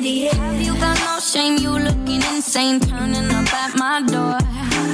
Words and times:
Have 0.00 0.62
you 0.62 0.72
got 0.80 0.98
no 1.00 1.20
shame? 1.20 1.58
You 1.58 1.72
looking 1.72 2.22
insane, 2.32 2.80
turning 2.80 3.30
up 3.32 3.52
at 3.52 3.76
my 3.76 4.00
door. 4.00 4.38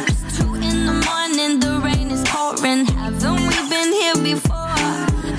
It's 0.08 0.36
two 0.36 0.52
in 0.56 0.84
the 0.84 0.94
morning, 1.06 1.60
the 1.60 1.80
rain 1.80 2.10
is 2.10 2.24
pouring. 2.26 2.86
Haven't 2.86 3.46
we 3.46 3.68
been 3.70 3.92
here 3.92 4.16
before? 4.16 4.74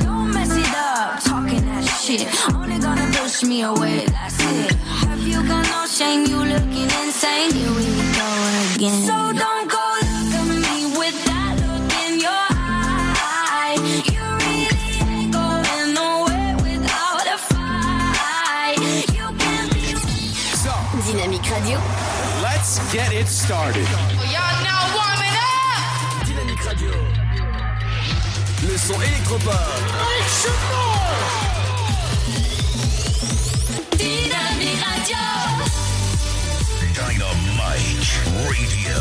Don't 0.05 0.31
mess 0.33 0.55
it 0.55 0.73
up, 0.73 1.21
talking 1.21 1.65
that 1.65 1.83
shit. 1.99 2.25
Only 2.55 2.79
gonna 2.79 3.11
push 3.11 3.43
me 3.43 3.63
away, 3.63 4.05
that's 4.05 4.39
it. 4.39 4.71
Have 5.03 5.27
you 5.27 5.45
got 5.45 5.67
no 5.69 5.85
shame? 5.85 6.25
You 6.25 6.37
looking 6.37 6.89
insane. 7.03 7.51
Here 7.51 7.73
we 7.75 7.87
go 8.15 8.29
again. 8.73 9.03
So 9.03 9.33
don't 9.33 9.56
started. 23.47 23.87
Y'all 24.27 24.59
now 24.67 24.83
warming 24.91 25.37
up! 25.39 26.27
Dynamique 26.27 26.63
Radio. 26.67 26.91
Le 28.67 28.77
son 28.77 28.99
électropop. 28.99 29.53
Dynamique 33.95 34.83
Radio. 34.83 35.23
Dynamite 36.91 38.11
Radio. 38.35 38.99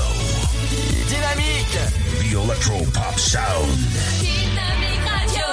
Dynamique. 1.09 1.79
The 2.21 2.31
Electro 2.45 2.79
Pop 2.95 3.19
Sound. 3.19 3.77
Dynamique 4.21 5.07
Radio. 5.11 5.47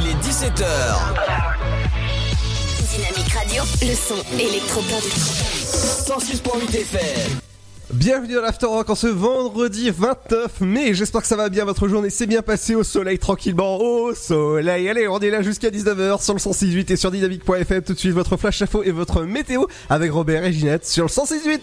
Il 0.00 0.08
est 0.08 0.20
17h. 0.26 0.64
Dynamique 2.88 3.32
Radio. 3.34 3.62
Le 3.82 3.94
son 3.94 4.24
électropop. 4.38 5.04
106.8 6.06 6.80
FM. 6.80 7.51
Bienvenue 7.90 8.34
dans 8.34 8.40
l'Afterrock 8.40 8.88
en 8.88 8.94
ce 8.94 9.06
vendredi 9.06 9.90
29 9.90 10.60
mai. 10.62 10.94
J'espère 10.94 11.20
que 11.20 11.26
ça 11.26 11.36
va 11.36 11.48
bien. 11.50 11.64
Votre 11.64 11.88
journée 11.88 12.08
s'est 12.08 12.26
bien 12.26 12.40
passée 12.40 12.74
au 12.74 12.84
soleil 12.84 13.18
tranquillement. 13.18 13.78
Au 13.78 14.14
soleil. 14.14 14.88
Allez, 14.88 15.08
on 15.08 15.18
est 15.18 15.28
là 15.28 15.42
jusqu'à 15.42 15.68
19h 15.68 16.22
sur 16.22 16.32
le 16.32 16.38
168 16.38 16.90
et 16.90 16.96
sur 16.96 17.10
dynamique.fm. 17.10 17.82
Tout 17.82 17.92
de 17.92 17.98
suite, 17.98 18.12
votre 18.12 18.36
flash 18.38 18.62
info 18.62 18.82
et 18.82 18.92
votre 18.92 19.24
météo 19.24 19.64
avec 19.90 20.10
Robert 20.12 20.44
et 20.44 20.52
Ginette 20.52 20.86
sur 20.86 21.04
le 21.04 21.10
168. 21.10 21.60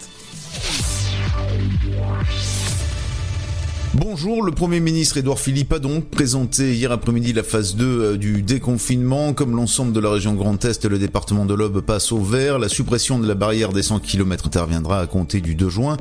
Bonjour, 3.94 4.44
le 4.44 4.52
Premier 4.52 4.78
ministre 4.78 5.16
Édouard 5.16 5.40
Philippe 5.40 5.72
a 5.72 5.80
donc 5.80 6.04
présenté 6.04 6.74
hier 6.74 6.92
après-midi 6.92 7.32
la 7.32 7.42
phase 7.42 7.74
2 7.74 7.84
euh, 7.84 8.16
du 8.16 8.40
déconfinement. 8.40 9.32
Comme 9.32 9.56
l'ensemble 9.56 9.92
de 9.92 9.98
la 9.98 10.10
région 10.10 10.34
Grand 10.34 10.64
Est, 10.64 10.84
le 10.84 10.96
département 10.96 11.44
de 11.44 11.54
l'Aube 11.54 11.80
passe 11.80 12.12
au 12.12 12.22
vert. 12.22 12.60
La 12.60 12.68
suppression 12.68 13.18
de 13.18 13.26
la 13.26 13.34
barrière 13.34 13.72
des 13.72 13.82
100 13.82 13.98
km 13.98 14.46
interviendra 14.46 15.00
à 15.00 15.08
compter 15.08 15.40
du 15.40 15.56
2 15.56 15.68
juin, 15.68 15.96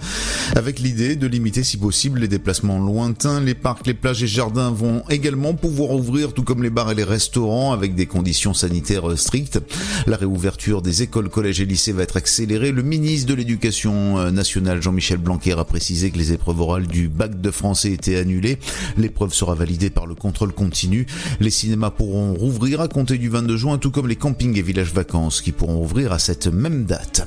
avec 0.55 0.77
l'idée 0.79 1.15
de 1.15 1.25
limiter 1.25 1.63
si 1.63 1.77
possible 1.77 2.19
les 2.19 2.27
déplacements 2.27 2.77
lointains. 2.77 3.41
Les 3.41 3.55
parcs, 3.55 3.87
les 3.87 3.95
plages 3.95 4.21
et 4.21 4.27
jardins 4.27 4.69
vont 4.69 5.01
également 5.09 5.55
pouvoir 5.55 5.89
ouvrir, 5.89 6.33
tout 6.33 6.43
comme 6.43 6.61
les 6.61 6.69
bars 6.69 6.91
et 6.91 6.95
les 6.95 7.03
restaurants, 7.03 7.73
avec 7.73 7.95
des 7.95 8.05
conditions 8.05 8.53
sanitaires 8.53 9.09
euh, 9.09 9.15
strictes. 9.15 9.59
La 10.05 10.15
réouverture 10.15 10.83
des 10.83 11.01
écoles, 11.01 11.29
collèges 11.29 11.59
et 11.59 11.65
lycées 11.65 11.93
va 11.93 12.03
être 12.03 12.17
accélérée. 12.17 12.71
Le 12.71 12.83
ministre 12.83 13.29
de 13.29 13.33
l'Éducation 13.33 14.19
euh, 14.19 14.29
nationale, 14.29 14.79
Jean-Michel 14.79 15.17
Blanquer, 15.17 15.53
a 15.53 15.65
précisé 15.65 16.11
que 16.11 16.19
les 16.19 16.33
épreuves 16.33 16.61
orales 16.61 16.85
du 16.85 17.09
bac 17.09 17.41
de 17.41 17.49
français 17.80 17.94
étaient 17.94 18.17
annulées. 18.17 18.58
L'épreuve 18.97 19.33
sera 19.33 19.55
validée 19.55 19.89
par 19.89 20.05
le 20.05 20.16
contrôle 20.16 20.52
continu. 20.52 21.05
Les 21.39 21.49
cinémas 21.49 21.91
pourront 21.91 22.33
rouvrir 22.33 22.81
à 22.81 22.88
compter 22.89 23.17
du 23.17 23.30
22 23.30 23.55
juin, 23.55 23.77
tout 23.77 23.91
comme 23.91 24.08
les 24.08 24.17
campings 24.17 24.58
et 24.58 24.61
villages 24.61 24.94
vacances 24.94 25.41
qui 25.41 25.53
pourront 25.53 25.81
ouvrir 25.81 26.11
à 26.11 26.19
cette 26.19 26.47
même 26.47 26.85
date. 26.85 27.25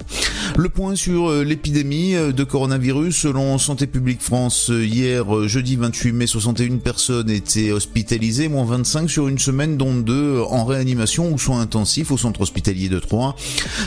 Le 0.56 0.68
point 0.68 0.94
sur 0.94 1.30
euh, 1.30 1.44
l'épidémie 1.44 2.14
euh, 2.14 2.32
de 2.32 2.44
coronavirus. 2.44 3.16
Selon 3.16 3.56
Santé 3.56 3.86
publique 3.86 4.20
France, 4.20 4.70
euh, 4.70 4.84
hier, 4.84 5.48
jeudi 5.48 5.76
28 5.76 6.12
mai, 6.12 6.26
61 6.26 6.78
personnes 6.78 7.30
étaient 7.30 7.72
hospitalisées, 7.72 8.48
moins 8.48 8.66
25 8.66 9.08
sur 9.08 9.28
une 9.28 9.38
semaine, 9.38 9.78
dont 9.78 9.94
deux 9.94 10.40
en 10.40 10.64
réanimation 10.64 11.32
ou 11.32 11.38
soins 11.38 11.60
intensifs 11.60 12.10
au 12.10 12.18
centre 12.18 12.42
hospitalier 12.42 12.88
de 12.90 12.98
Troyes. 12.98 13.34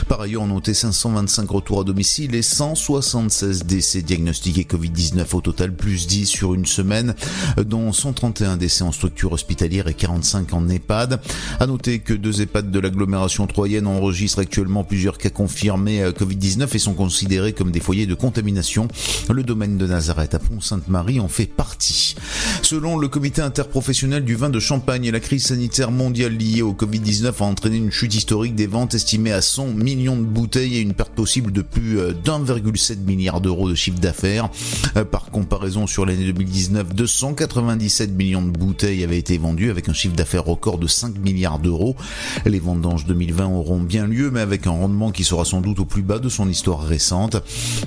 Par 0.08 0.20
ailleurs, 0.20 0.42
on 0.42 0.48
notait 0.48 0.74
525 0.74 1.48
retours 1.48 1.80
à 1.80 1.84
domicile 1.84 2.34
et 2.34 2.42
176 2.42 3.64
décès 3.64 4.02
diagnostiqués 4.02 4.64
Covid-19 4.64 5.34
au 5.34 5.40
total, 5.40 5.72
plus 5.72 6.06
10 6.06 6.26
sur 6.26 6.54
une 6.54 6.55
semaine, 6.64 7.14
dont 7.58 7.92
131 7.92 8.56
décès 8.56 8.84
en 8.84 8.92
structure 8.92 9.32
hospitalière 9.32 9.88
et 9.88 9.94
45 9.94 10.54
en 10.54 10.68
EHPAD. 10.68 11.20
À 11.60 11.66
noter 11.66 11.98
que 11.98 12.14
deux 12.14 12.40
EHPAD 12.40 12.70
de 12.70 12.80
l'agglomération 12.80 13.46
troyenne 13.46 13.86
enregistrent 13.86 14.38
actuellement 14.38 14.84
plusieurs 14.84 15.18
cas 15.18 15.30
confirmés 15.30 16.02
euh, 16.02 16.12
Covid-19 16.12 16.74
et 16.74 16.78
sont 16.78 16.94
considérés 16.94 17.52
comme 17.52 17.70
des 17.70 17.80
foyers 17.80 18.06
de 18.06 18.14
contamination. 18.14 18.88
Le 19.28 19.42
domaine 19.42 19.76
de 19.76 19.86
Nazareth 19.86 20.34
à 20.34 20.38
Pont-Sainte-Marie 20.38 21.20
en 21.20 21.28
fait 21.28 21.46
partie. 21.46 22.14
Selon 22.62 22.96
le 22.96 23.08
comité 23.08 23.42
interprofessionnel 23.42 24.24
du 24.24 24.34
vin 24.34 24.50
de 24.50 24.60
Champagne, 24.60 25.10
la 25.10 25.20
crise 25.20 25.46
sanitaire 25.46 25.90
mondiale 25.90 26.36
liée 26.36 26.62
au 26.62 26.72
Covid-19 26.72 27.32
a 27.40 27.44
entraîné 27.44 27.76
une 27.76 27.90
chute 27.90 28.14
historique 28.14 28.54
des 28.54 28.66
ventes 28.66 28.94
estimée 28.94 29.32
à 29.32 29.42
100 29.42 29.68
millions 29.68 30.16
de 30.16 30.24
bouteilles 30.24 30.76
et 30.76 30.80
une 30.80 30.94
perte 30.94 31.12
possible 31.12 31.52
de 31.52 31.62
plus 31.62 31.98
euh, 31.98 32.12
d'1,7 32.12 32.98
milliard 33.04 33.40
d'euros 33.40 33.68
de 33.68 33.74
chiffre 33.74 33.98
d'affaires. 33.98 34.48
Euh, 34.96 35.04
Par 35.04 35.30
comparaison, 35.30 35.86
sur 35.86 36.06
l'année 36.06 36.24
2019, 36.24 36.45
297 36.46 38.12
millions 38.12 38.42
de 38.42 38.50
bouteilles 38.50 39.04
avaient 39.04 39.18
été 39.18 39.38
vendues 39.38 39.70
avec 39.70 39.88
un 39.88 39.92
chiffre 39.92 40.14
d'affaires 40.14 40.44
record 40.44 40.78
de 40.78 40.86
5 40.86 41.18
milliards 41.18 41.58
d'euros. 41.58 41.96
Les 42.44 42.60
vendanges 42.60 43.06
2020 43.06 43.46
auront 43.46 43.80
bien 43.80 44.06
lieu, 44.06 44.30
mais 44.30 44.40
avec 44.40 44.66
un 44.66 44.70
rendement 44.70 45.10
qui 45.10 45.24
sera 45.24 45.44
sans 45.44 45.60
doute 45.60 45.80
au 45.80 45.84
plus 45.84 46.02
bas 46.02 46.18
de 46.18 46.28
son 46.28 46.48
histoire 46.48 46.82
récente. 46.82 47.36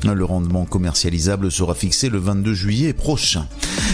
Le 0.04 0.26
rendement 0.26 0.66
commercialisable 0.66 1.52
sera 1.52 1.76
fixé 1.76 2.10
le 2.10 2.20
22 2.20 2.54
juillet 2.54 2.94
prochain. 2.94 3.48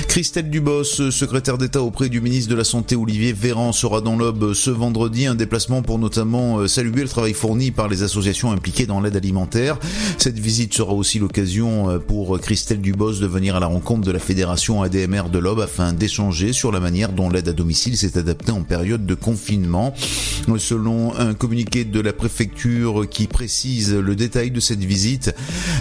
Christelle 0.08 0.50
Dubos, 0.50 1.12
secrétaire 1.12 1.58
d'État 1.58 1.82
auprès 1.82 2.10
du 2.10 2.22
ministre 2.22 2.50
de 2.50 2.56
la 2.56 2.64
Santé 2.64 2.96
Olivier 2.96 3.34
Véran, 3.34 3.72
sera 3.72 4.02
dans 4.02 4.16
l'Aube 4.18 4.54
ce 4.54 4.70
vendredi. 4.70 5.26
Un 5.26 5.36
déplacement 5.36 5.82
pour 5.82 6.00
notamment 6.00 6.60
euh, 6.60 6.68
saluer 6.68 7.02
le 7.02 7.10
travail 7.10 7.34
fourni 7.34 7.72
par 7.72 7.88
les 7.88 8.04
associations 8.04 8.52
impliquées 8.52 8.86
dans 8.86 9.02
l'aide 9.02 9.16
alimentaire. 9.16 9.78
Cette 10.18 10.40
visite 10.40 10.74
sera 10.74 10.94
aussi 10.94 11.20
l'occasion 11.20 11.90
euh, 11.90 12.00
pour 12.00 12.40
Christelle 12.40 12.82
Dubos 12.82 13.20
de 13.20 13.28
venir 13.28 13.56
à 13.56 13.60
la 13.60 13.68
rencontre 13.68 14.02
de 14.02 14.12
la 14.12 14.20
fédération 14.20 14.55
ADMR 14.56 15.30
de 15.30 15.38
l'Aube 15.38 15.60
afin 15.60 15.92
d'échanger 15.92 16.54
sur 16.54 16.72
la 16.72 16.80
manière 16.80 17.12
dont 17.12 17.30
l'aide 17.30 17.50
à 17.50 17.54
domicile 17.54 17.98
s'est 17.98 18.18
adaptée 18.18 18.52
en 18.52 18.64
période 18.64 19.06
de 19.06 19.14
confinement. 19.14 19.94
Selon 20.58 21.14
un 21.18 21.34
communiqué 21.34 21.84
de 21.84 22.00
la 22.00 22.14
préfecture 22.14 23.10
qui 23.10 23.28
précise 23.28 23.94
le 23.94 24.16
détail 24.16 24.52
de 24.52 24.60
cette 24.60 24.84
visite, 24.84 25.36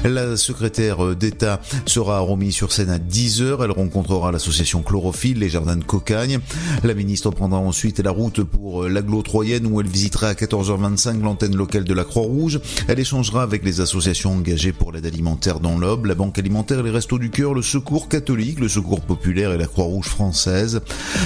la 0.05 0.37
secrétaire 0.37 1.15
d'État 1.15 1.61
sera 1.87 2.19
remise 2.21 2.55
sur 2.55 2.73
scène 2.73 2.91
à 2.91 2.99
10h. 2.99 3.59
Elle 3.63 3.71
rencontrera 3.71 4.33
l'association 4.33 4.83
Chlorophylle, 4.83 5.39
les 5.39 5.49
jardins 5.49 5.77
de 5.77 5.85
Cocagne. 5.85 6.41
La 6.83 6.95
ministre 6.95 7.31
prendra 7.31 7.59
ensuite 7.59 8.01
la 8.01 8.11
route 8.11 8.43
pour 8.43 8.85
l'agglo 8.85 9.23
troyenne 9.23 9.67
où 9.67 9.81
elle 9.81 9.89
visitera 9.89 10.29
à 10.29 10.35
14h25 10.35 11.21
l'antenne 11.21 11.55
locale 11.55 11.85
de 11.85 11.95
la 11.95 12.05
Croix-Rouge. 12.05 12.61
Elle 12.89 12.99
échangera 12.99 13.43
avec 13.43 13.65
les 13.65 13.81
associations 13.81 14.33
engagées 14.33 14.73
pour 14.73 14.93
l'aide 14.93 15.07
alimentaire 15.07 15.61
dans 15.61 15.79
l'Aube, 15.79 16.07
la 16.07 16.15
Banque 16.15 16.39
alimentaire, 16.39 16.83
les 16.83 16.91
Restos 16.91 17.19
du 17.19 17.31
Cœur, 17.31 17.55
le 17.55 17.63
Secours 17.63 18.09
catholique, 18.09 18.61
le 18.65 18.69
Secours 18.71 19.03
populaire 19.03 19.53
et 19.53 19.59
la 19.59 19.67
Croix-Rouge 19.67 20.07
française. 20.07 20.81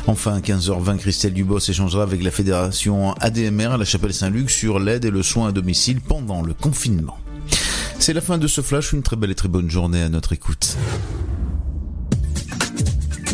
Enfin, 0.08 0.34
à 0.34 0.40
15h20, 0.40 0.98
Christelle 0.98 1.32
Dubos 1.32 1.60
échangera 1.60 2.02
avec 2.02 2.22
la 2.22 2.32
fédération 2.32 3.12
ADMR 3.14 3.72
à 3.72 3.76
la 3.76 3.84
Chapelle 3.84 4.12
Saint-Luc 4.12 4.50
sur 4.50 4.80
l'aide 4.80 5.04
et 5.04 5.10
le 5.10 5.22
soin 5.22 5.48
à 5.48 5.52
domicile 5.52 6.00
pendant 6.00 6.42
le 6.42 6.52
confinement. 6.52 7.16
C'est 8.00 8.12
la 8.12 8.20
fin 8.20 8.38
de 8.38 8.48
ce 8.48 8.60
flash, 8.60 8.92
une 8.92 9.02
très 9.02 9.14
belle 9.14 9.30
et 9.30 9.36
très 9.36 9.48
bonne 9.48 9.70
journée 9.70 10.02
à 10.02 10.08
notre 10.08 10.32
écoute. 10.32 10.76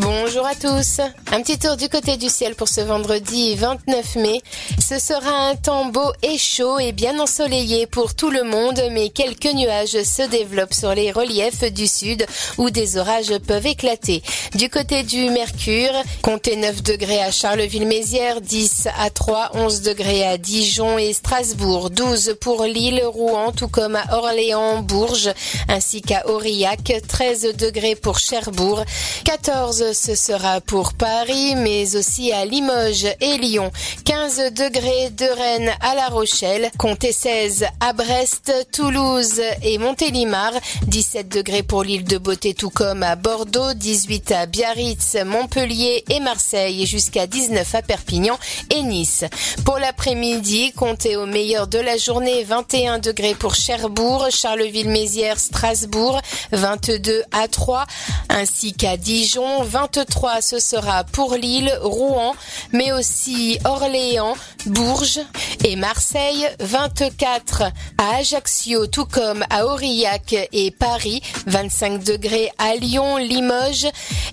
Bonjour 0.00 0.33
à 0.42 0.54
tous. 0.56 1.00
Un 1.30 1.42
petit 1.42 1.58
tour 1.58 1.76
du 1.76 1.88
côté 1.88 2.16
du 2.16 2.28
ciel 2.28 2.56
pour 2.56 2.68
ce 2.68 2.80
vendredi 2.80 3.54
29 3.54 4.16
mai. 4.16 4.42
Ce 4.80 4.98
sera 4.98 5.48
un 5.48 5.54
temps 5.54 5.86
beau 5.86 6.12
et 6.22 6.38
chaud 6.38 6.80
et 6.80 6.90
bien 6.90 7.20
ensoleillé 7.20 7.86
pour 7.86 8.14
tout 8.16 8.30
le 8.30 8.42
monde, 8.42 8.80
mais 8.90 9.10
quelques 9.10 9.52
nuages 9.54 10.02
se 10.02 10.28
développent 10.28 10.74
sur 10.74 10.92
les 10.92 11.12
reliefs 11.12 11.72
du 11.72 11.86
sud 11.86 12.26
où 12.58 12.70
des 12.70 12.96
orages 12.96 13.38
peuvent 13.46 13.66
éclater. 13.66 14.22
Du 14.56 14.68
côté 14.68 15.04
du 15.04 15.30
Mercure, 15.30 15.92
comptez 16.22 16.56
9 16.56 16.82
degrés 16.82 17.22
à 17.22 17.30
Charleville-Mézières, 17.30 18.40
10 18.40 18.88
à 18.98 19.10
3, 19.10 19.52
11 19.54 19.82
degrés 19.82 20.26
à 20.26 20.36
Dijon 20.36 20.98
et 20.98 21.12
Strasbourg, 21.12 21.90
12 21.90 22.36
pour 22.40 22.64
Lille, 22.64 23.02
Rouen, 23.04 23.52
tout 23.52 23.68
comme 23.68 23.94
à 23.94 24.16
Orléans, 24.16 24.82
Bourges, 24.82 25.32
ainsi 25.68 26.02
qu'à 26.02 26.26
Aurillac, 26.28 26.92
13 27.06 27.54
degrés 27.56 27.94
pour 27.94 28.18
Cherbourg, 28.18 28.84
14 29.24 29.92
ce 29.92 30.14
sera 30.24 30.62
pour 30.62 30.94
Paris, 30.94 31.54
mais 31.54 31.96
aussi 31.96 32.32
à 32.32 32.46
Limoges 32.46 33.06
et 33.20 33.36
Lyon. 33.36 33.70
15 34.06 34.54
degrés 34.54 35.10
de 35.10 35.26
Rennes 35.26 35.72
à 35.82 35.94
La 35.94 36.08
Rochelle, 36.08 36.70
comptez 36.78 37.12
16 37.12 37.66
à 37.80 37.92
Brest, 37.92 38.50
Toulouse 38.72 39.42
et 39.62 39.76
Montélimar, 39.76 40.52
17 40.86 41.28
degrés 41.28 41.62
pour 41.62 41.82
l'île 41.82 42.04
de 42.04 42.16
Beauté 42.16 42.54
tout 42.54 42.70
comme 42.70 43.02
à 43.02 43.16
Bordeaux, 43.16 43.74
18 43.74 44.32
à 44.32 44.46
Biarritz, 44.46 45.18
Montpellier 45.26 46.04
et 46.08 46.20
Marseille, 46.20 46.86
jusqu'à 46.86 47.26
19 47.26 47.74
à 47.74 47.82
Perpignan 47.82 48.38
et 48.70 48.82
Nice. 48.82 49.24
Pour 49.66 49.78
l'après-midi, 49.78 50.72
comptez 50.72 51.16
au 51.16 51.26
meilleur 51.26 51.66
de 51.66 51.78
la 51.78 51.98
journée 51.98 52.44
21 52.44 52.98
degrés 52.98 53.34
pour 53.34 53.54
Cherbourg, 53.54 54.28
Charleville-Mézières, 54.30 55.38
Strasbourg, 55.38 56.18
22 56.52 57.24
à 57.30 57.46
3, 57.46 57.84
ainsi 58.30 58.72
qu'à 58.72 58.96
Dijon, 58.96 59.62
23 59.64 60.13
ce 60.40 60.58
sera 60.58 61.04
pour 61.04 61.34
Lille, 61.34 61.72
Rouen, 61.82 62.34
mais 62.72 62.92
aussi 62.92 63.58
Orléans, 63.64 64.34
Bourges 64.66 65.20
et 65.64 65.76
Marseille, 65.76 66.48
24 66.60 67.62
à 67.98 68.16
Ajaccio, 68.16 68.86
tout 68.86 69.06
comme 69.06 69.44
à 69.50 69.66
Aurillac 69.66 70.34
et 70.52 70.70
Paris, 70.70 71.22
25 71.46 72.02
degrés 72.02 72.50
à 72.58 72.74
Lyon, 72.76 73.16
Limoges 73.16 73.86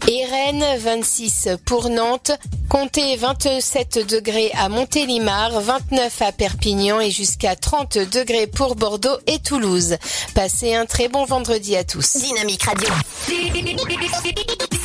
et 0.07 0.25
Rennes, 0.25 0.65
26 0.77 1.49
pour 1.65 1.89
Nantes, 1.89 2.31
comptez 2.69 3.15
27 3.17 4.07
degrés 4.07 4.51
à 4.57 4.69
Montélimar, 4.69 5.59
29 5.61 6.21
à 6.21 6.31
Perpignan 6.31 6.99
et 6.99 7.11
jusqu'à 7.11 7.55
30 7.55 7.97
degrés 7.97 8.47
pour 8.47 8.75
Bordeaux 8.75 9.17
et 9.27 9.39
Toulouse. 9.39 9.97
Passez 10.35 10.73
un 10.75 10.85
très 10.85 11.07
bon 11.07 11.25
vendredi 11.25 11.75
à 11.75 11.83
tous. 11.83 12.17
Dynamique 12.17 12.63
Radio. 12.63 12.89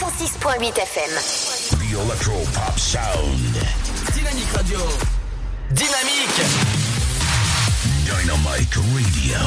106.8 0.06 0.70
FM. 0.86 1.10
The 1.82 1.90
Electro 2.00 2.38
Pop 2.54 2.78
Sound. 2.78 3.54
Dynamique 4.14 4.52
Radio. 4.54 4.78
Dynamique. 5.74 6.46
Dynamite 8.06 8.76
Radio. 8.94 9.42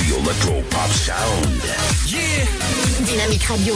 The 0.00 0.16
Electro 0.16 0.62
Pop 0.70 0.88
Sound. 0.88 1.60
Yeah. 2.08 2.46
Dynamique 3.04 3.48
Radio. 3.50 3.74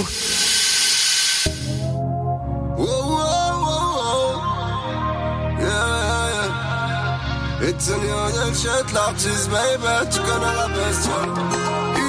Whoa, 2.79 3.05
whoa, 3.13 3.53
whoa, 3.63 3.93
whoa. 4.01 4.33
Yeah, 5.61 6.33
yeah. 7.61 7.69
It's 7.69 7.91
a 7.91 7.97
new 7.99 8.55
shit, 8.55 8.89
l'artiste, 8.95 9.51
baby, 9.51 10.09
tu 10.11 10.21
connais 10.23 10.55
la 10.57 10.69
bestia. 10.69 12.02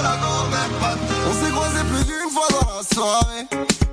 On 0.00 1.32
s'est 1.32 1.50
croisés 1.50 1.84
plus 1.90 2.04
d'une 2.04 2.30
fois 2.30 2.48
dans 2.50 2.76
la 2.76 2.82
soirée. 2.94 3.46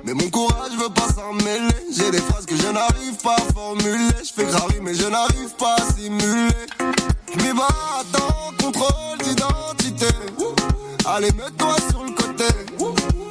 Mais 0.04 0.14
mon 0.14 0.28
courage 0.30 0.72
veut 0.78 0.88
pas 0.88 1.08
s'en 1.12 1.32
mêler. 1.32 1.74
J'ai 1.92 2.10
des 2.10 2.20
phrases 2.20 2.46
que 2.46 2.56
je 2.56 2.68
n'arrive 2.68 3.16
pas 3.22 3.36
à 3.36 3.52
formuler. 3.52 4.14
Je 4.22 4.32
fais 4.34 4.44
graver, 4.44 4.80
mais 4.80 4.94
je 4.94 5.06
n'arrive 5.06 5.54
pas 5.58 5.74
à 5.74 5.92
simuler. 5.92 6.66
Mais 7.38 7.52
bah 7.52 7.68
attends, 8.00 8.52
contrôle 8.62 9.18
d'identité. 9.22 10.06
Allez, 11.06 11.32
mets-toi 11.32 11.76
sur 11.90 12.04
le 12.04 12.12
côté. 12.12 12.44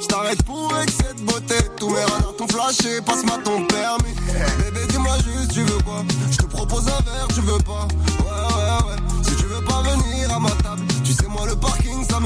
Je 0.00 0.06
t'arrête 0.06 0.42
pour 0.44 0.72
excès 0.82 1.14
de 1.14 1.22
beauté. 1.22 1.56
Tous 1.78 1.88
mes 1.90 2.04
radars 2.04 2.34
t'ont 2.36 2.48
flashé, 2.48 3.00
passe-moi 3.00 3.38
ton 3.44 3.66
permis. 3.66 4.14
Bébé, 4.58 4.86
dis-moi 4.88 5.16
juste, 5.18 5.52
tu 5.52 5.62
veux 5.62 5.82
quoi? 5.82 6.04
Je 6.30 6.36
te 6.36 6.46
propose 6.46 6.86
un 6.88 7.02
verre, 7.10 7.28
tu 7.34 7.40
veux 7.40 7.58
pas? 7.58 7.88
Ouais, 8.20 8.46
ouais, 8.54 8.90
ouais. 8.90 8.96
Si 9.24 9.34
tu 9.36 9.44
veux 9.46 9.64
pas 9.64 9.82
venir 9.82 10.34
à 10.34 10.38
ma 10.38 10.50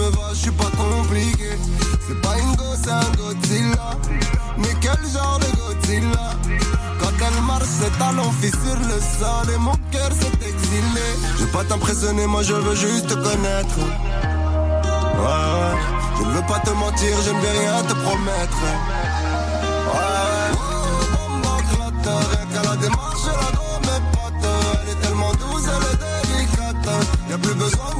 me 0.00 0.10
va, 0.16 0.28
je 0.32 0.38
suis 0.38 0.50
pas 0.50 0.70
compliqué. 0.76 1.50
C'est 2.06 2.20
pas 2.20 2.38
une 2.38 2.54
gosse, 2.56 2.78
c'est 2.84 2.90
un 2.90 3.10
Godzilla. 3.16 3.90
Mais 4.58 4.74
quel 4.80 5.00
genre 5.12 5.38
de 5.38 5.50
Godzilla? 5.58 6.26
Quand 7.00 7.16
elle 7.26 7.42
marche, 7.42 7.72
ses 7.80 7.90
talons 7.98 8.32
fissure 8.40 8.80
le 8.92 8.98
sol 9.18 9.54
et 9.54 9.58
mon 9.58 9.76
cœur 9.92 10.10
s'est 10.18 10.48
exilé. 10.48 11.08
Je 11.36 11.44
veux 11.44 11.52
pas 11.52 11.64
t'impressionner, 11.64 12.26
moi 12.26 12.42
je 12.42 12.54
veux 12.54 12.74
juste 12.74 13.08
te 13.08 13.14
connaître. 13.14 13.78
Ouais. 15.24 15.74
Je 16.16 16.22
ne 16.26 16.32
veux 16.32 16.46
pas 16.46 16.60
te 16.60 16.70
mentir, 16.70 17.14
je 17.26 17.30
ne 17.30 17.40
vais 17.40 17.54
rien 17.60 17.82
te 17.82 17.94
promettre. 18.04 18.60
Clotte, 21.70 22.08
rien 22.32 22.46
qu'à 22.52 22.62
la 22.70 22.76
démarche, 22.76 23.28
pote. 24.12 24.44
Elle 24.82 24.88
est 24.92 25.00
tellement 25.02 25.32
douce, 25.32 25.66
elle 25.74 25.86
est 25.92 25.98
délicate. 26.32 26.88
Y'a 27.28 27.38
plus 27.38 27.54
besoin 27.54 27.99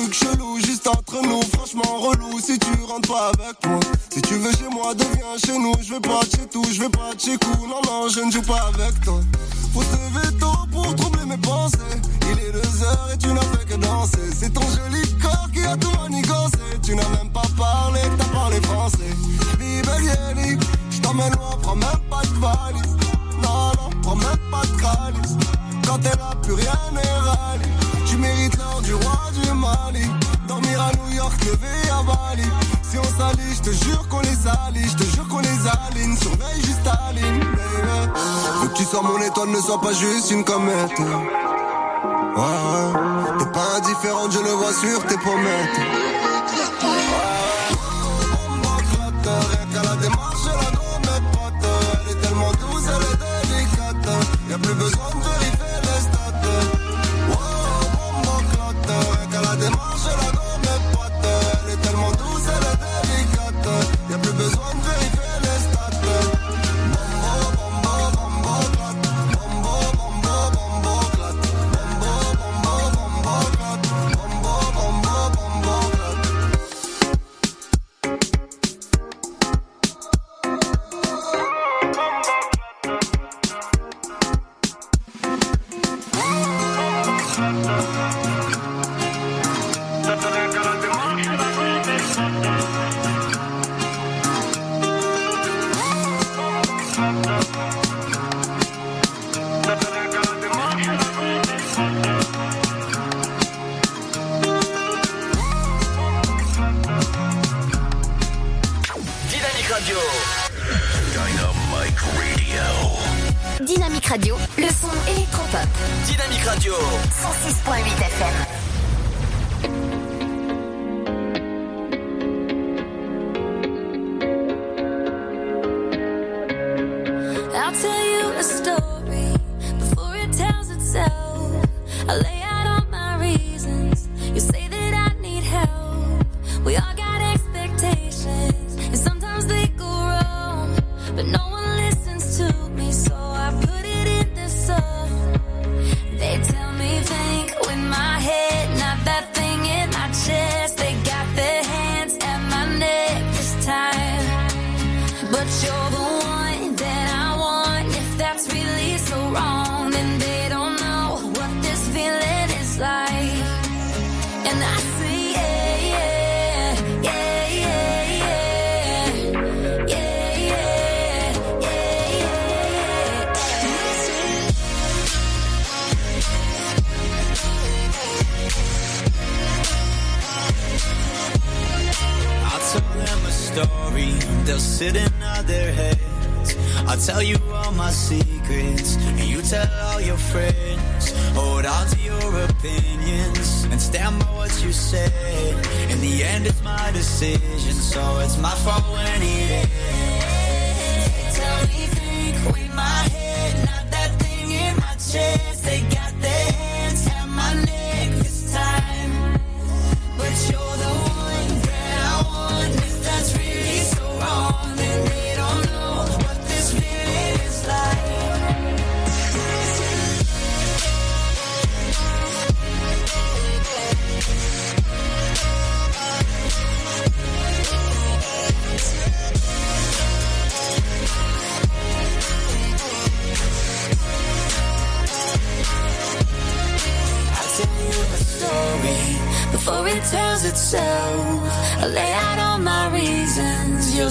Y'a 0.00 0.06
comme 0.06 0.06
un 0.06 0.08
petit 0.08 0.10
truc 0.10 0.14
chelou 0.14 0.58
juste 0.60 0.86
entre 0.86 1.22
nous, 1.22 1.42
franchement 1.42 1.98
relou 1.98 2.38
si 2.40 2.58
tu 2.58 2.70
rentres 2.86 3.08
pas 3.08 3.28
avec 3.28 3.56
moi. 3.66 3.80
Si 4.10 4.22
tu 4.22 4.34
veux 4.34 4.52
chez 4.52 4.68
moi, 4.70 4.94
deviens 4.94 5.36
chez 5.44 5.58
nous. 5.58 5.72
Je 5.82 5.94
vais 5.94 6.00
pas 6.00 6.20
chez 6.22 6.46
tout, 6.46 6.64
je 6.72 6.80
vais 6.80 6.88
pas 6.88 7.10
chez 7.18 7.36
coup. 7.36 7.66
Non, 7.66 7.80
non, 7.86 8.08
je 8.08 8.20
ne 8.20 8.30
joue 8.30 8.42
pas 8.42 8.70
avec 8.74 9.00
toi. 9.02 9.20
Faut 9.72 9.82
se 9.82 9.92
lever 9.92 10.38
pour 10.72 10.94
troubler 10.96 11.24
mes 11.24 11.36
pensées. 11.38 11.78
Il 12.30 12.38
est 12.38 12.52
deux 12.52 12.84
heures 12.84 13.08
et 13.12 13.18
tu 13.18 13.28
n'as 13.28 13.40
fait 13.40 13.66
que 13.66 13.74
danser. 13.74 14.30
C'est 14.34 14.52
ton 14.52 14.62
joli 14.62 15.02
corps 15.20 15.48
qui 15.52 15.64
a 15.64 15.76
tout 15.76 15.92
manigancé. 16.00 16.58
Tu 16.82 16.94
n'as 16.94 17.08
même 17.08 17.30
pas 17.30 17.46
parlé, 17.56 18.00
t'as 18.18 18.24
parlé 18.24 18.60
français. 18.62 19.14
Bibe 19.58 19.86
je 20.90 21.00
t'emmène 21.00 21.32
loin, 21.32 21.56
prends 21.62 21.76
même 21.76 22.00
pas 22.08 22.22
de 22.22 22.40
valise. 22.40 22.96
Non, 23.42 23.72
non, 23.76 23.90
prends 24.02 24.16
même 24.16 24.38
pas 24.50 24.62
de 24.62 24.80
calice. 24.80 25.36
Quand 25.90 25.98
t'es 25.98 26.16
là, 26.18 26.30
plus 26.40 26.52
rien 26.52 26.78
n'est 26.92 27.00
rallye. 27.00 27.68
Tu 28.06 28.16
mérites 28.16 28.56
l'or 28.58 28.80
du 28.80 28.94
roi 28.94 29.18
du 29.34 29.50
Mali. 29.50 30.06
Dormir 30.46 30.80
à 30.80 30.92
New 30.92 31.16
York, 31.16 31.34
lever 31.44 31.90
à 31.90 32.00
Bali. 32.04 32.48
Si 32.88 32.96
on 32.96 33.02
s'allie, 33.02 33.54
je 33.56 33.60
te 33.60 33.70
jure 33.84 34.06
qu'on 34.08 34.20
les 34.20 34.36
salit. 34.36 34.88
Je 34.88 34.96
te 34.96 35.02
jure 35.02 35.26
qu'on 35.26 35.40
les 35.40 35.48
aligne. 35.48 36.16
Surveille 36.16 36.62
juste 36.62 36.84
ta 36.84 37.10
ligne, 37.12 37.40
baby. 37.40 38.12
Que 38.62 38.76
tu 38.76 38.84
sois 38.84 39.02
mon 39.02 39.20
étoile, 39.20 39.48
ne 39.48 39.60
sois 39.60 39.80
pas 39.80 39.92
juste 39.92 40.30
une 40.30 40.44
comète. 40.44 40.96
Ouais, 40.96 41.06
ouais. 42.36 43.38
T'es 43.40 43.46
pas 43.46 43.78
indifférente, 43.78 44.30
je 44.30 44.38
le 44.38 44.50
vois 44.50 44.72
sur 44.72 45.04
tes 45.06 45.18
pommettes. 45.18 46.19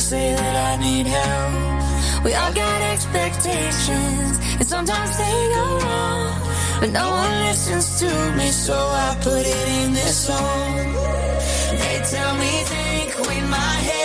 Say 0.10 0.34
that 0.34 0.56
I 0.72 0.74
need 0.82 1.06
help. 1.06 2.24
We 2.26 2.34
all 2.34 2.52
got 2.52 2.82
expectations, 2.94 4.34
and 4.58 4.66
sometimes 4.66 5.12
they 5.22 5.38
go 5.54 5.66
wrong. 5.84 6.28
But 6.80 6.90
no 7.02 7.08
one 7.24 7.36
listens 7.48 8.00
to 8.00 8.10
me, 8.38 8.48
so 8.50 8.74
I 9.06 9.10
put 9.22 9.44
it 9.46 9.68
in 9.80 9.94
this 9.94 10.16
song. 10.28 10.78
They 11.82 11.98
tell 12.14 12.34
me 12.44 12.54
think 12.74 13.10
with 13.28 13.46
my 13.58 13.74
head, 13.88 13.99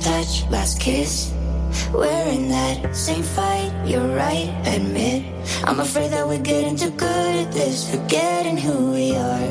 nights, 0.00 0.40
touch, 0.40 0.50
last 0.50 0.80
kiss. 0.80 1.32
We're 1.92 2.28
in 2.28 2.48
that 2.48 2.94
same 2.94 3.22
fight, 3.22 3.72
you're 3.84 4.14
right, 4.16 4.50
admit. 4.66 5.24
I'm 5.64 5.80
afraid 5.80 6.10
that 6.10 6.26
we're 6.26 6.38
getting 6.42 6.76
too 6.76 6.90
good 6.90 7.46
at 7.46 7.52
this, 7.52 7.90
forgetting 7.90 8.56
who 8.56 8.92
we 8.92 9.14
are. 9.16 9.50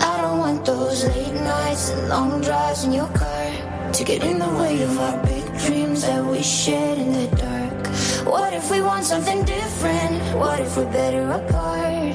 I 0.00 0.20
don't 0.22 0.38
want 0.38 0.64
those 0.64 1.04
late 1.04 1.34
nights 1.34 1.90
and 1.90 2.08
long 2.08 2.40
drives 2.40 2.84
in 2.84 2.92
your 2.92 3.08
car 3.08 3.92
to 3.92 4.04
get 4.04 4.22
in 4.22 4.38
the 4.38 4.48
way 4.48 4.82
of 4.82 4.98
our 4.98 5.22
big 5.24 5.44
dreams 5.58 6.02
that 6.02 6.24
we 6.24 6.42
shared 6.42 6.98
in 6.98 7.12
the 7.12 7.26
dark. 7.36 7.86
What 8.26 8.52
if 8.52 8.70
we 8.70 8.80
want 8.80 9.04
something 9.04 9.44
different? 9.44 10.38
What 10.38 10.60
if 10.60 10.76
we're 10.76 10.92
better 10.92 11.30
apart? 11.30 12.14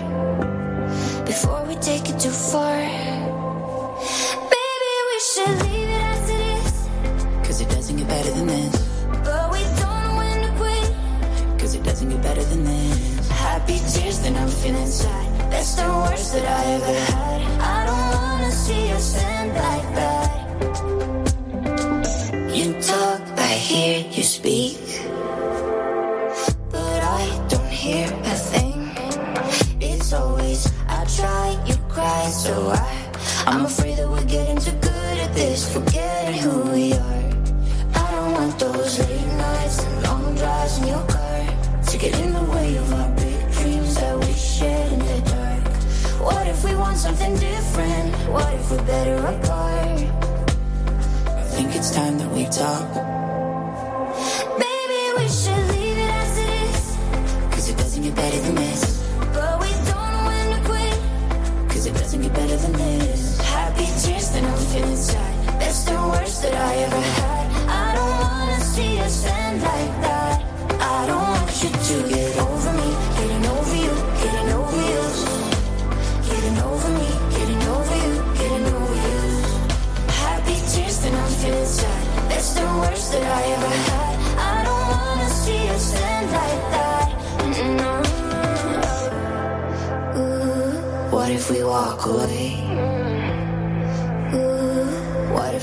Before 1.25 1.63
we 1.65 1.75
take 1.75 2.09
it 2.09 2.19
too 2.19 2.29
far. 2.29 3.14
Better 8.15 8.31
than 8.31 8.47
this. 8.47 8.75
But 9.27 9.45
we 9.53 9.61
don't 9.79 9.99
know 10.03 10.13
when 10.21 10.37
to 10.45 10.51
quit. 10.59 10.87
Cause 11.59 11.71
it 11.77 11.83
doesn't 11.83 12.09
get 12.09 12.21
better 12.21 12.45
than 12.51 12.63
this. 12.63 13.29
Happy 13.29 13.77
tears, 13.91 14.17
then 14.23 14.35
I'm 14.41 14.51
feeling 14.61 14.91
sad. 15.01 15.27
That's 15.51 15.73
the 15.79 15.87
worst 16.03 16.27
that 16.33 16.45
I 16.59 16.61
ever 16.77 16.95
had. 17.11 17.39
I 17.75 17.79
don't 17.89 18.09
wanna 18.17 18.51
see 18.63 18.83
us 18.97 19.07
end 19.31 19.51
like 19.67 19.87
that. 19.99 20.31
You 22.57 22.67
talk, 22.91 23.21
I 23.49 23.53
hear 23.69 23.95
you 24.15 24.23
speak. 24.23 24.79
But 26.75 26.99
I 27.19 27.23
don't 27.53 27.73
hear 27.83 28.07
a 28.33 28.37
thing. 28.51 28.79
It's 29.89 30.13
always, 30.13 30.59
I 30.87 30.99
try, 31.17 31.47
you 31.67 31.75
cry, 31.95 32.23
so 32.43 32.53
I. 32.81 32.83
I'm 33.47 33.65
afraid 33.65 33.97
that 33.97 34.09
we're 34.09 34.29
getting 34.37 34.59
too 34.65 34.77
good 34.89 35.17
at 35.25 35.31
this, 35.35 35.59
forgetting 35.73 36.39
who 36.43 36.55
we 36.71 36.93
are. 36.93 37.14
Long 40.25 40.35
drives 40.35 40.77
in 40.79 40.87
your 40.87 41.05
car 41.07 41.45
to 41.87 41.97
get 41.97 42.13
in 42.19 42.33
the 42.33 42.43
way 42.53 42.75
of 42.77 42.93
our 42.93 43.09
big 43.15 43.39
dreams 43.51 43.95
that 43.95 44.17
we 44.17 44.31
shared 44.33 44.91
in 44.91 44.99
the 44.99 45.19
dark. 45.29 45.63
What 46.27 46.47
if 46.47 46.63
we 46.63 46.75
want 46.75 46.97
something 46.97 47.33
different? 47.37 48.13
What 48.29 48.51
if 48.53 48.71
we're 48.71 48.85
better 48.85 49.17
apart? 49.33 49.99
I 51.41 51.43
think 51.53 51.75
it's 51.75 51.91
time 51.91 52.17
that 52.17 52.31
we 52.31 52.45
talk. 52.45 52.87
Maybe 54.65 54.99
we 55.19 55.27
should 55.39 55.63
leave 55.73 55.97
it 56.05 56.11
as 56.23 56.33
it 56.43 56.51
is. 56.65 56.81
Cause 57.53 57.69
it 57.69 57.77
doesn't 57.77 58.03
get 58.03 58.15
better 58.15 58.39
than 58.39 58.55
this. 58.55 58.81
But 59.33 59.53
we 59.61 59.69
don't 59.89 60.11
know 60.15 60.25
when 60.31 60.45
to 60.55 60.59
quit. 60.69 60.97
Cause 61.69 61.85
it 61.85 61.93
doesn't 61.93 62.21
get 62.21 62.33
better 62.33 62.57
than 62.57 62.73
this. 62.73 63.39
Happy 63.41 63.85
tears, 64.01 64.29
then 64.31 64.45
I'm 64.45 64.57
feeling 64.73 64.95
sad. 64.95 65.33
That's 65.59 65.83
the 65.83 65.97
worst 66.11 66.41
that 66.43 66.55
I 66.55 66.73
ever 66.87 67.01
had. 67.19 67.44
You 71.89 72.01
get 72.07 72.37
over 72.39 72.73
me, 72.73 72.89
getting 73.17 73.45
over 73.45 73.75
you, 73.75 73.93
getting 74.23 74.49
over 74.57 74.81
you. 74.89 75.03
Getting 76.29 76.57
over 76.57 76.89
me, 76.97 77.09
getting 77.37 77.63
over 77.75 77.95
you, 78.05 78.13
getting 78.39 78.65
over 78.73 78.95
you. 79.05 79.21
Happy 80.07 80.57
tears, 80.71 80.97
then 81.01 81.13
I'm 81.13 81.29
feeling 81.41 81.65
sad. 81.65 82.29
That's 82.29 82.53
the 82.53 82.65
worst 82.79 83.11
that 83.11 83.23
I 83.23 83.41
ever 83.55 83.73
had. 83.89 84.15
I 84.39 84.63
don't 84.65 84.87
wanna 84.93 85.29
see 85.29 85.69
us 85.69 85.93
end 85.93 86.31
like 86.31 86.61
that. 86.73 87.09
What 91.11 91.29
if 91.29 91.49
we 91.51 91.63
walk 91.63 92.05
away? 92.07 92.64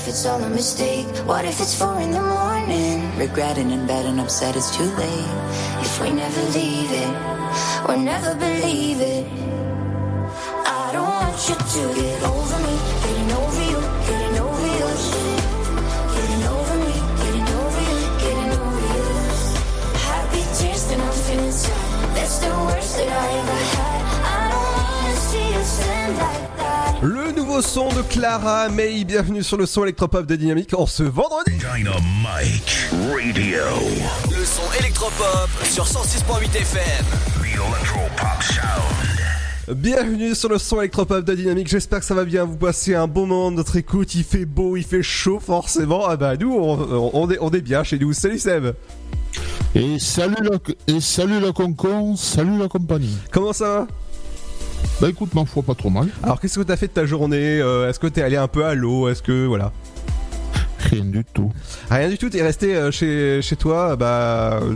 If 0.03 0.09
it's 0.09 0.25
all 0.25 0.43
a 0.43 0.49
mistake? 0.49 1.07
What 1.25 1.45
if 1.45 1.61
it's 1.61 1.79
four 1.79 1.97
in 2.01 2.11
the 2.11 2.19
morning? 2.19 3.17
Regretting 3.17 3.71
and 3.71 3.87
bed 3.87 4.05
and 4.05 4.19
upset 4.19 4.53
it's 4.53 4.75
too 4.75 4.83
late. 4.83 5.31
If 5.79 6.01
we 6.01 6.11
never 6.11 6.41
leave 6.51 6.91
it, 6.91 7.13
or 7.87 7.95
never 7.95 8.35
believe 8.35 8.99
it. 8.99 9.25
I 10.65 10.89
don't 10.91 11.07
want 11.07 11.47
you 11.47 11.55
to 11.55 12.01
get 12.01 12.23
over 12.23 12.32
nouveau 27.53 27.67
son 27.67 27.89
de 27.89 28.01
Clara 28.09 28.67
May, 28.69 29.03
bienvenue 29.03 29.43
sur 29.43 29.57
le 29.57 29.67
son 29.67 29.83
électropop 29.83 30.25
de 30.25 30.35
Dynamique 30.35 30.73
en 30.73 30.87
ce 30.87 31.03
vendredi. 31.03 31.51
Dynamite 31.51 32.89
Radio. 33.11 33.61
Le 34.31 34.43
son 34.43 34.63
électropop 34.79 35.49
sur 35.63 35.85
106.8 35.85 36.45
FM. 36.45 37.05
The 37.41 37.45
Electro 37.45 37.99
Pop 38.17 38.41
Sound. 38.41 39.77
Bienvenue 39.77 40.33
sur 40.33 40.49
le 40.49 40.57
son 40.57 40.79
électropop 40.79 41.23
de 41.23 41.35
Dynamique, 41.35 41.67
j'espère 41.67 41.99
que 41.99 42.05
ça 42.05 42.15
va 42.15 42.25
bien, 42.25 42.43
vous 42.43 42.57
passez 42.57 42.95
un 42.95 43.05
bon 43.05 43.27
moment 43.27 43.51
de 43.51 43.57
notre 43.57 43.75
écoute, 43.75 44.15
il 44.15 44.23
fait 44.23 44.45
beau, 44.45 44.75
il 44.75 44.83
fait 44.83 45.03
chaud 45.03 45.39
forcément, 45.39 46.07
ah 46.07 46.17
bah 46.17 46.35
nous 46.35 46.55
on, 46.55 47.11
on 47.13 47.29
est, 47.29 47.37
on 47.39 47.51
est 47.51 47.61
bien 47.61 47.83
chez 47.83 47.99
nous, 47.99 48.13
salut 48.13 48.39
Seb 48.39 48.73
Et 49.75 49.99
salut 49.99 50.41
la, 50.41 50.57
et 50.87 50.99
salut 50.99 51.39
la 51.39 51.51
concon, 51.51 52.15
salut 52.15 52.57
la 52.57 52.67
compagnie. 52.67 53.17
Comment 53.31 53.53
ça 53.53 53.65
va? 53.65 53.87
Bah 55.01 55.09
écoute, 55.09 55.33
ma 55.33 55.45
foi, 55.45 55.63
pas 55.63 55.75
trop 55.75 55.89
mal. 55.89 56.07
Alors 56.23 56.39
qu'est-ce 56.39 56.59
que 56.59 56.63
t'as 56.63 56.77
fait 56.77 56.87
de 56.87 56.93
ta 56.93 57.05
journée 57.05 57.59
Euh, 57.59 57.89
Est-ce 57.89 57.99
que 57.99 58.07
t'es 58.07 58.21
allé 58.21 58.37
un 58.37 58.47
peu 58.47 58.63
à 58.65 58.73
l'eau 58.73 59.09
Est-ce 59.09 59.21
que 59.21 59.45
voilà 59.45 59.71
Rien 60.79 61.03
du 61.05 61.23
tout. 61.25 61.51
Rien 61.89 62.09
du 62.09 62.17
tout, 62.17 62.29
t'es 62.29 62.41
resté 62.41 62.75
euh, 62.75 62.91
chez, 62.91 63.41
chez 63.41 63.55
toi, 63.55 63.95
bah... 63.95 64.59
euh, 64.61 64.73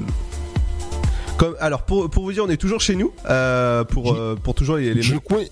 Comme, 1.37 1.55
alors 1.59 1.83
pour, 1.83 2.09
pour 2.09 2.23
vous 2.23 2.33
dire, 2.33 2.43
on 2.45 2.49
est 2.49 2.57
toujours 2.57 2.81
chez 2.81 2.95
nous, 2.95 3.11
euh, 3.29 3.83
pour, 3.83 4.17
pour 4.43 4.55
toujours 4.55 4.77
les... 4.77 4.93
les- 4.93 5.01
J'ai 5.01 5.19
coin- 5.19 5.45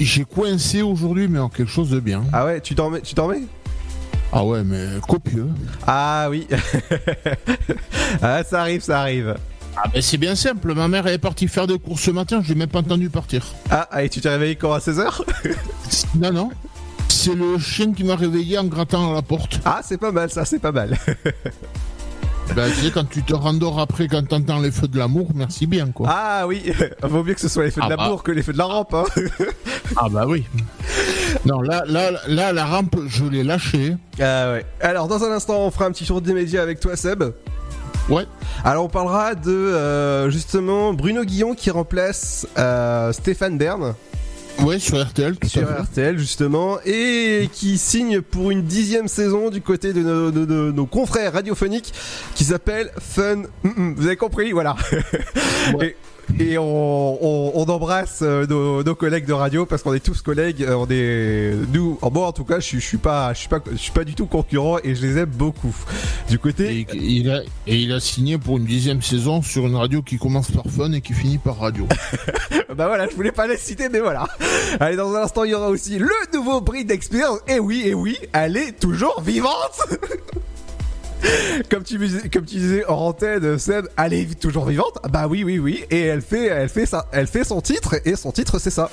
j'ai 0.00 0.24
coincé 0.24 0.82
aujourd'hui, 0.82 1.28
mais 1.28 1.38
en 1.38 1.48
quelque 1.48 1.70
chose 1.70 1.90
de 1.90 2.00
bien. 2.00 2.22
Ah 2.32 2.44
ouais, 2.46 2.60
tu 2.60 2.74
dormais, 2.74 3.00
tu 3.00 3.14
dormais? 3.14 3.42
Ah 4.32 4.44
ouais, 4.44 4.62
mais 4.64 4.86
copieux. 5.06 5.48
Ah 5.86 6.28
oui 6.30 6.46
Ah 8.22 8.42
ça 8.44 8.60
arrive, 8.62 8.80
ça 8.82 9.00
arrive 9.00 9.34
Ah 9.84 9.88
ben 9.92 10.00
c'est 10.00 10.16
bien 10.16 10.36
simple, 10.36 10.74
ma 10.74 10.86
mère 10.86 11.08
est 11.08 11.18
partie 11.18 11.48
faire 11.48 11.66
des 11.66 11.76
courses 11.76 12.02
ce 12.02 12.12
matin, 12.12 12.40
je 12.40 12.50
l'ai 12.50 12.54
même 12.54 12.68
pas 12.68 12.78
entendu 12.78 13.10
partir. 13.10 13.44
Ah, 13.68 13.88
et 14.00 14.08
tu 14.08 14.20
t'es 14.20 14.28
réveillé 14.28 14.54
quand 14.54 14.72
à 14.72 14.78
16h 14.78 15.22
Non, 16.14 16.32
non. 16.32 16.50
C'est 17.08 17.34
le 17.34 17.58
chien 17.58 17.92
qui 17.92 18.04
m'a 18.04 18.14
réveillé 18.14 18.58
en 18.58 18.64
grattant 18.64 19.10
à 19.10 19.14
la 19.14 19.22
porte. 19.22 19.60
Ah 19.64 19.80
c'est 19.82 19.98
pas 19.98 20.12
mal 20.12 20.30
ça, 20.30 20.44
c'est 20.44 20.60
pas 20.60 20.70
mal 20.72 20.96
Ben 22.54 22.70
tu 22.70 22.80
sais, 22.84 22.90
quand 22.92 23.08
tu 23.08 23.22
te 23.22 23.32
rendors 23.34 23.80
après, 23.80 24.08
quand 24.08 24.26
t'entends 24.26 24.60
les 24.60 24.70
feux 24.70 24.86
de 24.88 24.98
l'amour, 24.98 25.28
merci 25.34 25.66
bien 25.66 25.88
quoi. 25.90 26.06
Ah 26.10 26.44
oui, 26.46 26.62
vaut 27.02 27.24
mieux 27.24 27.34
que 27.34 27.40
ce 27.40 27.48
soit 27.48 27.64
les 27.64 27.70
feux 27.72 27.80
de 27.80 27.86
Ah 27.86 27.96
bah. 27.96 28.02
l'amour 28.04 28.22
que 28.22 28.30
les 28.30 28.42
feux 28.42 28.52
de 28.52 28.58
la 28.58 28.64
rampe 28.66 28.94
hein. 28.94 29.04
Ah 29.96 30.08
bah 30.10 30.26
oui. 30.28 30.44
Non, 31.44 31.60
là, 31.60 31.82
là, 31.86 32.10
là, 32.28 32.52
la 32.52 32.64
rampe, 32.66 32.96
je 33.08 33.24
l'ai 33.24 33.42
lâchée. 33.42 33.96
Ah 34.20 34.52
ouais. 34.52 34.64
Alors 34.80 35.08
dans 35.08 35.24
un 35.24 35.32
instant, 35.32 35.58
on 35.60 35.70
fera 35.72 35.86
un 35.86 35.92
petit 35.92 36.04
tour 36.04 36.20
des 36.20 36.34
médias 36.34 36.62
avec 36.62 36.78
toi 36.78 36.94
Seb. 36.94 37.24
Ouais. 38.08 38.26
Alors 38.64 38.84
on 38.84 38.88
parlera 38.88 39.34
de 39.34 39.50
euh, 39.50 40.28
justement 40.30 40.92
Bruno 40.92 41.24
Guillon 41.24 41.54
qui 41.54 41.70
remplace 41.70 42.46
euh, 42.58 43.12
Stéphane 43.12 43.58
Bern 43.58 43.94
Ouais, 44.60 44.78
sur 44.78 45.02
RTL, 45.02 45.36
tout 45.38 45.48
sur. 45.48 45.62
RTL 45.66 46.18
justement 46.18 46.76
et 46.84 47.48
qui 47.52 47.78
signe 47.78 48.20
pour 48.20 48.50
une 48.50 48.62
dixième 48.62 49.08
saison 49.08 49.48
du 49.48 49.62
côté 49.62 49.92
de 49.94 50.02
nos, 50.02 50.30
de- 50.30 50.44
de 50.44 50.70
nos 50.72 50.84
confrères 50.84 51.32
radiophoniques 51.32 51.92
qui 52.34 52.44
s'appelle 52.44 52.90
Fun. 53.00 53.36
Mm, 53.64 53.68
mm, 53.76 53.94
Vous 53.96 54.06
avez 54.06 54.16
compris, 54.16 54.52
voilà. 54.52 54.76
Ouais. 55.74 55.86
Et, 55.88 55.96
et 56.38 56.58
on, 56.58 57.18
on- 57.24 57.52
on 57.54 57.64
embrasse 57.64 58.20
euh, 58.22 58.46
nos, 58.46 58.82
nos 58.82 58.94
collègues 58.94 59.26
de 59.26 59.32
radio 59.32 59.66
parce 59.66 59.82
qu'on 59.82 59.92
est 59.94 60.00
tous 60.04 60.22
collègues. 60.22 60.62
euh, 60.62 60.74
On 60.74 60.86
est 60.90 61.54
nous, 61.72 61.98
en 62.02 62.10
moi 62.10 62.26
en 62.28 62.32
tout 62.32 62.44
cas, 62.44 62.60
je 62.60 62.72
je 62.78 62.86
suis 62.86 62.96
pas, 62.98 63.32
je 63.34 63.38
suis 63.40 63.48
pas, 63.48 63.60
je 63.70 63.76
suis 63.76 63.92
pas 63.92 64.04
du 64.04 64.14
tout 64.14 64.26
concurrent 64.26 64.78
et 64.82 64.94
je 64.94 65.06
les 65.06 65.18
aime 65.18 65.30
beaucoup. 65.30 65.74
Du 66.28 66.38
côté 66.38 66.80
Et 66.80 66.86
il, 66.94 67.30
a, 67.30 67.42
et 67.66 67.76
il 67.76 67.92
a 67.92 68.00
signé 68.00 68.38
pour 68.38 68.56
une 68.58 68.64
dixième 68.64 69.02
saison 69.02 69.42
sur 69.42 69.66
une 69.66 69.76
radio 69.76 70.02
qui 70.02 70.18
commence 70.18 70.50
par 70.50 70.64
fun 70.66 70.92
et 70.92 71.00
qui 71.00 71.12
finit 71.12 71.38
par 71.38 71.58
radio. 71.58 71.86
Bah 72.74 72.86
voilà, 72.86 73.06
je 73.06 73.14
voulais 73.14 73.32
pas 73.32 73.46
les 73.46 73.58
citer, 73.58 73.90
mais 73.90 74.00
voilà. 74.00 74.26
Allez, 74.80 74.96
dans 74.96 75.12
un 75.14 75.20
instant, 75.22 75.44
il 75.44 75.50
y 75.50 75.54
aura 75.54 75.68
aussi 75.68 75.98
le 75.98 76.08
nouveau 76.32 76.62
prix 76.62 76.86
d'Experience. 76.86 77.40
Et 77.46 77.58
oui, 77.58 77.82
et 77.84 77.92
oui, 77.92 78.16
elle 78.32 78.56
est 78.56 78.80
toujours 78.80 79.20
vivante 79.20 79.78
Comme 81.70 81.84
tu, 81.84 81.98
disais 81.98 82.84
en 82.86 82.94
antenne, 82.94 83.58
Seb, 83.58 83.86
elle 83.96 84.12
est 84.12 84.38
toujours 84.38 84.66
vivante. 84.66 84.98
Bah 85.10 85.26
oui, 85.28 85.44
oui, 85.44 85.58
oui. 85.58 85.84
Et 85.90 86.00
elle 86.02 86.22
fait, 86.22 86.46
elle 86.46 86.68
fait 86.68 86.86
ça, 86.86 87.06
elle 87.12 87.26
fait 87.26 87.44
son 87.44 87.60
titre, 87.60 87.96
et 88.04 88.16
son 88.16 88.32
titre, 88.32 88.58
c'est 88.58 88.70
ça. 88.70 88.90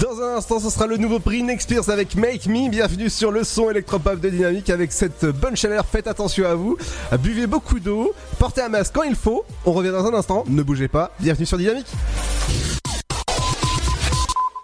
Dans 0.00 0.20
un 0.20 0.36
instant, 0.36 0.58
ce 0.58 0.70
sera 0.70 0.86
le 0.86 0.96
nouveau 0.96 1.20
prix 1.20 1.42
Nexperience 1.42 1.88
avec 1.88 2.16
Make 2.16 2.46
Me. 2.46 2.68
Bienvenue 2.68 3.08
sur 3.08 3.30
le 3.30 3.44
son 3.44 3.70
électropop 3.70 4.20
de 4.20 4.28
Dynamique 4.28 4.68
avec 4.70 4.90
cette 4.90 5.24
bonne 5.26 5.56
chaleur. 5.56 5.86
Faites 5.86 6.08
attention 6.08 6.46
à 6.46 6.54
vous. 6.54 6.76
Buvez 7.20 7.46
beaucoup 7.46 7.78
d'eau. 7.78 8.12
Portez 8.38 8.62
un 8.62 8.68
masque 8.68 8.92
quand 8.94 9.04
il 9.04 9.14
faut. 9.14 9.44
On 9.64 9.72
revient 9.72 9.90
dans 9.90 10.04
un 10.06 10.14
instant. 10.14 10.44
Ne 10.48 10.62
bougez 10.62 10.88
pas. 10.88 11.12
Bienvenue 11.20 11.46
sur 11.46 11.58
Dynamique. 11.58 11.86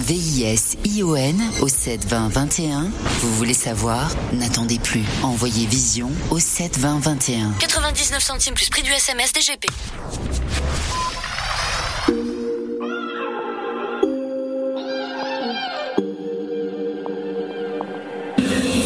V-I-S-I-O-N 0.00 1.42
au 1.60 1.68
72021. 1.68 2.90
Vous 3.20 3.34
voulez 3.36 3.54
savoir? 3.54 4.10
N'attendez 4.32 4.78
plus. 4.78 5.04
Envoyez 5.22 5.66
Vision 5.66 6.10
au 6.30 6.38
72021. 6.38 7.52
99 7.58 8.22
centimes 8.22 8.54
plus 8.54 8.68
prix 8.68 8.82
du 8.82 8.90
SMS 8.90 9.32
DGP. 9.32 9.66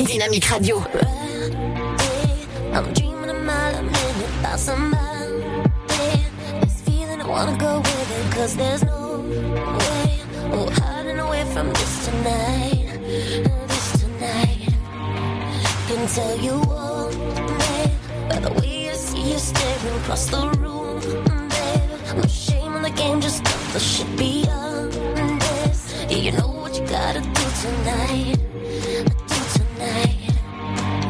Dynamique 0.07 0.45
Radio. 0.47 0.83
I'm 2.73 2.93
dreaming 2.93 3.31
a 3.31 3.35
mile 3.35 3.77
a 3.77 3.83
minute 3.83 4.39
about 4.41 4.59
somebody. 4.59 5.43
This 6.61 6.81
feeling 6.83 7.21
I 7.21 7.27
wanna 7.29 7.57
go 7.59 7.79
with 7.79 8.11
it, 8.11 8.33
cause 8.35 8.57
there's 8.57 8.83
no 8.85 9.23
from 11.59 11.73
this 11.73 12.07
tonight. 12.07 12.87
This 13.69 13.89
tonight. 14.03 14.63
Can 15.89 16.03
tell 16.07 16.37
you 16.39 16.57
all, 16.71 17.11
babe, 17.11 17.91
by 18.31 18.39
the 18.47 18.53
way 18.59 18.91
I 18.91 18.93
see 18.93 19.33
you 19.33 19.39
staring 19.39 19.97
across 20.01 20.27
the 20.27 20.43
room, 20.61 21.01
babe. 21.53 22.17
No 22.17 22.27
shame 22.29 22.73
in 22.77 22.83
the 22.83 22.91
game, 22.91 23.21
just 23.21 23.45
cut 23.45 23.63
the 23.73 23.81
shit 23.81 24.11
beyond 24.17 24.93
this. 25.43 25.79
Yeah, 26.11 26.21
you 26.27 26.33
know 26.39 26.51
what 26.61 26.79
you 26.79 26.87
gotta 26.87 27.23
do 27.39 27.47
tonight. 27.65 28.39
Do 29.31 29.39
tonight. 29.59 30.21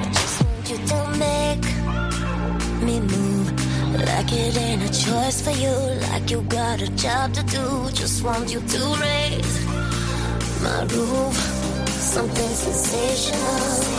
I 0.03 0.11
just 0.19 0.37
want 0.45 0.65
you 0.71 0.79
to 0.93 0.99
make 1.27 1.65
me 2.87 2.97
move 3.13 3.49
like 4.11 4.33
it 4.33 4.57
ain't 4.57 4.83
a 4.89 4.93
choice 5.05 5.43
for 5.45 5.55
you, 5.65 5.77
like 6.09 6.31
you 6.31 6.41
got 6.43 6.81
a 6.81 6.89
job 7.05 7.35
to 7.35 7.43
do. 7.43 7.91
Just 7.93 8.25
want 8.25 8.51
you 8.51 8.61
to 8.61 8.81
raise 9.03 9.68
my 10.63 10.83
roof, 10.85 11.37
something 11.89 12.49
sensational. 12.49 13.99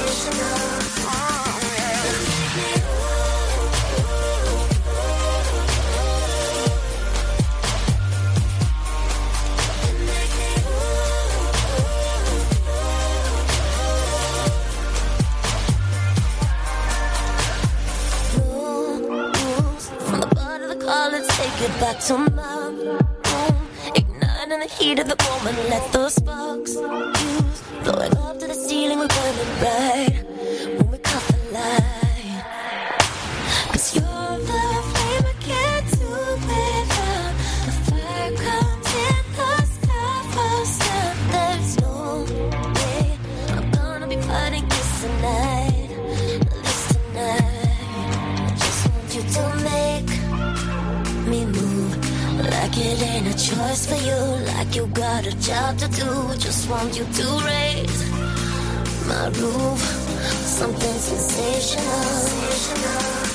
rules. 18.40 19.90
From 19.90 20.22
the 20.22 20.28
bottom 20.28 20.70
of 20.70 20.80
the 20.80 20.86
car, 20.86 21.10
let's 21.12 21.28
take 21.38 21.70
it 21.70 21.80
back 21.80 22.00
to 22.06 22.18
my 22.18 22.68
room. 22.68 23.00
Igniting 23.96 24.60
the 24.60 24.70
heat 24.78 25.00
of 25.00 25.08
the 25.08 25.18
moment, 25.24 25.58
let 25.70 25.92
those 25.92 26.19
want 56.70 56.96
you 57.00 57.06
to 57.06 57.28
raise 57.46 58.12
my 59.08 59.28
roof. 59.40 59.82
Something 60.46 61.00
sensational. 61.00 61.84
Yeah, 62.82 63.29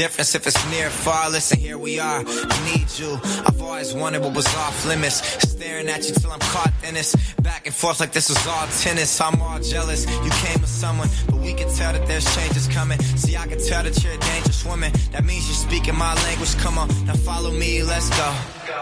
difference 0.00 0.34
if 0.34 0.46
it's 0.46 0.70
near 0.70 0.88
far. 0.88 1.28
Listen, 1.28 1.58
here 1.58 1.76
we 1.76 2.00
are. 2.00 2.24
I 2.26 2.58
need 2.72 2.88
you. 2.98 3.20
I've 3.46 3.60
always 3.60 3.92
wanted 3.92 4.22
what 4.22 4.34
was 4.34 4.46
off 4.56 4.86
limits. 4.86 5.16
Staring 5.46 5.88
at 5.90 6.08
you 6.08 6.14
till 6.14 6.32
I'm 6.32 6.40
caught 6.40 6.72
in 6.88 6.94
this. 6.94 7.14
Back 7.42 7.66
and 7.66 7.74
forth 7.74 8.00
like 8.00 8.12
this 8.12 8.30
was 8.30 8.40
all 8.46 8.66
tennis. 8.80 9.20
I'm 9.20 9.42
all 9.42 9.60
jealous. 9.60 10.06
You 10.24 10.30
came 10.44 10.58
with 10.58 10.70
someone, 10.70 11.08
but 11.26 11.36
we 11.36 11.52
can 11.52 11.68
tell 11.74 11.92
that 11.92 12.06
there's 12.06 12.24
changes 12.34 12.66
coming. 12.68 12.98
See, 13.22 13.36
I 13.36 13.46
can 13.46 13.58
tell 13.58 13.82
that 13.82 14.02
you're 14.02 14.14
a 14.14 14.18
dangerous 14.32 14.64
woman. 14.64 14.90
That 15.12 15.24
means 15.26 15.46
you're 15.48 15.68
speaking 15.68 15.96
my 15.96 16.14
language. 16.24 16.56
Come 16.56 16.78
on, 16.78 16.88
now 17.04 17.16
follow 17.16 17.50
me, 17.50 17.82
let's 17.82 18.08
go. 18.16 18.28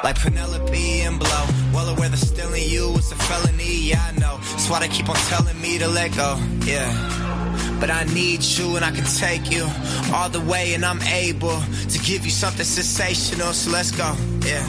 Like 0.05 0.21
Penelope 0.21 1.01
and 1.01 1.19
Blow. 1.19 1.45
Well 1.75 1.89
aware 1.89 2.11
that 2.11 2.19
stealing 2.19 2.63
you 2.63 2.95
is 2.95 3.11
a 3.11 3.17
felony, 3.17 3.91
yeah, 3.91 4.09
I 4.09 4.13
know. 4.21 4.39
That's 4.39 4.71
why 4.71 4.79
they 4.79 4.89
keep 4.89 5.09
on 5.09 5.17
telling 5.33 5.61
me 5.61 5.79
to 5.79 5.89
let 5.89 6.15
go, 6.15 6.39
yeah. 6.65 7.28
But 7.81 7.91
I 7.91 8.05
need 8.13 8.43
you 8.43 8.77
and 8.77 8.85
I 8.85 8.91
can 8.91 9.05
take 9.05 9.51
you 9.51 9.69
all 10.13 10.29
the 10.29 10.41
way 10.41 10.75
and 10.75 10.85
I'm 10.85 11.01
able 11.03 11.61
to 11.89 11.99
give 12.01 12.25
you 12.25 12.31
something 12.31 12.65
sensational, 12.65 13.53
so 13.53 13.71
let's 13.71 13.93
go, 13.93 14.17
yeah. 14.45 14.65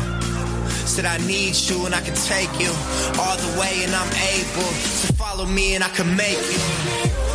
Said 0.85 1.05
I 1.05 1.17
need 1.25 1.55
you 1.55 1.85
and 1.85 1.95
I 1.95 2.01
can 2.01 2.15
take 2.15 2.51
you 2.59 2.71
all 3.19 3.37
the 3.37 3.59
way 3.59 3.83
and 3.83 3.93
I'm 3.93 4.13
able 4.37 4.69
to 5.01 5.13
follow 5.13 5.45
me 5.45 5.75
and 5.75 5.83
I 5.83 5.89
can 5.89 6.15
make 6.15 6.37
you 6.37 7.28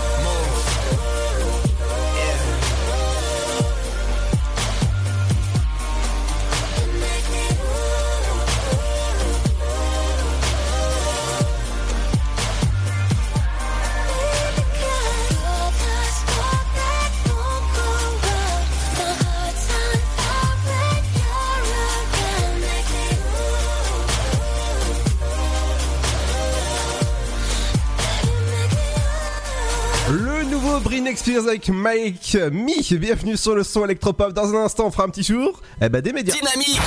Avec 31.47 31.69
Mike 31.69 32.39
Mi. 32.53 32.87
Bienvenue 32.93 33.37
sur 33.37 33.55
le 33.55 33.65
son 33.65 33.85
électropop. 33.85 34.33
Dans 34.33 34.55
un 34.55 34.65
instant, 34.65 34.87
on 34.87 34.91
fera 34.91 35.05
un 35.05 35.09
petit 35.11 35.25
tour. 35.25 35.61
Eh 35.83 35.91
ben, 35.91 36.01
des 36.01 36.13
médias. 36.13 36.33
Dynamique 36.35 36.81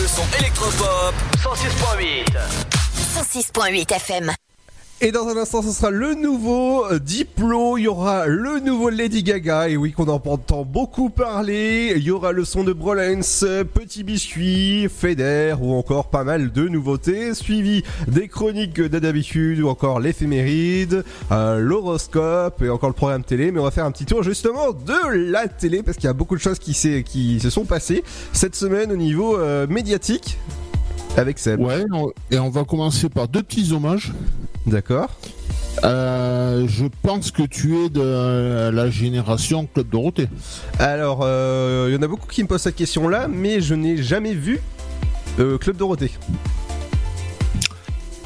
Le 0.00 0.06
son 0.06 0.22
électropop 0.38 1.14
106.8 1.42 2.26
106.8 3.16 3.94
FM. 3.94 4.32
Et 5.00 5.10
dans 5.10 5.26
un 5.26 5.36
instant, 5.36 5.60
ce 5.60 5.72
sera 5.72 5.90
le 5.90 6.14
nouveau 6.14 6.86
euh, 6.86 7.00
Diplo, 7.00 7.76
il 7.76 7.82
y 7.82 7.88
aura 7.88 8.26
le 8.26 8.60
nouveau 8.60 8.90
Lady 8.90 9.24
Gaga, 9.24 9.68
et 9.68 9.76
oui, 9.76 9.90
qu'on 9.90 10.08
en 10.08 10.22
entend 10.24 10.64
beaucoup 10.64 11.10
parler. 11.10 11.94
Il 11.96 12.04
y 12.04 12.12
aura 12.12 12.30
le 12.30 12.44
son 12.44 12.62
de 12.62 12.72
Brolens, 12.72 13.44
Petit 13.74 14.04
Biscuit, 14.04 14.88
Feder, 14.88 15.56
ou 15.60 15.74
encore 15.74 16.10
pas 16.10 16.22
mal 16.22 16.52
de 16.52 16.68
nouveautés, 16.68 17.34
suivi 17.34 17.82
des 18.06 18.28
chroniques 18.28 18.80
de 18.80 18.98
d'habitude, 19.00 19.60
ou 19.60 19.68
encore 19.68 19.98
l'éphéméride, 19.98 21.04
euh, 21.32 21.58
l'horoscope, 21.58 22.62
et 22.62 22.70
encore 22.70 22.88
le 22.88 22.94
programme 22.94 23.24
télé. 23.24 23.50
Mais 23.50 23.58
on 23.58 23.64
va 23.64 23.72
faire 23.72 23.86
un 23.86 23.92
petit 23.92 24.06
tour 24.06 24.22
justement 24.22 24.70
de 24.70 25.12
la 25.12 25.48
télé, 25.48 25.82
parce 25.82 25.96
qu'il 25.96 26.06
y 26.06 26.10
a 26.10 26.14
beaucoup 26.14 26.36
de 26.36 26.40
choses 26.40 26.60
qui, 26.60 26.72
se 26.72 27.50
sont 27.50 27.64
passées 27.64 28.04
cette 28.32 28.54
semaine 28.54 28.92
au 28.92 28.96
niveau 28.96 29.36
euh, 29.36 29.66
médiatique. 29.66 30.38
Avec 31.16 31.38
Seb. 31.38 31.60
Ouais, 31.60 31.84
et 32.30 32.38
on 32.38 32.50
va 32.50 32.64
commencer 32.64 33.08
par 33.08 33.26
deux 33.28 33.42
petits 33.42 33.72
hommages. 33.72 34.12
D'accord. 34.66 35.10
Euh, 35.84 36.66
je 36.68 36.86
pense 37.02 37.30
que 37.30 37.42
tu 37.42 37.76
es 37.78 37.88
de 37.90 38.70
la 38.70 38.90
génération 38.90 39.66
Club 39.72 39.88
Dorothée. 39.90 40.28
Alors, 40.78 41.20
euh, 41.22 41.86
il 41.90 41.94
y 41.94 41.98
en 41.98 42.02
a 42.02 42.06
beaucoup 42.08 42.28
qui 42.28 42.42
me 42.42 42.48
posent 42.48 42.62
cette 42.62 42.76
question-là, 42.76 43.28
mais 43.28 43.60
je 43.60 43.74
n'ai 43.74 44.02
jamais 44.02 44.34
vu 44.34 44.60
euh, 45.38 45.58
Club 45.58 45.76
Dorothée. 45.76 46.12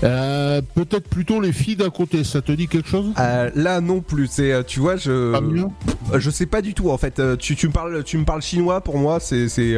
Euh, 0.04 0.62
Peut-être 0.74 1.08
plutôt 1.08 1.40
les 1.40 1.52
filles 1.52 1.74
d'à 1.74 1.90
côté, 1.90 2.22
ça 2.22 2.40
te 2.40 2.52
dit 2.52 2.68
quelque 2.68 2.88
chose? 2.88 3.06
Euh, 3.18 3.50
là 3.56 3.80
non 3.80 4.00
plus, 4.00 4.28
c'est 4.30 4.52
euh, 4.52 4.62
tu 4.64 4.78
vois 4.78 4.94
je 4.96 5.10
euh, 5.10 5.68
je 6.16 6.30
sais 6.30 6.46
pas 6.46 6.62
du 6.62 6.72
tout 6.72 6.90
en 6.90 6.98
fait. 6.98 7.18
Euh, 7.18 7.34
tu, 7.34 7.56
tu 7.56 7.66
me 7.66 7.72
parles 7.72 8.04
tu 8.04 8.16
me 8.16 8.24
parles 8.24 8.42
chinois 8.42 8.80
pour 8.80 8.96
moi 8.98 9.18
c'est 9.18 9.48
c'est 9.48 9.74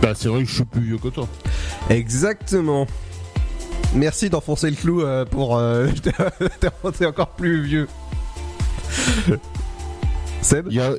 Bah 0.00 0.12
c'est 0.14 0.28
vrai 0.28 0.44
que 0.44 0.48
je 0.48 0.54
suis 0.54 0.64
plus 0.64 0.80
vieux 0.80 0.96
que 0.96 1.08
toi. 1.08 1.28
exactement. 1.90 2.86
Merci 3.94 4.28
d'enfoncer 4.30 4.70
le 4.70 4.76
clou 4.76 5.02
euh, 5.02 5.24
pour 5.24 5.56
euh, 5.56 5.88
t'es 6.98 7.06
encore 7.06 7.30
plus 7.30 7.62
vieux. 7.62 7.88
Seb 10.42 10.66
Il 10.70 10.76
y 10.76 10.80
a- 10.80 10.92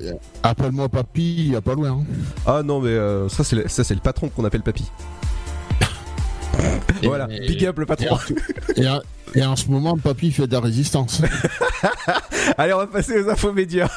Appelle-moi 0.44 0.90
papy, 0.90 1.36
il 1.38 1.52
y 1.52 1.56
a 1.56 1.62
pas 1.62 1.76
loin. 1.76 1.92
hein. 1.92 2.04
Ah 2.46 2.62
non 2.64 2.82
mais 2.82 2.90
euh, 2.90 3.30
ça 3.30 3.44
c'est 3.44 3.56
le, 3.56 3.68
ça 3.68 3.84
c'est 3.84 3.94
le 3.94 4.00
patron 4.02 4.30
qu'on 4.30 4.44
appelle 4.44 4.62
papy. 4.64 4.86
voilà, 7.04 7.28
Et- 7.32 7.48
big 7.48 7.66
up 7.66 7.78
le 7.80 7.86
patron. 7.86 8.18
Et, 8.76 8.88
en- 8.90 9.02
et 9.36 9.46
en 9.46 9.56
ce 9.56 9.68
moment, 9.70 9.96
papy 9.98 10.32
fait 10.32 10.48
de 10.48 10.54
la 10.54 10.60
résistance. 10.60 11.22
Allez, 12.58 12.74
on 12.74 12.78
va 12.80 12.88
passer 12.88 13.22
aux 13.22 13.30
infos 13.30 13.54
médias. 13.54 13.90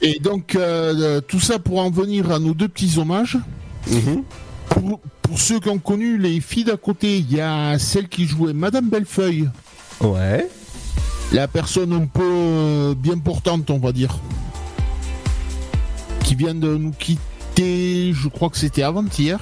Et 0.00 0.18
donc, 0.18 0.54
euh, 0.56 1.20
tout 1.20 1.40
ça 1.40 1.58
pour 1.58 1.78
en 1.80 1.90
venir 1.90 2.30
à 2.32 2.38
nos 2.38 2.54
deux 2.54 2.68
petits 2.68 2.98
hommages. 2.98 3.36
Mhm. 3.90 4.24
Pour, 4.70 5.00
pour 5.26 5.40
ceux 5.40 5.58
qui 5.60 5.68
ont 5.68 5.78
connu 5.78 6.18
les 6.18 6.40
filles 6.40 6.64
d'à 6.64 6.76
côté, 6.76 7.18
il 7.18 7.32
y 7.32 7.40
a 7.40 7.78
celle 7.78 8.08
qui 8.08 8.26
jouait 8.26 8.52
Madame 8.52 8.88
Bellefeuille. 8.88 9.48
Ouais. 10.00 10.48
La 11.32 11.48
personne 11.48 11.92
un 11.92 12.06
peu 12.06 12.22
euh, 12.22 12.94
bien 12.96 13.18
portante, 13.18 13.70
on 13.70 13.78
va 13.78 13.92
dire. 13.92 14.18
Qui 16.24 16.34
vient 16.34 16.54
de 16.54 16.76
nous 16.76 16.92
quitter, 16.92 18.12
je 18.12 18.28
crois 18.28 18.48
que 18.50 18.56
c'était 18.56 18.82
avant-hier. 18.82 19.38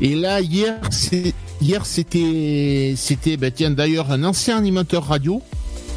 Et 0.00 0.14
là, 0.16 0.40
hier, 0.40 0.80
c'est 0.90 1.32
hier 1.60 1.86
c'était 1.86 2.94
c'était 2.96 3.36
bah, 3.36 3.52
tiens 3.52 3.70
d'ailleurs 3.70 4.10
un 4.10 4.24
ancien 4.24 4.56
animateur 4.56 5.06
radio 5.06 5.40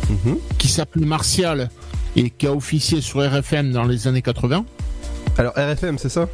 Mhm. 0.08 0.38
qui 0.60 0.67
s'appelait 0.67 1.04
Martial 1.08 1.67
et 2.15 2.30
qui 2.30 2.45
a 2.45 2.54
officié 2.54 3.01
sur 3.01 3.21
RFM 3.28 3.71
dans 3.71 3.86
les 3.86 4.08
années 4.08 4.21
80. 4.21 4.63
Alors 5.39 5.54
RFM 5.56 5.97
c'est 5.97 6.10
ça? 6.10 6.28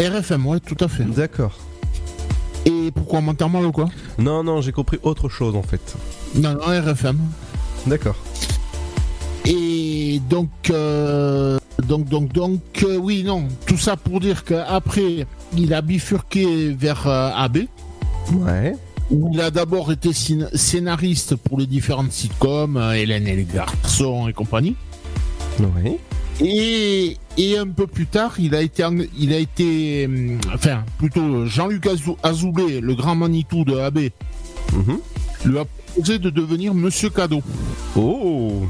RFM, 0.00 0.46
ouais, 0.46 0.60
tout 0.60 0.76
à 0.82 0.88
fait. 0.88 1.04
D'accord. 1.04 1.58
Et 2.66 2.90
pourquoi 2.94 3.20
m'entend 3.20 3.48
mal 3.48 3.64
ou 3.66 3.72
quoi? 3.72 3.88
Non 4.18 4.42
non 4.44 4.60
j'ai 4.60 4.72
compris 4.72 4.98
autre 5.02 5.28
chose 5.28 5.56
en 5.56 5.62
fait. 5.62 5.96
Non, 6.34 6.54
non, 6.54 6.60
RFM. 6.60 7.18
D'accord. 7.86 8.16
Et 9.46 10.20
donc, 10.28 10.50
euh, 10.70 11.58
donc, 11.86 12.06
donc, 12.08 12.32
donc, 12.32 12.60
euh, 12.82 12.96
oui, 12.98 13.24
non, 13.24 13.48
tout 13.66 13.78
ça 13.78 13.96
pour 13.96 14.20
dire 14.20 14.44
qu'après, 14.44 15.26
il 15.56 15.72
a 15.74 15.80
bifurqué 15.80 16.72
vers 16.74 17.06
euh, 17.06 17.30
AB, 17.34 17.58
Ouais. 18.34 18.76
où 19.10 19.30
il 19.32 19.40
a 19.40 19.50
d'abord 19.50 19.90
été 19.90 20.10
scén- 20.10 20.54
scénariste 20.54 21.34
pour 21.36 21.58
les 21.58 21.66
différentes 21.66 22.12
sitcoms, 22.12 22.76
Hélène 22.94 23.26
et 23.26 23.34
les 23.36 23.44
garçons 23.44 24.28
et 24.28 24.32
compagnie. 24.34 24.76
Oui. 25.58 25.96
Et, 26.42 27.16
et 27.36 27.58
un 27.58 27.66
peu 27.68 27.86
plus 27.86 28.06
tard, 28.06 28.34
il 28.38 28.54
a 28.54 28.62
été, 28.62 28.82
il 29.18 29.32
a 29.32 29.38
été, 29.38 30.06
hum, 30.06 30.38
enfin, 30.54 30.84
plutôt 30.98 31.44
Jean-Luc 31.46 31.86
Azou- 31.86 32.16
Azoulay, 32.22 32.80
le 32.80 32.94
grand 32.94 33.14
Manitou 33.14 33.64
de 33.64 33.76
AB, 33.76 34.10
Mhm. 34.72 34.98
lui 35.44 35.58
a 35.58 35.64
proposé 35.64 36.18
de 36.18 36.30
devenir 36.30 36.72
Monsieur 36.74 37.10
Cadeau. 37.10 37.42
Oh. 37.96 38.62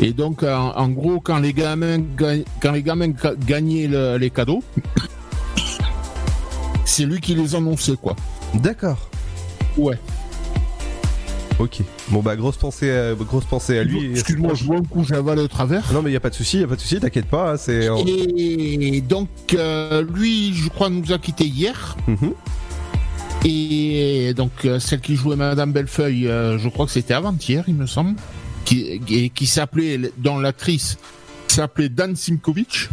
Et 0.00 0.12
donc, 0.12 0.42
en, 0.42 0.72
en 0.76 0.88
gros, 0.88 1.20
quand 1.20 1.38
les 1.38 1.52
gamins, 1.52 1.98
ga- 2.16 2.42
quand 2.60 2.72
les 2.72 2.82
gamins 2.82 3.08
ga- 3.08 3.34
gagnaient 3.46 3.86
le- 3.88 4.16
les 4.18 4.30
cadeaux, 4.30 4.62
c'est 6.84 7.04
lui 7.04 7.20
qui 7.20 7.34
les 7.34 7.54
annonçait, 7.54 7.96
quoi. 8.00 8.14
D'accord. 8.54 9.10
Ouais. 9.76 9.98
Ok. 11.58 11.80
Bon 12.08 12.20
bah 12.22 12.36
grosse 12.36 12.56
pensée, 12.58 12.90
à, 12.90 13.14
grosse 13.14 13.44
pensée 13.46 13.78
à 13.78 13.84
lui. 13.84 14.10
Excuse-moi, 14.10 14.52
je 14.54 14.64
vois 14.64 14.76
un 14.76 14.82
coup, 14.82 15.04
j'avale 15.04 15.38
le 15.38 15.48
travers. 15.48 15.90
Non 15.92 16.02
mais 16.02 16.12
y 16.12 16.16
a 16.16 16.20
pas 16.20 16.28
de 16.30 16.34
souci, 16.34 16.60
y 16.60 16.62
a 16.64 16.66
pas 16.66 16.76
de 16.76 16.80
souci, 16.80 17.00
t'inquiète 17.00 17.26
pas. 17.26 17.52
hein, 17.52 17.56
c'est. 17.56 17.88
Et 18.06 19.00
donc, 19.00 19.28
euh, 19.54 20.04
lui, 20.14 20.52
je 20.54 20.68
crois, 20.68 20.90
nous 20.90 21.12
a 21.12 21.18
quitté 21.18 21.46
hier. 21.46 21.96
Mhm. 22.06 22.32
Et 23.44 24.34
donc, 24.34 24.50
euh, 24.64 24.78
celle 24.80 25.00
qui 25.00 25.14
jouait 25.16 25.36
Madame 25.36 25.72
Bellefeuille, 25.72 26.26
euh, 26.26 26.58
je 26.58 26.68
crois 26.68 26.84
que 26.84 26.92
c'était 26.92 27.14
avant-hier, 27.14 27.64
il 27.68 27.74
me 27.74 27.86
semble, 27.86 28.16
qui, 28.64 29.00
et 29.08 29.30
qui 29.30 29.46
s'appelait, 29.46 30.10
dans 30.18 30.38
l'actrice, 30.38 30.98
s'appelait 31.46 31.88
Dan 31.88 32.16
Simkovic. 32.16 32.88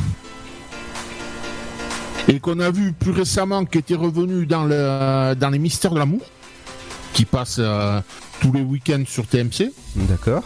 Et 2.30 2.39
qu'on 2.39 2.60
a 2.60 2.71
vu 2.71 2.93
plus 2.93 3.12
récemment, 3.12 3.65
qui 3.65 3.80
était 3.80 3.95
revenu 3.95 4.45
dans, 4.45 4.63
le, 4.63 5.34
dans 5.36 5.49
les 5.49 5.60
Mystères 5.60 5.91
de 5.91 5.99
l'amour, 5.99 6.21
qui 7.13 7.26
passe 7.26 7.58
euh, 7.60 7.99
tous 8.43 8.51
les 8.51 8.62
week-ends 8.62 9.03
sur 9.08 9.25
TMC. 9.25 9.71
D'accord. 9.95 10.43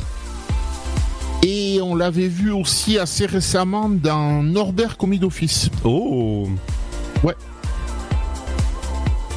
Et 1.44 1.80
on 1.82 1.96
l'avait 1.96 2.28
vu 2.28 2.52
aussi 2.52 2.98
assez 3.00 3.26
récemment 3.26 3.90
dans 3.90 4.44
Norbert 4.44 4.98
Commis 4.98 5.20
d'Office. 5.20 5.70
Oh 5.84 6.48
Ouais. 7.24 7.36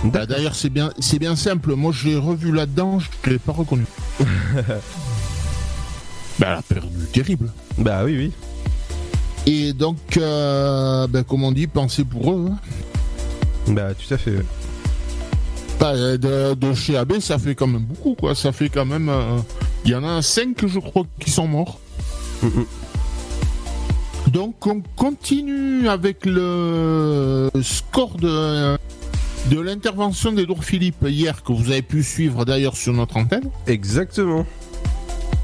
Bah, 0.04 0.26
D'ailleurs, 0.26 0.54
c'est 0.54 0.70
bien, 0.70 0.92
c'est 0.98 1.18
bien 1.18 1.36
simple. 1.36 1.74
Moi, 1.74 1.92
je 1.92 2.08
l'ai 2.08 2.16
revu 2.16 2.52
là-dedans, 2.52 2.98
je 3.00 3.30
l'ai 3.30 3.38
pas 3.38 3.52
reconnu. 3.52 3.84
bah, 4.20 4.24
elle 6.40 6.46
a 6.48 6.62
perdu 6.62 7.06
terrible. 7.12 7.50
Bah 7.78 8.02
oui, 8.04 8.16
oui. 8.16 8.32
Et 9.46 9.72
donc, 9.72 9.96
euh, 10.18 11.06
bah, 11.06 11.22
comme 11.22 11.44
on 11.44 11.52
dit, 11.52 11.66
pensez 11.66 12.04
pour 12.04 12.32
eux. 12.32 12.50
hein. 12.50 12.58
Bah 13.68 13.94
tout 13.94 14.12
à 14.12 14.18
fait. 14.18 14.36
Euh, 15.82 16.54
de, 16.54 16.74
chez 16.74 16.96
AB, 16.96 17.20
ça 17.20 17.38
fait 17.38 17.54
quand 17.54 17.66
même 17.66 17.82
beaucoup, 17.84 18.14
quoi. 18.14 18.34
Ça 18.34 18.52
fait 18.52 18.68
quand 18.68 18.84
même. 18.84 19.08
euh, 19.08 19.38
Il 19.84 19.90
y 19.90 19.94
en 19.94 20.04
a 20.04 20.20
5, 20.22 20.66
je 20.66 20.78
crois, 20.78 21.04
qui 21.18 21.30
sont 21.30 21.46
morts. 21.48 21.80
Donc, 24.28 24.66
on 24.66 24.82
continue 24.96 25.88
avec 25.88 26.24
le 26.24 27.50
score 27.62 28.16
de, 28.16 28.76
de 29.50 29.60
l'intervention 29.60 30.32
d'Edouard 30.32 30.62
Philippe 30.64 31.04
hier, 31.08 31.42
que 31.42 31.52
vous 31.52 31.70
avez 31.70 31.82
pu 31.82 32.02
suivre 32.02 32.44
d'ailleurs 32.44 32.76
sur 32.76 32.92
notre 32.92 33.16
antenne. 33.16 33.50
Exactement. 33.66 34.46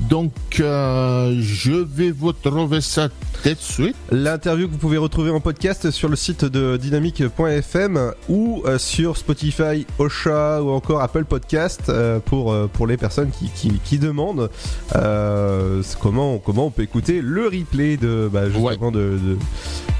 Donc, 0.08 0.32
euh, 0.60 1.36
je 1.40 1.72
vais 1.72 2.10
vous 2.10 2.28
retrouver 2.28 2.80
ça 2.80 3.08
tout 3.08 3.48
de 3.48 3.54
suite. 3.58 3.96
L'interview 4.12 4.66
que 4.68 4.72
vous 4.72 4.78
pouvez 4.78 4.98
retrouver 4.98 5.30
en 5.30 5.40
podcast 5.40 5.90
sur 5.90 6.08
le 6.08 6.16
site 6.16 6.44
de 6.44 6.76
dynamique.fm 6.76 8.12
ou 8.28 8.62
euh, 8.66 8.78
sur 8.78 9.16
Spotify, 9.16 9.86
Ocha 9.98 10.62
ou 10.62 10.70
encore 10.70 11.00
Apple 11.02 11.24
Podcast 11.24 11.82
euh, 11.88 12.20
pour, 12.20 12.54
pour 12.68 12.86
les 12.86 12.96
personnes 12.96 13.30
qui, 13.30 13.48
qui, 13.48 13.72
qui 13.84 13.98
demandent 13.98 14.48
euh, 14.94 15.82
comment, 16.00 16.38
comment 16.38 16.66
on 16.66 16.70
peut 16.70 16.82
écouter 16.82 17.20
le 17.20 17.44
replay 17.46 17.96
de, 17.96 18.28
bah, 18.32 18.48
justement 18.70 18.90
de, 18.92 19.18
de, 19.22 19.36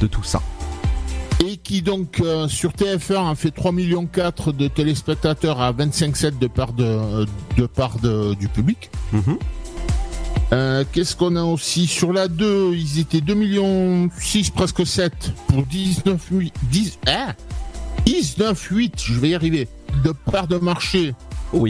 de 0.01 0.07
tout 0.07 0.23
ça. 0.25 0.41
Et 1.45 1.59
qui 1.59 1.83
donc 1.83 2.21
euh, 2.21 2.49
sur 2.49 2.71
TF1 2.71 3.31
a 3.33 3.35
fait 3.35 3.51
3 3.51 3.71
millions 3.73 4.07
4 4.07 4.53
de 4.53 4.69
téléspectateurs 4.69 5.61
à 5.61 5.71
25,7 5.73 6.39
de 6.39 6.47
part 6.47 6.73
de, 6.73 7.27
de 7.59 7.67
part 7.67 7.99
de- 7.99 8.35
du 8.35 8.49
public. 8.49 8.91
Euh, 10.53 10.85
Qu'est-ce 10.93 11.17
qu'on 11.17 11.37
a 11.37 11.43
aussi 11.43 11.87
Sur 11.87 12.13
la 12.13 12.29
2, 12.29 12.75
ils 12.75 13.01
étaient 13.01 13.21
2 13.21 13.35
millions 13.35 14.09
6, 14.19 14.51
presque 14.51 14.87
7 14.87 15.13
pour 15.49 15.65
19 15.65 16.21
8, 16.31 16.55
10, 16.71 16.99
hein 17.09 17.35
19 18.05 18.69
8, 18.71 18.95
je 18.97 19.15
vais 19.15 19.31
y 19.31 19.35
arriver, 19.35 19.69
de 20.05 20.13
part 20.13 20.47
de 20.47 20.59
marché 20.59 21.15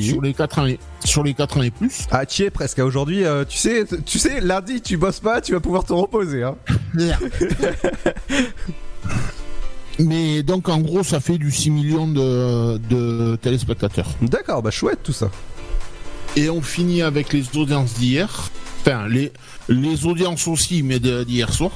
sur 0.00 0.20
les 0.20 0.34
4 0.34 0.58
ans 0.58 0.66
et, 0.66 0.78
sur 1.04 1.22
les 1.22 1.34
4 1.34 1.58
ans 1.58 1.62
et 1.62 1.70
plus. 1.70 2.06
Ah, 2.10 2.26
tu 2.26 2.42
es 2.42 2.50
presque. 2.50 2.78
Aujourd'hui, 2.78 3.24
euh, 3.24 3.44
tu 3.44 3.56
sais, 3.56 3.84
tu 4.04 4.18
sais, 4.18 4.40
lundi, 4.40 4.80
tu 4.80 4.96
bosses 4.96 5.20
pas, 5.20 5.40
tu 5.40 5.52
vas 5.52 5.60
pouvoir 5.60 5.84
te 5.84 5.92
reposer. 5.92 6.42
Hein. 6.42 6.56
Mais 9.98 10.42
donc 10.42 10.68
en 10.68 10.78
gros, 10.78 11.02
ça 11.02 11.20
fait 11.20 11.38
du 11.38 11.50
6 11.50 11.70
millions 11.70 12.08
de, 12.08 12.76
de 12.90 13.36
téléspectateurs. 13.36 14.10
D'accord, 14.20 14.62
bah 14.62 14.70
chouette 14.70 14.98
tout 15.02 15.14
ça. 15.14 15.30
Et 16.36 16.50
on 16.50 16.60
finit 16.60 17.00
avec 17.00 17.32
les 17.32 17.56
audiences 17.56 17.94
d'hier. 17.94 18.50
Enfin, 18.86 19.08
les, 19.08 19.32
les 19.68 20.06
audiences 20.06 20.46
aussi, 20.46 20.82
mais 20.84 21.00
d'hier 21.00 21.52
soir. 21.52 21.72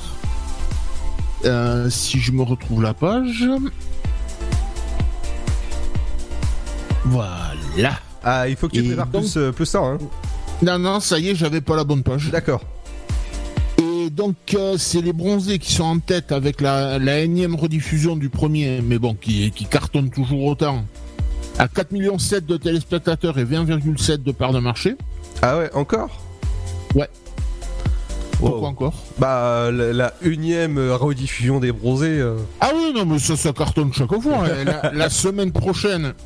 Euh, 1.45 1.91
si 1.91 2.21
je 2.21 2.31
me 2.31 2.43
retrouve 2.43 2.83
la 2.83 2.95
page. 2.95 3.45
Voilà. 7.07 7.99
Ah, 8.23 8.49
il 8.49 8.55
faut 8.57 8.69
que 8.69 8.75
tu 8.75 8.81
Et 8.81 8.87
prépares 8.89 9.07
donc- 9.09 9.23
plus, 9.23 9.37
euh, 9.39 9.51
plus 9.53 9.67
ça. 9.67 9.81
Hein. 9.81 9.99
Non, 10.63 10.79
non, 10.79 11.01
ça 11.01 11.19
y 11.19 11.31
est, 11.31 11.35
j'avais 11.35 11.61
pas 11.63 11.75
la 11.75 11.85
bonne 11.85 12.03
page. 12.03 12.31
D'accord. 12.31 12.63
Et 13.79 14.11
donc, 14.11 14.37
euh, 14.55 14.77
c'est 14.79 15.01
les 15.01 15.13
bronzés 15.15 15.59
qui 15.59 15.73
sont 15.73 15.85
en 15.85 15.99
tête 15.99 16.31
avec 16.31 16.61
la, 16.61 16.99
la 16.99 17.19
énième 17.21 17.55
rediffusion 17.57 18.15
du 18.17 18.29
premier, 18.29 18.83
mais 18.83 18.99
bon, 18.99 19.15
qui, 19.15 19.51
qui 19.51 19.65
cartonne 19.65 20.11
toujours 20.11 20.45
autant. 20.45 20.85
À 21.59 21.67
4,7 21.67 21.87
millions 21.93 22.17
de 22.17 22.57
téléspectateurs 22.57 23.39
et 23.39 23.45
20,7 23.45 24.23
de 24.23 24.33
part 24.33 24.53
de 24.53 24.61
marché. 24.61 24.97
Ah 25.43 25.59
ouais, 25.59 25.71
encore? 25.75 26.23
Ouais. 26.95 27.09
Pourquoi 28.39 28.69
encore 28.69 28.95
Bah, 29.19 29.71
la, 29.71 29.93
la 29.93 30.15
unième 30.23 30.79
euh, 30.79 30.97
rediffusion 30.97 31.61
des 31.61 31.73
bronzés. 31.73 32.19
euh, 32.21 32.37
Ah 32.61 32.71
oui, 32.75 32.93
non, 32.95 33.05
mais 33.05 33.19
ça, 33.19 33.37
ça 33.37 33.53
cartonne 33.53 33.93
chaque 33.93 34.09
fois. 34.21 34.45
hein. 34.47 34.65
la, 34.65 34.91
la 34.95 35.11
semaine 35.11 35.53
prochaine. 35.53 36.15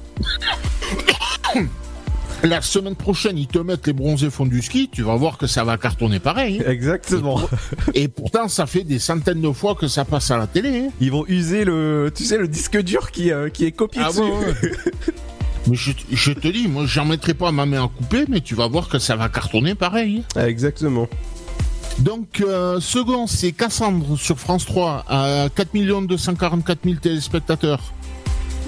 La 2.42 2.60
semaine 2.60 2.94
prochaine, 2.94 3.38
ils 3.38 3.46
te 3.46 3.58
mettent 3.58 3.86
les 3.86 3.94
bronzés 3.94 4.28
fonds 4.28 4.44
du 4.44 4.60
ski, 4.60 4.90
tu 4.92 5.02
vas 5.02 5.16
voir 5.16 5.38
que 5.38 5.46
ça 5.46 5.64
va 5.64 5.78
cartonner 5.78 6.18
pareil. 6.20 6.60
hein. 6.60 6.70
Exactement. 6.70 7.38
Et, 7.38 7.46
pour- 7.46 7.94
et 7.94 8.08
pourtant, 8.08 8.48
ça 8.48 8.66
fait 8.66 8.84
des 8.84 8.98
centaines 8.98 9.40
de 9.40 9.50
fois 9.50 9.74
que 9.74 9.88
ça 9.88 10.04
passe 10.04 10.30
à 10.30 10.36
la 10.36 10.46
télé. 10.46 10.80
hein. 10.80 10.90
Ils 11.00 11.10
vont 11.10 11.24
user 11.26 11.64
le, 11.64 12.12
tu 12.14 12.22
sais, 12.24 12.36
le 12.36 12.46
disque 12.46 12.76
dur 12.82 13.10
qui, 13.12 13.32
euh, 13.32 13.48
qui 13.48 13.64
est 13.64 13.72
copié 13.72 14.02
Ah 14.04 14.08
dessus. 14.08 14.20
ouais. 14.20 14.72
Mais 15.66 15.76
je, 15.76 15.92
je 16.10 16.32
te 16.32 16.48
dis, 16.48 16.68
moi, 16.68 16.84
j'en 16.86 17.04
mettrai 17.04 17.34
pas 17.34 17.50
ma 17.52 17.64
main 17.66 17.84
à 17.84 17.88
couper, 17.88 18.24
mais 18.28 18.40
tu 18.40 18.54
vas 18.54 18.66
voir 18.68 18.88
que 18.88 18.98
ça 18.98 19.16
va 19.16 19.28
cartonner 19.28 19.74
pareil. 19.74 20.22
Ah, 20.36 20.48
exactement. 20.48 21.08
Donc, 22.00 22.40
euh, 22.40 22.80
second, 22.80 23.26
c'est 23.26 23.52
Cassandre 23.52 24.18
sur 24.18 24.38
France 24.38 24.66
3 24.66 25.04
à 25.08 25.48
4 25.54 26.06
244 26.06 26.80
000 26.84 26.96
téléspectateurs 26.96 27.80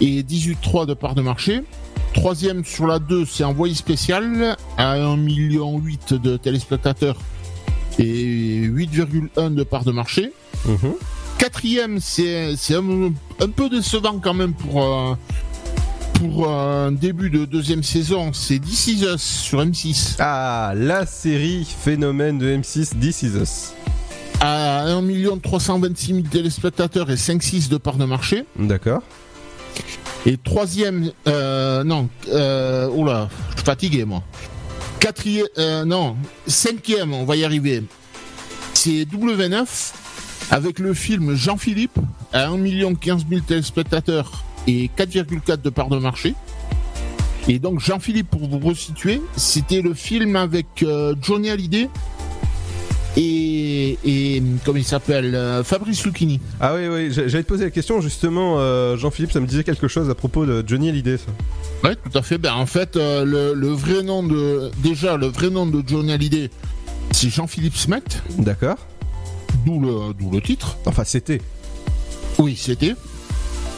et 0.01 0.23
18,3 0.23 0.87
de 0.87 0.95
part 0.95 1.15
de 1.15 1.23
marché. 1.23 1.63
Troisième 2.15 2.65
sur 2.65 2.87
la 2.87 2.99
2, 2.99 3.27
c'est 3.27 3.45
Envoyé 3.45 3.75
spécial 3.75 4.57
à 4.79 4.97
1,8 4.97 5.17
million 5.19 5.83
de 6.11 6.37
téléspectateurs 6.37 7.17
et 7.99 8.63
8,1 8.67 9.55
de 9.55 9.63
part 9.65 9.85
de 9.85 9.93
marché. 9.93 10.33
Quatrième, 11.39 12.01
c'est 12.01 12.57
c'est 12.57 12.75
un, 12.75 13.13
un 13.41 13.49
peu 13.49 13.69
décevant 13.69 14.19
quand 14.19 14.33
même 14.35 14.55
pour, 14.55 14.83
euh, 14.83 15.15
pour 16.19 16.49
un 16.51 16.93
début 16.93 17.31
de 17.31 17.45
deuxième 17.45 17.83
saison. 17.83 18.33
C'est 18.33 18.59
This 18.59 18.87
Is 18.89 19.05
Us 19.05 19.23
sur 19.23 19.61
M6. 19.65 20.17
Ah, 20.19 20.73
la 20.75 21.07
série 21.07 21.65
phénomène 21.65 22.39
de 22.39 22.47
M6, 22.57 22.99
This 22.99 23.23
Is 23.23 23.37
Us. 23.41 23.73
à 24.41 24.85
1 24.85 25.03
326 25.43 26.07
000 26.07 26.21
téléspectateurs 26.31 27.11
et 27.11 27.17
5,6 27.17 27.69
de 27.69 27.77
part 27.77 27.97
de 27.97 28.05
marché. 28.05 28.45
D'accord. 28.59 29.03
Et 30.25 30.37
troisième, 30.37 31.11
euh, 31.29 31.85
non, 31.85 32.09
euh, 32.29 32.89
oula, 32.89 33.29
je 33.51 33.57
suis 33.57 33.65
fatigué 33.65 34.05
moi. 34.05 34.23
Quatrième, 35.01 35.47
euh, 35.59 35.85
non, 35.85 36.17
cinquième, 36.47 37.13
on 37.13 37.25
va 37.25 37.37
y 37.37 37.45
arriver. 37.45 37.83
C'est 38.75 39.05
W9 39.05 39.93
avec 40.51 40.79
le 40.79 40.95
film 40.95 41.35
Jean-Philippe 41.35 41.99
à 42.33 42.49
1 42.49 42.95
15 42.95 43.27
000 43.29 43.41
téléspectateurs 43.43 44.45
et 44.67 44.91
4,4 44.97 45.63
de 45.63 45.71
part 45.71 45.89
de 45.89 45.99
marché. 45.99 46.35
Et 47.49 47.59
donc 47.59 47.81
Jean-Philippe, 47.81 48.29
pour 48.31 48.49
vous 48.49 48.59
resituer, 48.59 49.21
c'était 49.37 49.81
le 49.81 49.95
film 49.95 50.35
avec 50.37 50.67
euh, 50.83 51.15
Johnny 51.23 51.49
Hallyday 51.51 51.89
et, 53.17 53.99
et 54.05 54.43
comment 54.65 54.77
il 54.79 54.85
s'appelle 54.85 55.35
euh, 55.35 55.65
Fabrice 55.65 56.05
Lucchini. 56.05 56.41
Ah 56.61 56.75
oui, 56.75 56.87
oui, 56.89 57.13
j'a- 57.13 57.29
j'allais 57.29 57.45
te 57.45 57.49
poser 57.49 57.65
la 57.65 57.71
question 57.71 58.01
justement, 58.01 58.57
euh, 58.59 58.97
Jean-Philippe, 58.97 59.33
ça 59.33 59.41
me 59.41 59.47
disait 59.47 59.65
quelque 59.65 59.89
chose 59.89 60.11
à 60.11 60.15
propos 60.15 60.45
de 60.45 60.63
Johnny 60.67 60.89
Hallyday, 60.91 61.17
ça. 61.19 61.27
Ouais, 61.89 61.95
tout 61.97 62.17
à 62.19 62.23
fait. 62.23 62.37
Ben, 62.37 62.53
en 62.55 62.67
fait, 62.67 62.97
le, 62.97 63.55
le 63.55 63.69
vrai 63.69 64.03
nom 64.03 64.23
de 64.23 64.71
déjà 64.83 65.17
le 65.17 65.27
vrai 65.27 65.49
nom 65.51 65.67
de 65.67 65.83
Johnny 65.87 66.13
Hallyday, 66.13 66.51
c'est 67.13 67.31
Jean-Philippe 67.31 67.77
Smet. 67.77 68.03
D'accord. 68.39 68.77
D'où 69.65 69.81
le 69.81 70.13
d'où 70.13 70.31
le 70.31 70.41
titre. 70.43 70.77
Enfin, 70.85 71.05
c'était. 71.05 71.41
Oui, 72.39 72.55
c'était. 72.61 72.95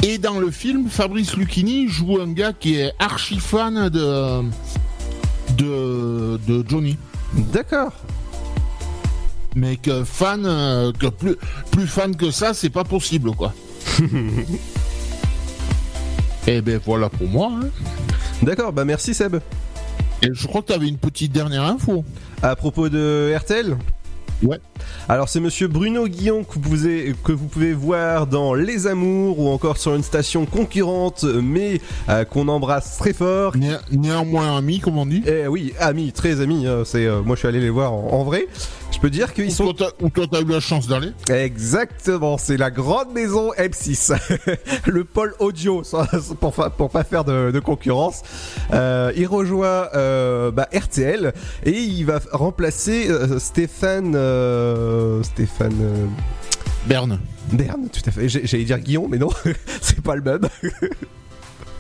Et 0.02 0.18
dans 0.18 0.38
le 0.38 0.50
film, 0.50 0.88
Fabrice 0.88 1.36
Lucchini 1.36 1.88
joue 1.88 2.20
un 2.20 2.32
gars 2.32 2.52
qui 2.52 2.76
est 2.76 2.92
archi 2.98 3.38
fan 3.40 3.88
de 3.88 4.42
de, 5.56 6.38
de 6.46 6.64
Johnny. 6.68 6.96
D'accord. 7.34 7.92
Mais 9.56 9.76
que 9.76 10.04
fan, 10.04 10.44
euh, 10.46 10.92
que 10.92 11.06
plus 11.08 11.36
plus 11.72 11.86
fan 11.86 12.14
que 12.16 12.30
ça, 12.30 12.54
c'est 12.54 12.70
pas 12.70 12.84
possible, 12.84 13.32
quoi. 13.32 13.52
Et 16.46 16.60
ben 16.62 16.80
voilà 16.84 17.08
pour 17.08 17.28
moi. 17.28 17.50
hein. 17.62 17.66
D'accord, 18.42 18.72
bah 18.72 18.84
merci 18.84 19.14
Seb. 19.14 19.36
Et 20.22 20.28
je 20.32 20.46
crois 20.46 20.62
que 20.62 20.68
tu 20.68 20.72
avais 20.72 20.88
une 20.88 20.96
petite 20.98 21.32
dernière 21.32 21.64
info. 21.64 22.04
À 22.42 22.54
propos 22.56 22.88
de 22.88 23.34
RTL 23.36 23.76
Ouais. 24.42 24.58
Alors 25.08 25.28
c'est 25.28 25.40
monsieur 25.40 25.66
Bruno 25.66 26.06
Guillon 26.06 26.44
que 26.44 26.54
vous, 26.54 26.60
pouvez, 26.60 27.14
que 27.24 27.32
vous 27.32 27.46
pouvez 27.48 27.72
voir 27.72 28.26
dans 28.28 28.54
Les 28.54 28.86
Amours 28.86 29.38
ou 29.40 29.48
encore 29.48 29.78
sur 29.78 29.94
une 29.96 30.04
station 30.04 30.46
concurrente 30.46 31.24
mais 31.24 31.80
euh, 32.08 32.24
qu'on 32.24 32.46
embrasse 32.46 32.98
très 32.98 33.12
fort. 33.12 33.56
Né- 33.56 33.76
néanmoins 33.90 34.56
ami, 34.56 34.78
comme 34.78 34.96
on 34.98 35.06
dit. 35.06 35.22
Eh 35.26 35.48
oui, 35.48 35.72
amis, 35.80 36.12
très 36.12 36.40
amis. 36.40 36.66
hein, 36.68 36.82
c'est 36.84 37.06
euh, 37.06 37.20
moi 37.22 37.34
je 37.34 37.40
suis 37.40 37.48
allé 37.48 37.60
les 37.60 37.70
voir 37.70 37.92
en, 37.92 38.10
en 38.12 38.22
vrai. 38.24 38.46
Je 38.98 39.02
peux 39.02 39.10
dire 39.10 39.32
qu'ils 39.32 39.52
sont 39.52 39.72
toi, 39.74 39.92
ou 40.00 40.10
toi, 40.10 40.26
t'as 40.28 40.40
eu 40.40 40.44
la 40.46 40.58
chance 40.58 40.88
d'aller. 40.88 41.12
Exactement, 41.30 42.36
c'est 42.36 42.56
la 42.56 42.72
grande 42.72 43.12
maison 43.12 43.52
M6, 43.52 44.12
le 44.86 45.04
pôle 45.04 45.36
audio, 45.38 45.84
pour, 46.40 46.52
pour 46.52 46.90
pas 46.90 47.04
faire 47.04 47.22
de, 47.22 47.52
de 47.52 47.60
concurrence. 47.60 48.22
Euh, 48.72 49.12
il 49.14 49.28
rejoint 49.28 49.86
euh, 49.94 50.50
bah, 50.50 50.68
RTL 50.74 51.32
et 51.64 51.78
il 51.78 52.06
va 52.06 52.18
remplacer 52.32 53.08
euh, 53.08 53.38
Stéphane, 53.38 54.16
Stéphane 55.22 56.08
Berne. 56.86 57.20
Berne, 57.52 57.88
tout 57.92 58.02
à 58.04 58.10
fait. 58.10 58.28
J'allais 58.28 58.64
dire 58.64 58.80
Guillaume, 58.80 59.06
mais 59.12 59.18
non, 59.18 59.30
c'est 59.80 60.00
pas 60.00 60.16
le 60.16 60.22
même. 60.22 60.48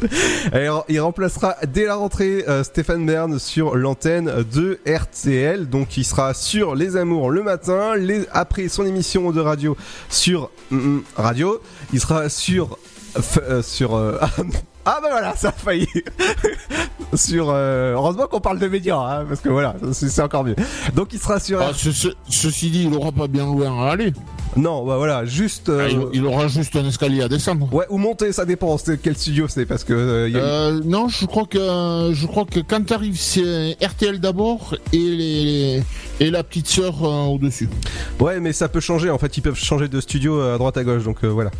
Et 0.54 0.66
il- 0.88 1.00
remplacera 1.00 1.56
dès 1.72 1.84
la 1.84 1.96
rentrée 1.96 2.44
euh, 2.48 2.62
Stéphane 2.64 3.04
Bern 3.06 3.38
sur 3.38 3.76
l'antenne 3.76 4.44
de 4.52 4.78
RTL. 4.86 5.68
Donc 5.68 5.96
il 5.96 6.04
sera 6.04 6.34
sur 6.34 6.74
Les 6.74 6.96
Amours 6.96 7.30
le 7.30 7.42
matin, 7.42 7.94
après 8.32 8.68
son 8.68 8.84
émission 8.84 9.30
de 9.30 9.40
radio 9.40 9.76
sur 10.10 10.50
mm, 10.70 10.76
mm, 10.76 11.02
radio. 11.16 11.60
Il 11.92 12.00
sera 12.00 12.28
sur 12.28 12.78
euh, 13.48 13.62
sur 13.62 13.94
euh, 13.94 14.18
ah 14.84 14.98
bah 15.02 15.08
voilà, 15.10 15.34
ça 15.36 15.48
a 15.48 15.52
failli. 15.52 15.86
sur 17.14 17.48
euh, 17.50 17.94
heureusement 17.94 18.26
qu'on 18.26 18.40
parle 18.40 18.58
de 18.58 18.68
médias 18.68 18.98
hein, 18.98 19.24
parce 19.28 19.40
que 19.40 19.48
voilà, 19.48 19.74
c'est 19.92 20.20
encore 20.22 20.44
mieux. 20.44 20.56
Donc 20.94 21.12
il 21.12 21.18
sera 21.18 21.40
sur 21.40 21.60
Ah, 21.60 21.70
ce- 21.74 21.90
ce- 21.92 22.08
ceci 22.28 22.70
dit, 22.70 22.84
il 22.84 22.94
aura 22.94 23.12
pas 23.12 23.26
bien 23.28 23.46
loin 23.46 23.86
à 23.86 23.92
aller. 23.92 24.12
non, 24.56 24.84
bah 24.84 24.96
voilà, 24.98 25.24
juste 25.24 25.70
Ah, 25.74 25.88
il, 25.88 25.98
il 26.12 26.24
aura 26.26 26.48
juste 26.48 26.76
un 26.76 26.84
escalier 26.86 27.22
à 27.22 27.28
descendre. 27.28 27.72
Ouais, 27.72 27.86
ou 27.88 27.96
monter, 27.98 28.32
ça 28.32 28.44
dépend. 28.44 28.76
Quel 29.02 29.16
studio 29.16 29.46
c'est 29.48 29.64
parce 29.66 29.84
que 29.84 30.28
y 30.28 30.38
a- 30.38 30.72
non, 30.84 31.08
je 31.08 31.24
crois 31.26 31.46
que 31.46 32.10
je 32.12 32.26
crois 32.26 32.44
que 32.44 32.60
quand 32.60 32.84
t'arrives, 32.84 33.18
c'est 33.18 33.76
RTL 33.82 34.20
d'abord 34.20 34.74
et 34.92 34.98
les, 34.98 35.82
et 36.20 36.30
la 36.30 36.42
petite 36.44 36.66
sœur 36.68 37.02
au 37.02 37.38
dessus. 37.38 37.68
ouais, 38.20 38.38
mais 38.40 38.52
ça 38.52 38.68
peut 38.68 38.80
changer. 38.80 39.08
En 39.10 39.18
fait, 39.18 39.34
ils 39.36 39.42
peuvent 39.42 39.54
changer 39.56 39.88
de 39.88 40.00
studio 40.00 40.40
à 40.40 40.58
droite 40.58 40.76
à 40.76 40.84
gauche. 40.84 41.04
Donc 41.04 41.24
voilà. 41.24 41.50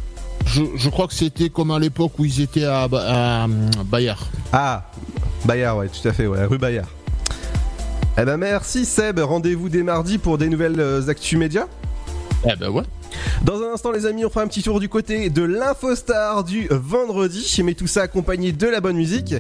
Je, 0.47 0.63
je 0.77 0.89
crois 0.89 1.07
que 1.07 1.15
c'était 1.15 1.51
comme 1.51 1.71
à 1.71 1.79
l'époque 1.79 2.13
où 2.19 2.25
ils 2.25 2.41
étaient 2.41 2.65
à, 2.65 2.89
Ba- 2.89 3.05
à, 3.45 3.47
Bayard. 3.85 4.27
Ah, 4.53 4.91
Bayard, 5.45 5.79
ouais, 5.79 5.89
tout 5.89 6.07
à 6.09 6.13
fait, 6.13 6.27
ouais, 6.27 6.45
rue 6.45 6.59
Bayard. 6.59 6.89
Eh 8.21 8.25
ben 8.25 8.37
merci 8.37 8.85
Seb. 8.85 9.21
Rendez-vous 9.21 9.69
dès 9.69 9.83
mardi 9.85 10.19
pour 10.19 10.39
des 10.39 10.49
nouvelles 10.49 10.81
euh, 10.81 11.07
actus 11.09 11.39
médias. 11.39 11.67
Eh 12.45 12.57
ben 12.57 12.69
ouais. 12.71 12.83
Dans 13.43 13.61
un 13.63 13.73
instant, 13.75 13.93
les 13.93 14.07
amis, 14.07 14.25
on 14.25 14.31
fera 14.31 14.43
un 14.43 14.49
petit 14.49 14.63
tour 14.63 14.81
du 14.81 14.89
côté 14.89 15.31
de 15.31 15.43
l'Infostar 15.43 16.43
du 16.45 16.67
vendredi, 16.71 17.61
mais 17.65 17.75
tout 17.75 17.87
ça 17.87 18.03
accompagné 18.03 18.51
de 18.53 18.67
la 18.67 18.81
bonne 18.81 18.97
musique. 18.97 19.35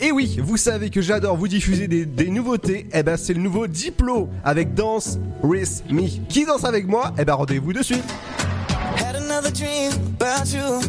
Et 0.00 0.10
oui, 0.12 0.38
vous 0.42 0.56
savez 0.56 0.90
que 0.90 1.00
j'adore 1.00 1.36
vous 1.36 1.46
diffuser 1.48 1.86
des, 1.88 2.06
des 2.06 2.28
nouveautés. 2.30 2.86
Eh 2.92 3.02
ben, 3.04 3.16
c'est 3.16 3.34
le 3.34 3.40
nouveau 3.40 3.66
Diplo 3.68 4.28
avec 4.44 4.74
Dance 4.74 5.18
With 5.42 5.84
Me. 5.90 6.02
Qui 6.28 6.44
danse 6.44 6.64
avec 6.64 6.88
moi? 6.88 7.12
Eh 7.18 7.24
ben, 7.24 7.34
rendez-vous 7.34 7.72
de 7.72 7.82
suite. 7.82 8.04
Another 9.34 9.50
dream 9.50 9.90
about 10.14 10.46
you. 10.54 10.80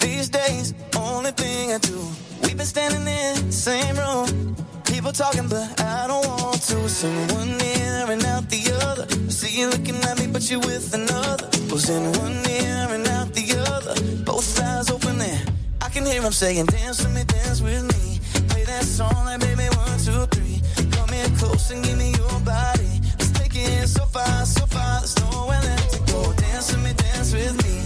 These 0.00 0.28
days, 0.28 0.74
only 0.98 1.30
thing 1.30 1.70
I 1.70 1.78
do. 1.78 1.96
We've 2.42 2.56
been 2.56 2.66
standing 2.66 3.06
in 3.06 3.46
the 3.46 3.52
same 3.52 3.94
room. 3.94 4.56
People 4.84 5.12
talking, 5.12 5.46
but 5.46 5.80
I 5.80 6.08
don't 6.08 6.26
want 6.26 6.60
to. 6.60 6.88
Sing 6.88 7.14
one 7.28 7.50
ear 7.62 8.10
and 8.10 8.24
out 8.24 8.50
the 8.50 8.62
other. 8.82 9.06
I 9.08 9.30
see 9.30 9.60
you 9.60 9.68
looking 9.68 9.94
at 10.10 10.18
me, 10.18 10.26
but 10.26 10.42
you're 10.50 10.58
with 10.58 10.92
another. 10.92 11.46
Was 11.70 11.88
in 11.88 12.02
one 12.18 12.42
ear 12.50 12.88
and 12.90 13.06
out 13.06 13.32
the 13.32 13.46
other. 13.70 13.94
Both 14.24 14.60
eyes 14.60 14.90
open 14.90 15.18
there. 15.18 15.42
I 15.80 15.88
can 15.88 16.04
hear 16.04 16.20
him 16.20 16.32
saying, 16.32 16.66
Dance 16.66 16.98
with 17.00 17.14
me, 17.14 17.22
dance 17.22 17.60
with 17.60 17.84
me. 17.94 18.18
Play 18.48 18.64
that 18.64 18.82
song 18.82 19.24
like 19.24 19.38
baby 19.38 19.68
one, 19.70 19.98
two, 20.02 20.26
three. 20.34 20.58
Come 20.90 21.10
here 21.10 21.30
close 21.38 21.70
and 21.70 21.84
give 21.84 21.96
me 21.96 22.10
your 22.10 22.40
body. 22.40 22.90
Let's 23.20 23.30
take 23.38 23.54
it 23.54 23.86
so 23.86 24.04
far, 24.06 24.44
so 24.44 24.66
far. 24.66 24.98
There's 24.98 25.14
nowhere 25.30 25.60
left 25.60 25.92
to 25.92 26.12
go. 26.12 26.32
Dance 26.32 26.72
with 26.72 26.82
me, 26.82 26.92
dance 26.92 27.32
with 27.32 27.54
me 27.62 27.83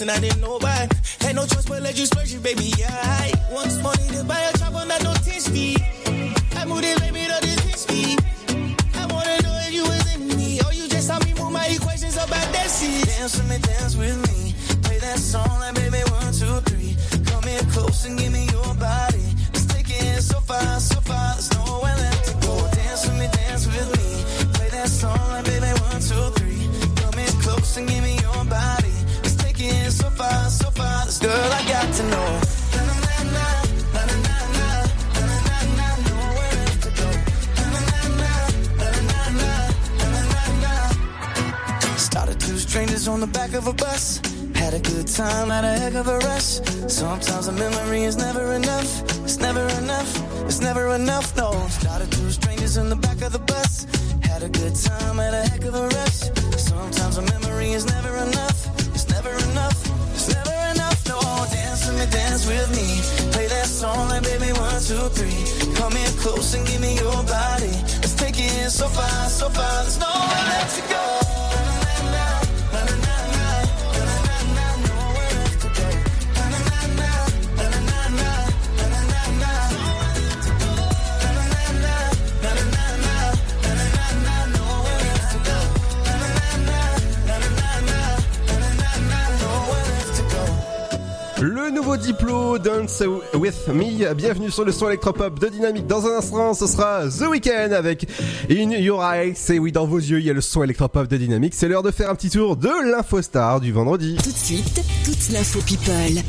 and 0.00 0.10
I 0.10 0.18
didn't 0.18 0.40
know 0.40 0.58
why. 0.58 0.88
Had 1.20 1.36
no 1.36 1.46
choice 1.46 1.66
but 1.66 1.82
let 1.82 1.98
you 1.98 2.06
splurge 2.06 2.32
you, 2.32 2.40
baby. 2.40 2.72
Yeah, 2.78 3.30
once 3.52 3.82
money 3.82 4.08
to 4.08 4.24
buy 4.24 4.40
a 4.40 4.58
chop 4.58 4.74
on 4.74 4.88
that 4.88 5.02
no 5.02 5.12
10 5.12 5.40
speed 5.40 5.99
girl 31.20 31.52
I 31.52 31.68
got 31.68 31.94
to 31.94 32.02
know. 32.04 32.49
Strangers 42.80 43.08
on 43.08 43.20
the 43.20 43.26
back 43.26 43.52
of 43.52 43.66
a 43.66 43.74
bus. 43.74 44.22
Had 44.54 44.72
a 44.72 44.80
good 44.80 45.06
time, 45.06 45.50
had 45.50 45.64
a 45.64 45.78
heck 45.78 45.92
of 45.92 46.08
a 46.08 46.16
rush. 46.18 46.60
Sometimes 46.88 47.46
a 47.48 47.52
memory 47.52 48.04
is 48.04 48.16
never 48.16 48.54
enough. 48.54 48.90
It's 49.22 49.38
never 49.38 49.66
enough. 49.82 50.10
It's 50.46 50.62
never 50.62 50.94
enough. 50.94 51.36
No. 51.36 51.50
Started 51.68 52.10
two 52.10 52.30
strangers 52.30 52.78
in 52.78 52.88
the 52.88 52.96
back 52.96 53.20
of 53.20 53.32
the 53.32 53.38
bus. 53.38 53.84
Had 54.22 54.42
a 54.42 54.48
good 54.48 54.74
time, 54.74 55.18
had 55.18 55.34
a 55.34 55.42
heck 55.50 55.64
of 55.64 55.74
a 55.74 55.88
rush. 55.88 56.20
Sometimes 56.56 57.18
a 57.18 57.22
memory 57.34 57.72
is 57.72 57.84
never 57.84 58.16
enough. 58.16 58.58
It's 58.94 59.08
never 59.10 59.34
enough. 59.50 59.78
It's 60.14 60.28
never 60.32 60.56
enough. 60.72 60.98
No. 61.06 61.20
Dance 61.52 61.84
with 61.86 61.98
me, 62.00 62.06
dance 62.10 62.46
with 62.46 62.70
me. 62.78 62.88
Play 63.32 63.46
that 63.48 63.66
song 63.66 64.08
like 64.08 64.22
baby 64.22 64.52
one, 64.56 64.80
two, 64.88 65.04
three. 65.18 65.40
Come 65.74 65.92
here 66.00 66.14
close 66.24 66.54
and 66.54 66.66
give 66.66 66.80
me 66.80 66.96
your 66.96 67.20
body. 67.28 67.76
Let's 68.00 68.14
take 68.14 68.38
it 68.38 68.70
so 68.70 68.88
far, 68.88 69.28
so 69.28 69.50
far. 69.50 69.82
There's 69.84 69.98
nowhere 70.00 70.44
left 70.48 70.76
to 70.76 70.82
go. 70.88 71.39
Nouveau 91.80 91.96
Diplo 91.96 92.58
Dance 92.58 93.02
With 93.32 93.68
Me. 93.68 94.12
Bienvenue 94.12 94.50
sur 94.50 94.66
le 94.66 94.72
son 94.72 94.88
électropop 94.88 95.38
de 95.38 95.48
Dynamique. 95.48 95.86
Dans 95.86 96.04
un 96.06 96.18
instant, 96.18 96.52
ce 96.52 96.66
sera 96.66 97.04
The 97.08 97.22
Weeknd 97.30 97.72
avec 97.72 98.06
In 98.50 98.70
Your 98.72 99.02
Eyes. 99.02 99.34
Et 99.48 99.58
oui, 99.58 99.72
dans 99.72 99.86
vos 99.86 99.96
yeux, 99.96 100.20
il 100.20 100.26
y 100.26 100.30
a 100.30 100.34
le 100.34 100.42
son 100.42 100.62
électropop 100.62 101.08
de 101.08 101.16
Dynamique. 101.16 101.54
C'est 101.54 101.68
l'heure 101.68 101.82
de 101.82 101.90
faire 101.90 102.10
un 102.10 102.14
petit 102.14 102.28
tour 102.28 102.58
de 102.58 102.68
l'Infostar 102.90 103.60
du 103.60 103.72
vendredi. 103.72 104.18
Tout 104.22 104.30
de 104.30 104.36
suite, 104.36 104.82
toute 105.06 105.30
l'info 105.32 105.60
people. 105.60 106.22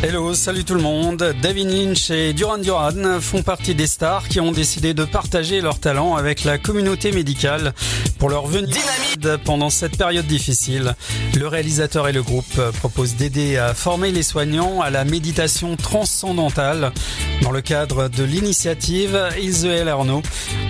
Hello, 0.00 0.32
salut 0.32 0.62
tout 0.62 0.74
le 0.74 0.80
monde. 0.80 1.34
David 1.42 1.70
Lynch 1.70 2.10
et 2.10 2.32
Duran 2.32 2.58
Duran 2.58 3.20
font 3.20 3.42
partie 3.42 3.74
des 3.74 3.88
stars 3.88 4.28
qui 4.28 4.38
ont 4.38 4.52
décidé 4.52 4.94
de 4.94 5.04
partager 5.04 5.60
leur 5.60 5.80
talent 5.80 6.14
avec 6.14 6.44
la 6.44 6.56
communauté 6.56 7.10
médicale 7.10 7.74
pour 8.16 8.28
leur 8.28 8.46
venue 8.46 8.68
dynamite 8.68 9.42
pendant 9.44 9.70
cette 9.70 9.98
période 9.98 10.26
difficile. 10.26 10.94
Le 11.36 11.48
réalisateur 11.48 12.06
et 12.06 12.12
le 12.12 12.22
groupe 12.22 12.60
proposent 12.78 13.16
d'aider 13.16 13.56
à 13.56 13.74
former 13.74 14.12
les 14.12 14.22
soignants 14.22 14.80
à 14.80 14.90
la 14.90 15.04
méditation 15.04 15.74
transcendantale. 15.74 16.92
Dans 17.42 17.50
le 17.50 17.60
cadre 17.60 18.08
de 18.08 18.22
l'initiative 18.22 19.18
Israel 19.40 19.88
Arnaud, 19.88 20.22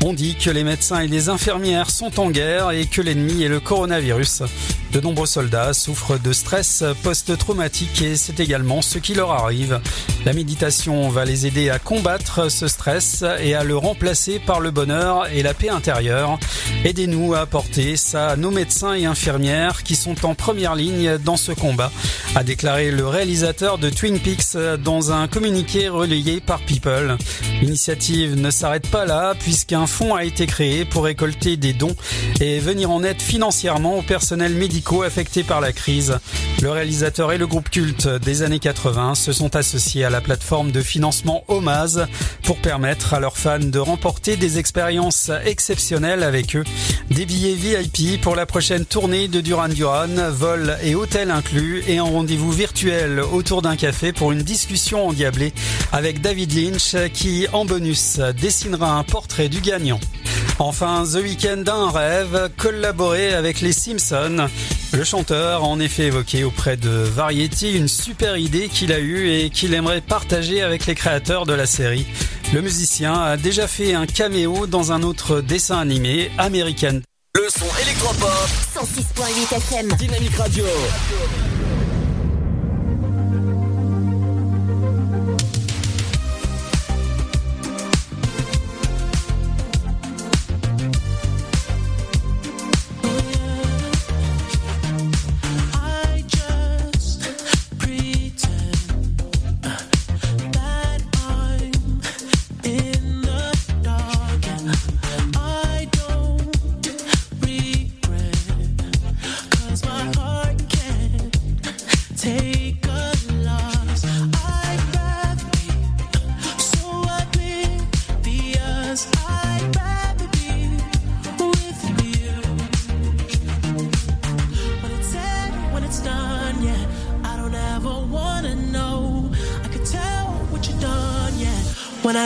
on 0.06 0.14
dit 0.14 0.36
que 0.36 0.48
les 0.48 0.64
médecins 0.64 1.00
et 1.00 1.06
les 1.06 1.28
infirmières 1.28 1.90
sont 1.90 2.18
en 2.18 2.30
guerre 2.30 2.70
et 2.70 2.86
que 2.86 3.02
l'ennemi 3.02 3.42
est 3.42 3.48
le 3.48 3.60
coronavirus. 3.60 4.44
De 4.92 5.00
nombreux 5.00 5.26
soldats 5.26 5.74
souffrent 5.74 6.18
de 6.18 6.32
stress 6.32 6.82
post-traumatique 7.02 8.00
et 8.00 8.16
c'est 8.16 8.40
également 8.40 8.80
ce 8.80 8.98
qui 8.98 9.12
leur 9.12 9.32
arrive. 9.32 9.80
La 10.24 10.32
méditation 10.32 11.10
va 11.10 11.26
les 11.26 11.46
aider 11.46 11.68
à 11.68 11.78
combattre 11.78 12.50
ce 12.50 12.68
stress 12.68 13.22
et 13.40 13.54
à 13.54 13.64
le 13.64 13.76
remplacer 13.76 14.38
par 14.38 14.60
le 14.60 14.70
bonheur 14.70 15.26
et 15.30 15.42
la 15.42 15.52
paix 15.52 15.68
intérieure. 15.68 16.38
Aidez-nous 16.84 17.34
à 17.34 17.40
apporter 17.40 17.96
ça 17.96 18.28
à 18.28 18.36
nos 18.36 18.50
médecins 18.50 18.94
et 18.94 19.04
infirmières 19.04 19.82
qui 19.82 19.94
sont 19.94 20.24
en 20.24 20.34
première 20.34 20.74
ligne 20.74 21.18
dans 21.18 21.36
ce 21.36 21.52
combat, 21.52 21.92
a 22.34 22.42
déclaré 22.42 22.90
le 22.90 23.06
réalisateur 23.06 23.76
de 23.76 23.90
Twin 23.90 24.18
Peaks 24.18 24.56
dans 24.82 25.12
un 25.12 25.28
communiqué 25.28 25.88
relayé 25.88 26.40
par 26.40 26.60
People. 26.60 27.18
L'initiative 27.60 28.40
ne 28.40 28.50
s'arrête 28.50 28.88
pas 28.88 29.04
là 29.04 29.34
puisqu'un 29.38 29.86
fonds 29.86 30.14
a 30.14 30.24
été 30.24 30.46
créé 30.46 30.84
pour 30.84 31.04
récolter 31.04 31.56
des 31.56 31.72
dons 31.72 31.96
et 32.40 32.58
venir 32.58 32.90
en 32.90 33.02
aide 33.02 33.20
financièrement 33.20 33.98
au 33.98 34.02
personnel 34.02 34.54
médical 34.54 34.77
affectés 35.04 35.42
par 35.42 35.60
la 35.60 35.72
crise. 35.72 36.18
Le 36.60 36.70
réalisateur 36.70 37.32
et 37.32 37.38
le 37.38 37.46
groupe 37.46 37.70
culte 37.70 38.08
des 38.08 38.42
années 38.42 38.58
80 38.58 39.14
se 39.14 39.32
sont 39.32 39.54
associés 39.56 40.04
à 40.04 40.10
la 40.10 40.20
plateforme 40.20 40.72
de 40.72 40.80
financement 40.80 41.44
Omaz 41.48 42.06
pour 42.42 42.58
permettre 42.58 43.14
à 43.14 43.20
leurs 43.20 43.36
fans 43.36 43.58
de 43.58 43.78
remporter 43.78 44.36
des 44.36 44.58
expériences 44.58 45.30
exceptionnelles 45.44 46.22
avec 46.22 46.56
eux. 46.56 46.64
Des 47.10 47.26
billets 47.26 47.54
VIP 47.54 48.20
pour 48.20 48.36
la 48.36 48.46
prochaine 48.46 48.84
tournée 48.84 49.28
de 49.28 49.40
Duran 49.40 49.68
Duran, 49.68 50.30
vol 50.30 50.76
et 50.82 50.94
hôtel 50.94 51.30
inclus 51.30 51.82
et 51.86 51.98
un 51.98 52.04
rendez-vous 52.04 52.52
virtuel 52.52 53.20
autour 53.20 53.62
d'un 53.62 53.76
café 53.76 54.12
pour 54.12 54.32
une 54.32 54.42
discussion 54.42 55.08
endiablée 55.08 55.52
avec 55.92 56.20
David 56.20 56.52
Lynch 56.52 56.96
qui, 57.12 57.46
en 57.52 57.64
bonus, 57.64 58.18
dessinera 58.40 58.92
un 58.98 59.04
portrait 59.04 59.48
du 59.48 59.60
gagnant. 59.60 60.00
Enfin, 60.60 61.04
The 61.04 61.22
Weeknd 61.22 61.64
a 61.68 61.72
un 61.72 61.90
rêve, 61.90 62.50
collaborer 62.56 63.32
avec 63.32 63.60
les 63.60 63.72
Simpsons. 63.72 64.48
Le 64.92 65.04
chanteur 65.04 65.62
a 65.62 65.66
en 65.66 65.80
effet 65.80 66.04
évoqué 66.04 66.44
auprès 66.44 66.76
de 66.76 66.88
Variety 66.88 67.72
une 67.72 67.88
super 67.88 68.36
idée 68.36 68.68
qu'il 68.68 68.92
a 68.92 68.98
eue 68.98 69.30
et 69.30 69.50
qu'il 69.50 69.74
aimerait 69.74 70.00
partager 70.00 70.62
avec 70.62 70.86
les 70.86 70.94
créateurs 70.94 71.46
de 71.46 71.52
la 71.52 71.66
série. 71.66 72.06
Le 72.52 72.62
musicien 72.62 73.14
a 73.14 73.36
déjà 73.36 73.68
fait 73.68 73.94
un 73.94 74.06
caméo 74.06 74.66
dans 74.66 74.92
un 74.92 75.02
autre 75.02 75.40
dessin 75.40 75.78
animé, 75.78 76.30
American. 76.38 77.00
Le 77.36 77.48
son 77.50 77.66
électropop. 77.82 78.48
106.8 78.74 79.56
FM. 79.56 79.88
Dynamique 79.98 80.36
Radio. 80.36 80.64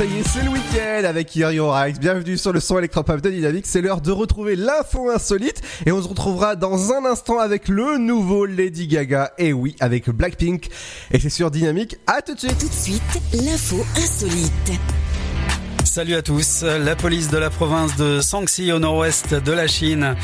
ça 0.00 0.06
y 0.06 0.18
est, 0.18 0.26
c'est 0.26 0.42
le 0.42 0.48
week-end 0.48 1.02
avec 1.04 1.36
Irion 1.36 1.68
Rax. 1.68 2.00
Bienvenue 2.00 2.38
sur 2.38 2.54
le 2.54 2.60
son 2.60 2.78
électropop 2.78 3.20
de 3.20 3.28
Dynamique. 3.28 3.66
C'est 3.66 3.82
l'heure 3.82 4.00
de 4.00 4.10
retrouver 4.10 4.56
l'info 4.56 5.10
insolite. 5.10 5.60
Et 5.84 5.92
on 5.92 6.02
se 6.02 6.08
retrouvera 6.08 6.56
dans 6.56 6.92
un 6.92 7.04
instant 7.04 7.38
avec 7.38 7.68
le 7.68 7.98
nouveau 7.98 8.46
Lady 8.46 8.86
Gaga. 8.86 9.32
Et 9.36 9.52
oui, 9.52 9.76
avec 9.78 10.08
Blackpink. 10.08 10.70
Et 11.10 11.20
c'est 11.20 11.28
sur 11.28 11.50
Dynamique. 11.50 11.98
À 12.06 12.22
tout 12.22 12.32
de 12.32 12.38
suite. 12.38 12.56
Tout 12.58 12.68
de 12.68 12.72
suite, 12.72 13.44
l'info 13.44 13.84
insolite. 13.94 14.80
Salut 15.84 16.14
à 16.14 16.22
tous. 16.22 16.62
La 16.62 16.96
police 16.96 17.28
de 17.28 17.36
la 17.36 17.50
province 17.50 17.94
de 17.96 18.22
Shanxi 18.22 18.72
au 18.72 18.78
nord-ouest 18.78 19.34
de 19.34 19.52
la 19.52 19.66
Chine 19.66 20.14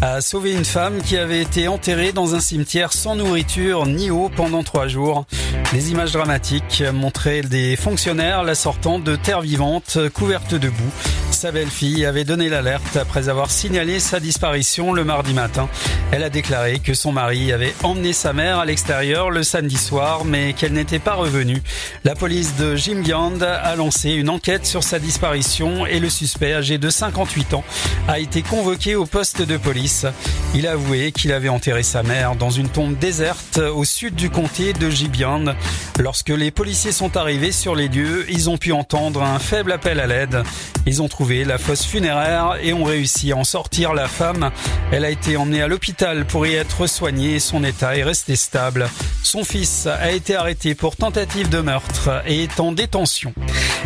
a 0.00 0.22
sauvé 0.22 0.54
une 0.54 0.64
femme 0.64 1.02
qui 1.02 1.18
avait 1.18 1.42
été 1.42 1.68
enterrée 1.68 2.12
dans 2.12 2.34
un 2.34 2.40
cimetière 2.40 2.92
sans 2.92 3.16
nourriture 3.16 3.84
ni 3.84 4.10
eau 4.10 4.30
pendant 4.34 4.62
trois 4.62 4.86
jours. 4.88 5.26
Les 5.72 5.90
images 5.90 6.12
dramatiques 6.12 6.82
montraient 6.94 7.42
des 7.42 7.74
fonctionnaires 7.74 8.44
la 8.44 8.54
sortant 8.54 9.00
de 9.00 9.16
terre 9.16 9.40
vivante 9.40 9.98
couverte 10.14 10.54
de 10.54 10.68
boue. 10.68 10.92
Sa 11.32 11.50
belle-fille 11.50 12.06
avait 12.06 12.24
donné 12.24 12.48
l'alerte 12.48 12.96
après 12.96 13.28
avoir 13.28 13.50
signalé 13.50 13.98
sa 13.98 14.20
disparition 14.20 14.92
le 14.92 15.04
mardi 15.04 15.34
matin. 15.34 15.68
Elle 16.12 16.22
a 16.22 16.30
déclaré 16.30 16.78
que 16.78 16.94
son 16.94 17.10
mari 17.10 17.52
avait 17.52 17.74
emmené 17.82 18.12
sa 18.12 18.32
mère 18.32 18.60
à 18.60 18.64
l'extérieur 18.64 19.28
le 19.30 19.42
samedi 19.42 19.76
soir 19.76 20.24
mais 20.24 20.52
qu'elle 20.52 20.72
n'était 20.72 21.00
pas 21.00 21.14
revenue. 21.14 21.62
La 22.04 22.14
police 22.14 22.56
de 22.56 22.76
Jimgyand 22.76 23.42
a 23.42 23.74
lancé 23.74 24.12
une 24.12 24.30
enquête 24.30 24.64
sur 24.64 24.84
sa 24.84 25.00
disparition 25.00 25.84
et 25.84 25.98
le 25.98 26.08
suspect, 26.08 26.54
âgé 26.54 26.78
de 26.78 26.88
58 26.88 27.54
ans, 27.54 27.64
a 28.08 28.20
été 28.20 28.42
convoqué 28.42 28.94
au 28.94 29.04
poste 29.04 29.42
de 29.42 29.56
police. 29.56 30.06
Il 30.54 30.66
a 30.66 30.72
avoué 30.72 31.10
qu'il 31.12 31.32
avait 31.32 31.48
enterré 31.48 31.82
sa 31.82 32.04
mère 32.04 32.36
dans 32.36 32.50
une 32.50 32.68
tombe 32.68 32.96
déserte 32.96 33.58
au 33.58 33.84
sud 33.84 34.14
du 34.14 34.30
comté 34.30 34.72
de 34.72 34.88
Jibian. 34.88 35.55
Lorsque 35.98 36.28
les 36.28 36.50
policiers 36.50 36.92
sont 36.92 37.16
arrivés 37.16 37.52
sur 37.52 37.74
les 37.74 37.88
lieux, 37.88 38.26
ils 38.28 38.50
ont 38.50 38.58
pu 38.58 38.72
entendre 38.72 39.22
un 39.22 39.38
faible 39.38 39.72
appel 39.72 39.98
à 39.98 40.06
l'aide. 40.06 40.42
Ils 40.86 41.00
ont 41.00 41.08
trouvé 41.08 41.44
la 41.44 41.56
fosse 41.56 41.84
funéraire 41.84 42.58
et 42.62 42.74
ont 42.74 42.84
réussi 42.84 43.32
à 43.32 43.36
en 43.36 43.44
sortir 43.44 43.94
la 43.94 44.06
femme. 44.06 44.50
Elle 44.92 45.04
a 45.04 45.10
été 45.10 45.36
emmenée 45.36 45.62
à 45.62 45.68
l'hôpital 45.68 46.26
pour 46.26 46.46
y 46.46 46.54
être 46.54 46.86
soignée 46.86 47.36
et 47.36 47.40
son 47.40 47.64
état 47.64 47.96
est 47.96 48.02
resté 48.02 48.36
stable. 48.36 48.88
Son 49.22 49.42
fils 49.42 49.86
a 49.86 50.12
été 50.12 50.36
arrêté 50.36 50.74
pour 50.74 50.96
tentative 50.96 51.48
de 51.48 51.60
meurtre 51.60 52.22
et 52.26 52.42
est 52.42 52.60
en 52.60 52.72
détention. 52.72 53.32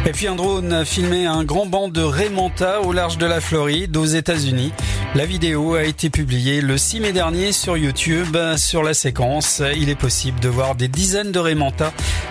Et 0.05 0.11
puis 0.11 0.27
un 0.27 0.35
drone 0.35 0.85
filmé 0.85 1.27
un 1.27 1.45
grand 1.45 1.67
banc 1.67 1.89
de 1.89 2.03
Raymanta 2.03 2.81
au 2.83 2.93
large 2.93 3.19
de 3.19 3.27
la 3.27 3.41
Floride 3.41 3.97
aux 3.97 4.07
États-Unis. 4.07 4.73
La 5.15 5.27
vidéo 5.27 5.75
a 5.75 5.85
été 5.85 6.11
publiée 6.11 6.61
le 6.61 6.77
6 6.79 7.01
mai 7.01 7.13
dernier 7.13 7.53
sur 7.53 7.77
YouTube. 7.77 8.37
Sur 8.57 8.83
la 8.83 8.95
séquence, 8.95 9.63
il 9.77 9.89
est 9.89 9.97
possible 9.97 10.41
de 10.41 10.49
voir 10.49 10.75
des 10.75 10.89
dizaines 10.89 11.33
de 11.33 11.39
Raymanta 11.39 11.60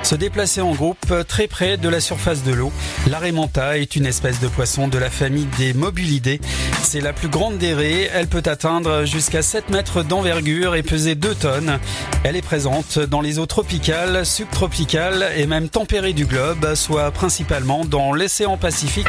se 0.03 0.15
déplacer 0.15 0.61
en 0.61 0.73
groupe 0.73 1.13
très 1.27 1.47
près 1.47 1.77
de 1.77 1.87
la 1.87 1.99
surface 1.99 2.43
de 2.43 2.51
l'eau. 2.51 2.71
La 3.07 3.19
Raymanta 3.19 3.77
est 3.77 3.95
une 3.95 4.05
espèce 4.05 4.39
de 4.39 4.47
poisson 4.47 4.87
de 4.87 4.97
la 4.97 5.09
famille 5.09 5.47
des 5.57 5.73
mobilidés. 5.73 6.41
C'est 6.83 7.01
la 7.01 7.13
plus 7.13 7.27
grande 7.27 7.57
des 7.57 7.73
raies. 7.73 8.09
Elle 8.13 8.27
peut 8.27 8.43
atteindre 8.45 9.05
jusqu'à 9.05 9.41
7 9.41 9.69
mètres 9.69 10.03
d'envergure 10.03 10.75
et 10.75 10.83
peser 10.83 11.15
2 11.15 11.35
tonnes. 11.35 11.79
Elle 12.23 12.35
est 12.35 12.41
présente 12.41 12.99
dans 12.99 13.21
les 13.21 13.39
eaux 13.39 13.45
tropicales, 13.45 14.25
subtropicales 14.25 15.27
et 15.37 15.45
même 15.45 15.69
tempérées 15.69 16.13
du 16.13 16.25
globe, 16.25 16.73
soit 16.75 17.11
principalement 17.11 17.85
dans 17.85 18.13
l'océan 18.13 18.57
Pacifique. 18.57 19.07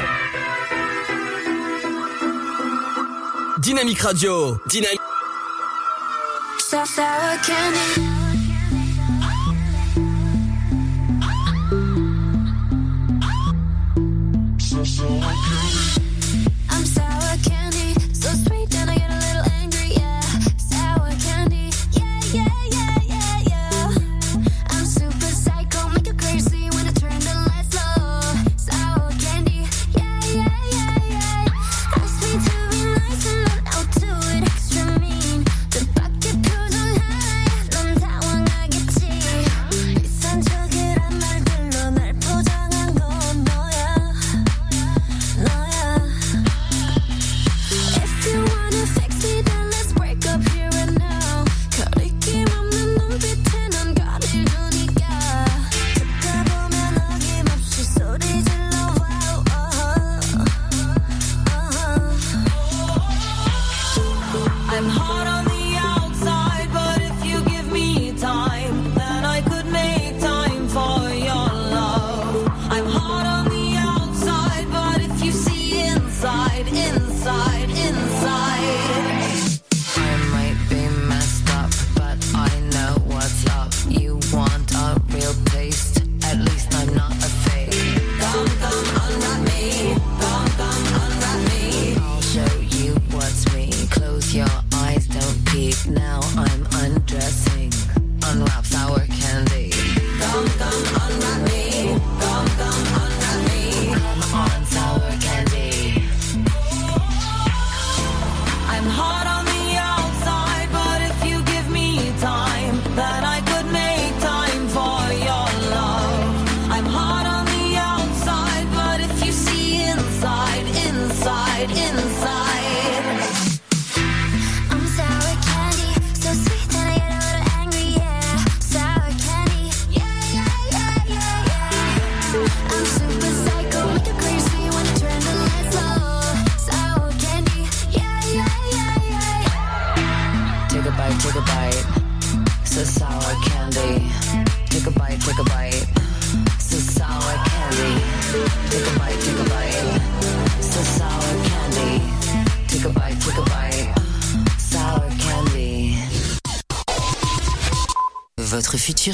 Dynamique 3.58 4.00
Radio. 4.00 4.58
Dynamique. 4.68 5.00
I'm 15.02 15.49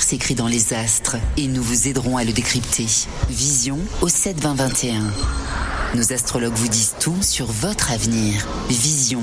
s'écrit 0.02 0.34
dans 0.34 0.46
les 0.46 0.72
astres 0.72 1.16
et 1.36 1.46
nous 1.46 1.62
vous 1.62 1.88
aiderons 1.88 2.16
à 2.16 2.24
le 2.24 2.32
décrypter. 2.32 2.86
Vision 3.28 3.78
au 4.00 4.08
72021. 4.08 5.02
Nos 5.94 6.12
astrologues 6.12 6.54
vous 6.54 6.68
disent 6.68 6.94
tout 7.00 7.16
sur 7.22 7.46
votre 7.46 7.92
avenir. 7.92 8.46
Vision, 8.68 9.22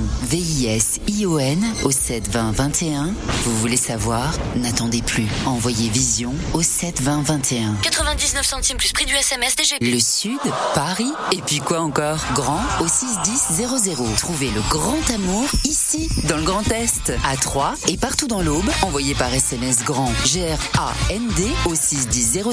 V-I-S-I-O-N 1.13 1.63
au 1.83 1.91
7 1.91 2.29
20 2.29 2.51
21. 2.53 3.13
Vous 3.43 3.57
voulez 3.59 3.77
savoir? 3.77 4.33
N'attendez 4.55 5.01
plus. 5.01 5.27
Envoyez 5.45 5.89
Vision 5.89 6.33
au 6.53 6.61
7 6.61 7.01
20 7.01 7.21
21. 7.23 7.75
99 7.81 8.45
centimes 8.45 8.77
plus 8.77 8.91
prix 8.91 9.05
du 9.05 9.13
SMS 9.13 9.55
DGP. 9.55 9.81
Le 9.81 9.99
Sud, 9.99 10.39
Paris, 10.73 11.11
et 11.31 11.41
puis 11.41 11.59
quoi 11.59 11.81
encore? 11.81 12.19
Grand 12.33 12.61
au 12.79 12.87
61000. 12.87 14.15
Trouvez 14.17 14.49
le 14.49 14.61
grand 14.69 15.09
amour 15.13 15.47
ici, 15.65 16.09
dans 16.27 16.37
le 16.37 16.43
Grand 16.43 16.67
Est, 16.71 17.13
à 17.25 17.37
Troyes 17.37 17.75
et 17.87 17.97
partout 17.97 18.27
dans 18.27 18.41
l'Aube. 18.41 18.69
Envoyez 18.81 19.13
par 19.13 19.33
SMS 19.33 19.83
grand 19.83 20.11
G-R-A-N-D 20.25 21.47
au 21.65 21.75
61000 21.75 22.43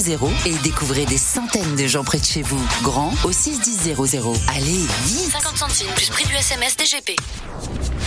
et 0.46 0.54
découvrez 0.62 1.06
des 1.06 1.18
centaines 1.18 1.76
de 1.76 1.86
gens 1.86 2.04
près 2.04 2.18
de 2.18 2.24
chez 2.24 2.42
vous. 2.42 2.60
Grand 2.82 3.12
au 3.24 3.32
61000. 3.32 3.96
Allez, 4.54 4.84
vite 5.04 5.32
50 5.32 5.56
centimes 5.56 5.92
plus 5.94 6.10
prix 6.10 6.26
du 6.26 6.34
SMS 6.34 6.76
DGP. 6.76 7.16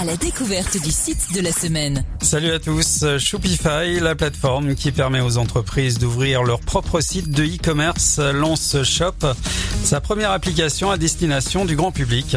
À 0.00 0.04
la 0.04 0.16
découverte 0.16 0.80
du 0.80 0.92
site 0.92 1.34
de 1.34 1.40
la 1.40 1.50
semaine. 1.50 2.04
Salut 2.22 2.52
à 2.52 2.60
tous, 2.60 3.04
Shopify, 3.18 3.98
la 4.00 4.14
plateforme 4.14 4.76
qui 4.76 4.92
permet 4.92 5.20
aux 5.20 5.38
entreprises 5.38 5.98
d'ouvrir 5.98 6.44
leur 6.44 6.60
propre 6.60 7.00
site 7.00 7.32
de 7.32 7.42
e-commerce, 7.42 8.20
lance 8.20 8.80
Shop, 8.84 9.34
sa 9.82 10.00
première 10.00 10.30
application 10.30 10.92
à 10.92 10.98
destination 10.98 11.64
du 11.64 11.74
grand 11.74 11.90
public. 11.90 12.36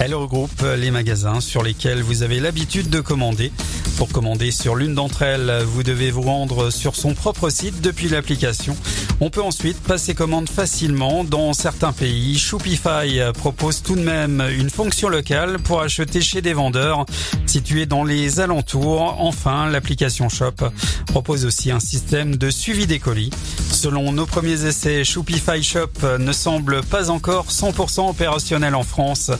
Elle 0.00 0.14
regroupe 0.14 0.64
les 0.78 0.90
magasins 0.90 1.42
sur 1.42 1.62
lesquels 1.62 2.00
vous 2.00 2.22
avez 2.22 2.40
l'habitude 2.40 2.88
de 2.88 3.00
commander. 3.00 3.52
Pour 3.98 4.08
commander 4.08 4.50
sur 4.50 4.74
l'une 4.74 4.94
d'entre 4.94 5.20
elles, 5.20 5.62
vous 5.66 5.82
devez 5.82 6.10
vous 6.10 6.22
rendre 6.22 6.70
sur 6.70 6.96
son 6.96 7.12
propre 7.12 7.50
site 7.50 7.82
depuis 7.82 8.08
l'application. 8.08 8.74
On 9.20 9.28
peut 9.28 9.42
ensuite 9.42 9.78
passer 9.80 10.14
commande 10.14 10.48
facilement 10.48 11.24
dans 11.24 11.52
certains 11.52 11.92
pays. 11.92 12.38
Shopify 12.38 13.20
propose 13.34 13.82
tout 13.82 13.96
de 13.96 14.00
même 14.00 14.42
une 14.56 14.70
fonction 14.70 15.08
locale 15.08 15.58
pour 15.58 15.82
acheter 15.82 16.22
chez 16.22 16.40
des 16.40 16.54
vendeurs 16.54 17.01
situés 17.46 17.86
dans 17.86 18.04
les 18.04 18.40
alentours. 18.40 19.16
Enfin, 19.18 19.68
l'application 19.68 20.28
Shop 20.28 20.70
propose 21.06 21.44
aussi 21.44 21.70
un 21.70 21.80
système 21.80 22.36
de 22.36 22.50
suivi 22.50 22.86
des 22.86 22.98
colis. 22.98 23.30
Selon 23.70 24.12
nos 24.12 24.26
premiers 24.26 24.64
essais, 24.64 25.04
Shopify 25.04 25.62
Shop 25.62 26.18
ne 26.18 26.32
semble 26.32 26.82
pas 26.82 27.10
encore 27.10 27.46
100% 27.48 28.10
opérationnel 28.10 28.74
en 28.74 28.82
France. 28.82 29.30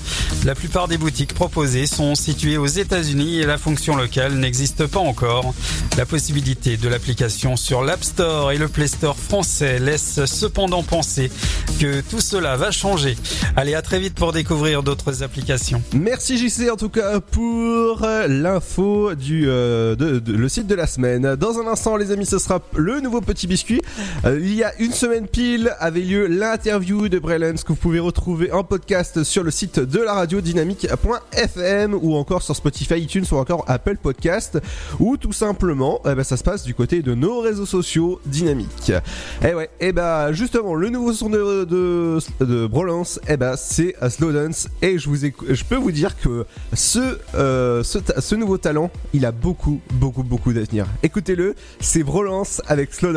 La 0.44 0.54
plupart 0.54 0.88
des 0.88 0.98
boutiques 0.98 1.34
proposées 1.34 1.86
sont 1.86 2.14
situées 2.14 2.56
aux 2.56 2.66
États-Unis 2.66 3.38
et 3.40 3.46
la 3.46 3.58
fonction 3.58 3.96
locale 3.96 4.34
n'existe 4.34 4.86
pas 4.86 5.00
encore. 5.00 5.54
La 5.96 6.06
possibilité 6.06 6.76
de 6.76 6.88
l'application 6.88 7.56
sur 7.56 7.82
l'App 7.82 8.02
Store 8.02 8.52
et 8.52 8.58
le 8.58 8.68
Play 8.68 8.88
Store 8.88 9.16
français 9.16 9.78
laisse 9.78 10.24
cependant 10.24 10.82
penser 10.82 11.30
que 11.78 12.00
tout 12.00 12.20
cela 12.20 12.56
va 12.56 12.70
changer. 12.70 13.16
Allez, 13.56 13.74
à 13.74 13.82
très 13.82 13.98
vite 13.98 14.14
pour 14.14 14.32
découvrir 14.32 14.82
d'autres 14.82 15.22
applications. 15.22 15.82
Merci 15.92 16.38
JC 16.38 16.70
en 16.70 16.76
tout 16.76 16.88
cas 16.88 17.20
pour 17.20 17.51
euh, 17.52 18.26
l'info 18.28 19.14
du 19.14 19.44
euh, 19.46 19.94
le 20.26 20.48
site 20.48 20.66
de 20.66 20.74
la 20.74 20.86
semaine. 20.86 21.36
Dans 21.36 21.58
un 21.58 21.66
instant 21.66 21.96
les 21.96 22.10
amis, 22.10 22.26
ce 22.26 22.38
sera 22.38 22.60
le 22.74 23.00
nouveau 23.00 23.20
petit 23.20 23.46
biscuit. 23.46 23.82
Euh, 24.24 24.38
il 24.40 24.54
y 24.54 24.62
a 24.62 24.72
une 24.78 24.92
semaine 24.92 25.26
pile 25.26 25.74
avait 25.78 26.00
lieu 26.00 26.26
l'interview 26.26 27.08
de 27.08 27.18
Brelens 27.18 27.62
que 27.64 27.68
vous 27.68 27.76
pouvez 27.76 28.00
retrouver 28.00 28.52
en 28.52 28.64
podcast 28.64 29.22
sur 29.24 29.42
le 29.42 29.50
site 29.50 29.80
de 29.80 30.00
la 30.00 30.14
radio 30.14 30.40
dynamique.fm 30.40 31.94
ou 32.00 32.16
encore 32.16 32.42
sur 32.42 32.56
Spotify, 32.56 33.00
iTunes 33.00 33.24
ou 33.30 33.36
encore 33.36 33.64
Apple 33.68 33.96
Podcast 33.96 34.58
ou 34.98 35.16
tout 35.16 35.32
simplement 35.32 36.00
eh 36.04 36.14
ben, 36.14 36.24
ça 36.24 36.36
se 36.36 36.42
passe 36.44 36.64
du 36.64 36.74
côté 36.74 37.02
de 37.02 37.14
nos 37.14 37.40
réseaux 37.40 37.66
sociaux 37.66 38.20
dynamiques. 38.26 38.92
Et 39.44 39.54
ouais, 39.54 39.70
et 39.80 39.92
bah 39.92 40.32
justement 40.32 40.74
le 40.74 40.88
nouveau 40.88 41.12
son 41.12 41.28
de 41.28 41.64
de, 41.64 42.18
de 42.40 42.68
eh 43.28 43.36
ben 43.36 43.54
c'est 43.56 43.96
euh, 44.02 44.10
Slow 44.10 44.32
Dance 44.32 44.68
et 44.80 44.98
je 44.98 45.08
vous 45.08 45.16
je 45.16 45.64
peux 45.64 45.76
vous 45.76 45.92
dire 45.92 46.18
que 46.18 46.46
ce 46.72 47.18
ce, 47.42 47.98
ta- 47.98 48.20
ce 48.20 48.34
nouveau 48.34 48.58
talent, 48.58 48.90
il 49.12 49.26
a 49.26 49.32
beaucoup 49.32 49.80
beaucoup 49.94 50.22
beaucoup 50.22 50.52
d'avenir. 50.52 50.86
Écoutez-le, 51.02 51.54
c'est 51.80 52.02
Brolance 52.02 52.60
avec 52.66 52.92
Slow 52.94 53.12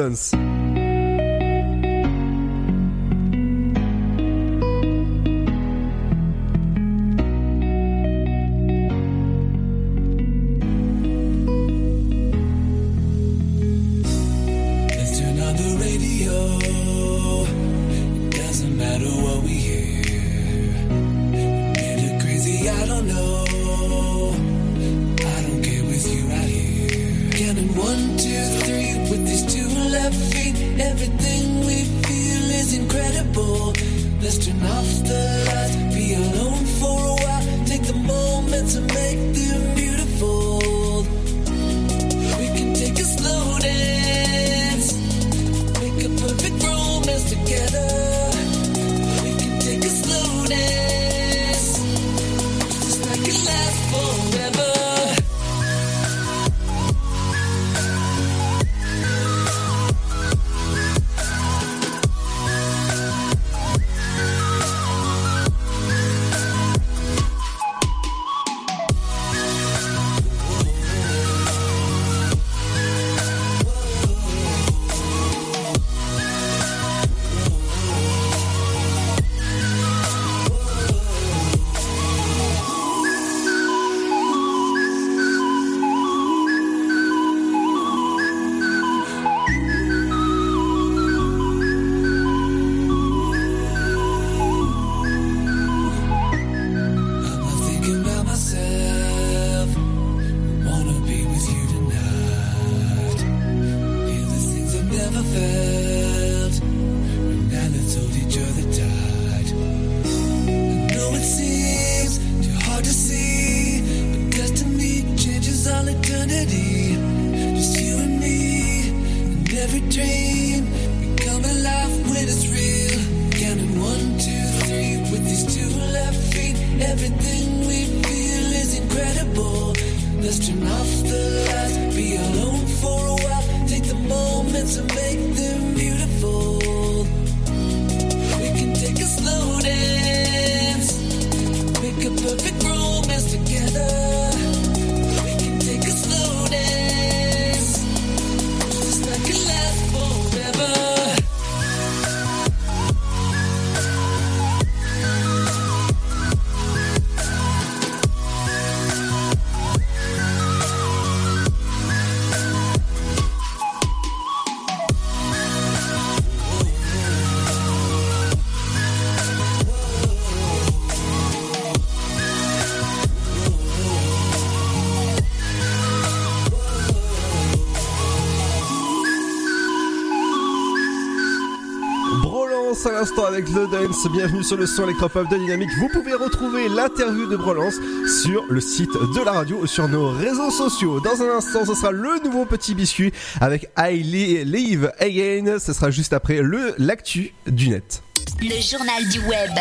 Bienvenue 184.12 184.43
sur 184.43 184.58
le 184.58 184.66
son 184.66 184.84
électropop 184.84 185.30
de 185.30 185.38
Dynamique. 185.38 185.70
Vous 185.80 185.88
pouvez 185.88 186.14
retrouver 186.14 186.68
l'interview 186.68 187.26
de 187.26 187.38
Brelance 187.38 187.76
sur 188.22 188.43
le 188.49 188.60
site 188.60 188.91
de 188.91 189.24
la 189.24 189.32
radio 189.32 189.60
ou 189.62 189.66
sur 189.66 189.88
nos 189.88 190.10
réseaux 190.10 190.51
sociaux. 190.51 190.99
Dans 190.99 191.22
un 191.22 191.38
instant, 191.38 191.64
ce 191.64 191.74
sera 191.74 191.91
le 191.91 192.22
nouveau 192.22 192.43
petit 192.43 192.76
biscuit 192.76 193.14
avec 193.39 193.70
I 193.78 194.03
Live 194.43 194.91
Again. 194.99 195.58
Ce 195.60 195.72
sera 195.72 195.89
juste 195.89 196.12
après 196.12 196.41
le 196.41 196.76
l'actu 196.80 197.34
du 197.47 197.70
net. 197.70 198.03
Le 198.41 198.62
journal 198.62 199.08
du 199.08 199.20
web. 199.22 199.51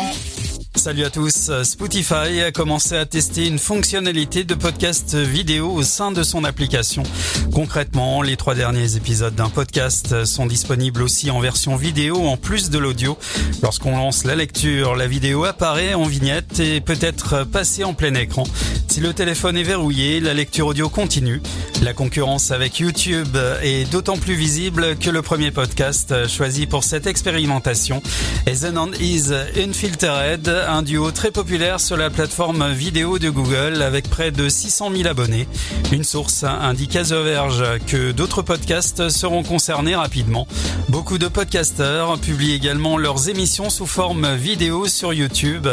Salut 0.76 1.04
à 1.04 1.10
tous. 1.10 1.50
Spotify 1.62 2.42
a 2.44 2.50
commencé 2.50 2.96
à 2.96 3.06
tester 3.06 3.46
une 3.46 3.60
fonctionnalité 3.60 4.42
de 4.42 4.54
podcast 4.54 5.14
vidéo 5.14 5.70
au 5.70 5.82
sein 5.82 6.10
de 6.10 6.22
son 6.24 6.44
application. 6.44 7.04
Concrètement, 7.52 8.22
les 8.22 8.36
trois 8.36 8.56
derniers 8.56 8.96
épisodes 8.96 9.34
d'un 9.34 9.48
podcast 9.48 10.24
sont 10.24 10.46
disponibles 10.46 11.02
aussi 11.02 11.30
en 11.30 11.38
version 11.40 11.76
vidéo 11.76 12.26
en 12.26 12.36
plus 12.36 12.70
de 12.70 12.78
l'audio. 12.78 13.16
Lorsqu'on 13.62 13.96
lance 13.96 14.24
la 14.24 14.34
lecture, 14.34 14.96
la 14.96 15.06
vidéo 15.06 15.44
apparaît 15.44 15.94
en 15.94 16.04
vignette 16.04 16.58
et 16.58 16.80
peut 16.80 16.98
être 17.00 17.44
passée 17.44 17.84
en 17.84 17.94
plein 17.94 18.14
écran. 18.14 18.44
Si 18.88 19.00
le 19.00 19.14
téléphone 19.14 19.56
est 19.56 19.64
verrouillé, 19.64 20.20
la 20.20 20.34
lecture 20.34 20.66
audio 20.66 20.88
continue. 20.88 21.40
La 21.82 21.92
concurrence 21.94 22.50
avec 22.50 22.78
YouTube 22.78 23.36
est 23.62 23.90
d'autant 23.90 24.16
plus 24.16 24.34
visible 24.34 24.96
que 24.98 25.10
le 25.10 25.20
premier 25.22 25.50
podcast 25.50 26.28
choisi 26.28 26.66
pour 26.66 26.84
cette 26.84 27.06
expérimentation 27.06 28.02
est 28.46 28.62
The 28.62 28.72
Non 28.72 28.90
Is 29.00 29.32
Unfiltered, 29.56 30.48
un 30.68 30.82
duo 30.82 31.10
très 31.10 31.30
populaire 31.30 31.80
sur 31.80 31.96
la 31.96 32.10
plateforme 32.10 32.72
vidéo 32.72 33.18
de 33.18 33.30
Google 33.30 33.82
avec 33.82 34.08
près 34.08 34.30
de 34.30 34.48
600 34.48 34.90
000 34.94 35.08
abonnés. 35.08 35.48
Une 35.92 36.04
source 36.04 36.44
indique 36.44 36.96
à 36.96 37.04
The 37.04 37.12
Verge 37.12 37.64
que 37.86 38.12
d'autres 38.12 38.42
podcasts 38.42 39.08
seront 39.08 39.42
concernés 39.42 39.94
rapidement. 39.94 40.46
Beaucoup 40.88 41.18
de 41.18 41.28
podcasteurs 41.28 42.18
publient 42.18 42.52
également 42.52 42.98
leurs 42.98 43.28
émissions 43.28 43.70
sous 43.70 43.86
forme 43.86 44.34
vidéo 44.34 44.86
sur 44.86 45.12
YouTube. 45.12 45.68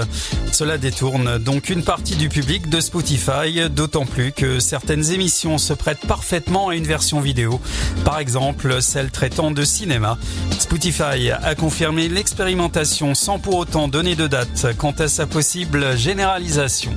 Cela 0.52 0.78
détourne 0.78 1.38
donc 1.38 1.70
une 1.70 1.84
partie 1.84 2.16
du 2.16 2.30
public 2.30 2.70
de 2.70 2.82
Spotify, 2.82 3.70
d'autant 3.70 4.06
plus 4.06 4.32
que 4.32 4.60
certaines 4.60 5.12
émissions 5.12 5.58
se 5.58 5.74
prêtent 5.74 6.06
parfaitement 6.08 6.70
à 6.70 6.76
une 6.76 6.86
version 6.86 7.20
vidéo. 7.20 7.60
Par 8.04 8.20
exemple, 8.20 8.82
celle 8.82 9.12
traitant 9.12 9.52
de 9.52 9.64
cinéma. 9.64 10.18
Spotify 10.60 11.32
a 11.32 11.56
confirmé 11.56 12.10
l'expérimentation 12.10 13.16
sans 13.16 13.40
pour 13.40 13.56
autant 13.56 13.88
donner 13.88 14.16
de 14.16 14.28
date 14.28 14.68
quant 14.82 14.96
à 14.98 15.08
sa 15.08 15.28
possible 15.28 15.96
généralisation. 15.96 16.92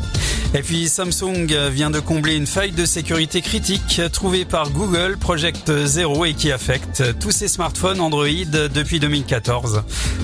Et 0.57 0.63
puis 0.63 0.89
Samsung 0.89 1.49
vient 1.73 1.91
de 1.91 1.99
combler 1.99 2.37
une 2.37 2.47
faille 2.47 2.71
de 2.71 2.87
sécurité 2.87 3.43
critique 3.43 4.01
trouvée 4.13 4.45
par 4.45 4.71
Google 4.71 5.17
Project 5.19 5.85
Zero 5.85 6.25
et 6.25 6.35
qui 6.35 6.53
affecte 6.53 7.19
tous 7.19 7.33
ses 7.33 7.49
smartphones 7.49 8.01
Android 8.01 8.29
depuis 8.73 9.01
2014. 9.01 9.83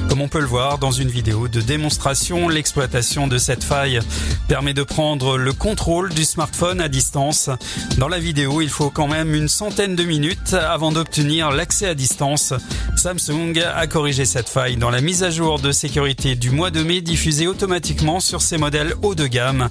Comme 0.09 0.21
on 0.21 0.29
peut 0.29 0.39
le 0.39 0.47
voir 0.47 0.79
dans 0.79 0.93
une 0.93 1.09
vidéo 1.09 1.49
de 1.49 1.61
démonstration, 1.61 2.49
l'exploitation 2.49 3.27
de 3.27 3.39
cette 3.39 3.65
faille 3.65 3.99
permet 4.47 4.73
de 4.73 4.85
prendre 4.85 5.37
le 5.37 5.53
contrôle 5.53 6.11
du 6.11 6.25
smartphone 6.25 6.81
à 6.81 6.89
distance. 6.89 7.51
Dans 7.99 8.09
la 8.09 8.21
vidéo, 8.21 8.61
il 8.61 8.69
faut 8.69 8.91
quand 8.91 9.09
même 9.09 9.35
une 9.35 9.49
centaine 9.49 9.97
de 9.97 10.05
minutes 10.05 10.55
avant 10.55 10.93
d'obtenir 10.93 11.51
l'accès 11.51 11.87
à 11.87 11.95
distance. 11.95 12.55
Samsung 12.97 13.59
a 13.75 13.87
corrigé 13.89 14.25
cette 14.25 14.49
faille 14.49 14.77
dans 14.77 14.91
la 14.91 15.01
mise 15.01 15.25
à 15.25 15.31
jour 15.31 15.59
de 15.59 15.73
sécurité 15.73 16.37
du 16.37 16.51
mois 16.51 16.71
de 16.71 16.83
mai 16.83 17.01
diffusée 17.01 17.49
automatiquement 17.49 18.21
sur 18.21 18.43
ses 18.43 18.59
modèles 18.59 18.95
haut 19.03 19.15
de 19.15 19.27
gamme. 19.27 19.71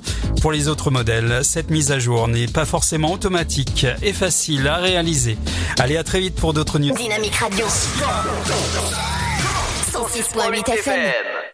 Les 0.52 0.68
autres 0.68 0.92
modèles, 0.92 1.40
cette 1.44 1.70
mise 1.70 1.92
à 1.92 2.00
jour 2.00 2.28
n'est 2.28 2.48
pas 2.48 2.66
forcément 2.66 3.12
automatique 3.12 3.86
et 4.02 4.14
facile 4.14 4.68
à 4.68 4.78
réaliser. 4.78 5.38
Allez, 5.80 5.98
à 5.98 6.04
très 6.04 6.20
vite 6.20 6.36
pour 6.36 6.54
d'autres 6.54 6.80
news. 6.80 6.94
Dynamique 6.96 7.36
Radio. 7.36 7.66
106.8 9.92 10.70
FM. 10.72 11.49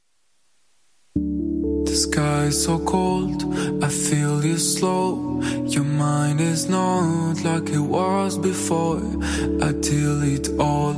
Sky 1.95 2.47
is 2.47 2.65
so 2.65 2.77
cold, 2.79 3.41
I 3.81 3.87
feel 3.87 4.43
you 4.43 4.57
slow. 4.57 5.41
Your 5.65 5.85
mind 5.85 6.41
is 6.41 6.67
not 6.67 7.41
like 7.45 7.69
it 7.69 7.79
was 7.79 8.37
before. 8.37 8.99
I 9.61 9.71
delete 9.79 10.49
all, 10.59 10.93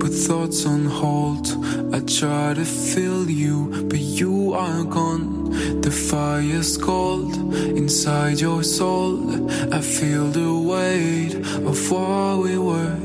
put 0.00 0.12
thoughts 0.12 0.66
on 0.66 0.86
hold. 0.86 1.46
I 1.94 2.00
try 2.00 2.54
to 2.54 2.64
feel 2.64 3.30
you, 3.30 3.86
but 3.88 4.00
you 4.00 4.52
are 4.54 4.82
gone. 4.82 5.52
The 5.80 5.92
fire's 5.92 6.76
cold 6.76 7.36
inside 7.54 8.40
your 8.40 8.64
soul. 8.64 9.48
I 9.72 9.80
feel 9.80 10.26
the 10.26 10.52
weight 10.52 11.36
of 11.70 11.78
what 11.88 12.38
we 12.42 12.58
were. 12.58 12.98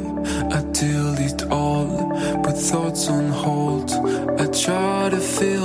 I 0.51 0.63
delete 0.71 1.43
all, 1.51 2.09
put 2.43 2.57
thoughts 2.57 3.07
on 3.09 3.29
hold. 3.29 3.91
I 4.39 4.47
try 4.47 5.09
to 5.09 5.19
feel 5.19 5.56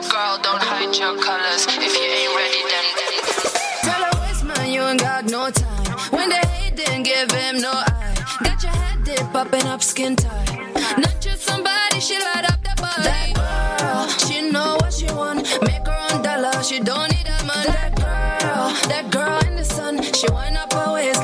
real 0.00 0.10
girl, 0.10 0.38
don't 0.42 0.62
hide 0.62 0.94
your 0.96 1.16
colors. 1.22 1.66
If 1.68 1.94
you 1.96 2.06
ain't 2.20 2.34
ready, 2.36 2.62
then. 2.70 2.84
Tell 3.82 4.02
her 4.04 4.20
waste 4.20 4.44
man, 4.44 4.72
you 4.72 4.82
ain't 4.82 5.00
got 5.00 5.24
no 5.24 5.50
time. 5.50 5.98
When 6.10 6.28
they 6.28 6.44
hate, 6.54 6.76
then 6.76 7.02
give 7.02 7.30
him 7.30 7.60
no 7.60 7.72
eye. 7.72 8.14
Got 8.42 8.62
your 8.62 8.72
head 8.72 9.04
dip, 9.04 9.32
popping 9.32 9.66
up 9.66 9.82
skin 9.82 10.16
tight. 10.16 10.52
Not 10.98 11.16
just 11.20 11.42
somebody, 11.42 12.00
she 12.00 12.18
light 12.18 12.44
up 12.44 12.62
the 12.62 12.74
body. 12.80 13.02
That 13.04 13.78
girl, 13.80 14.08
she 14.28 14.50
know 14.50 14.76
what 14.80 14.92
she 14.92 15.06
want. 15.06 15.42
Make 15.62 15.86
her 15.86 15.98
own 16.12 16.22
dollar, 16.22 16.62
she 16.62 16.78
don't 16.80 17.10
need 17.12 17.26
a 17.26 17.44
man. 17.44 17.66
That 17.66 17.96
girl, 17.96 18.68
that 18.90 19.10
girl 19.10 19.38
in 19.48 19.56
the 19.56 19.64
sun, 19.64 20.02
she 20.12 20.26
wind 20.30 20.56
up 20.56 20.72
her 20.74 20.92
waist 20.92 21.22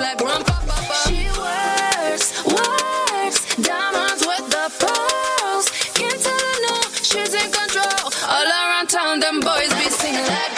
boys 9.45 9.75
be 9.75 9.91
singing 9.91 10.27
like. 10.27 10.53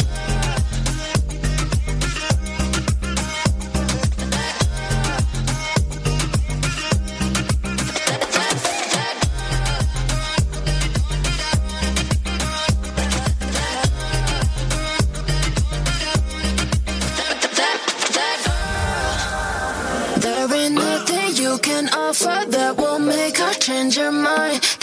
There 20.21 20.55
ain't 20.55 20.75
nothing 20.75 21.37
you 21.37 21.59
can 21.59 21.89
offer 21.95 22.45
that 22.49 22.77
will 22.77 22.99
make 22.99 23.39
her 23.39 23.55
change 23.55 23.97
her 23.97 24.13
mind. 24.13 24.74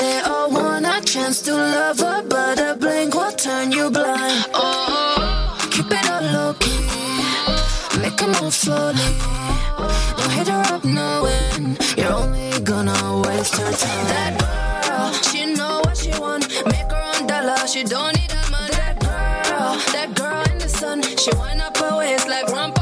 Want 0.51 0.85
a 0.85 0.99
chance 1.05 1.41
to 1.43 1.53
love 1.53 1.99
her, 1.99 2.23
but 2.23 2.59
a 2.59 2.75
blink 2.75 3.15
will 3.15 3.31
turn 3.31 3.71
you 3.71 3.89
blind. 3.89 4.45
Oh, 4.53 5.57
keep 5.71 5.85
it 5.89 6.09
all 6.11 6.21
low 6.21 6.53
key, 6.55 8.01
make 8.01 8.19
her 8.19 8.27
move 8.41 8.53
slowly. 8.53 9.15
Don't 10.17 10.31
hit 10.31 10.49
her 10.49 10.61
up 10.75 10.83
knowing 10.83 11.77
you're 11.95 12.11
only 12.11 12.59
gonna 12.65 13.21
waste 13.25 13.55
her 13.55 13.71
time. 13.71 14.07
That 14.11 14.33
girl, 14.83 15.13
she 15.23 15.45
know 15.53 15.79
what 15.85 15.95
she 15.95 16.11
want, 16.19 16.49
make 16.65 16.91
her 16.91 17.03
own 17.15 17.27
dollar. 17.27 17.65
She 17.65 17.83
don't 17.85 18.13
need 18.19 18.31
a 18.31 18.51
man. 18.51 18.69
That 18.71 18.99
girl, 18.99 19.75
that 19.93 20.09
girl 20.15 20.43
in 20.51 20.57
the 20.57 20.67
sun, 20.67 21.01
she 21.01 21.31
wind 21.37 21.61
up 21.61 21.77
her 21.77 21.97
waist 21.97 22.27
like 22.27 22.47
rum 22.49 22.73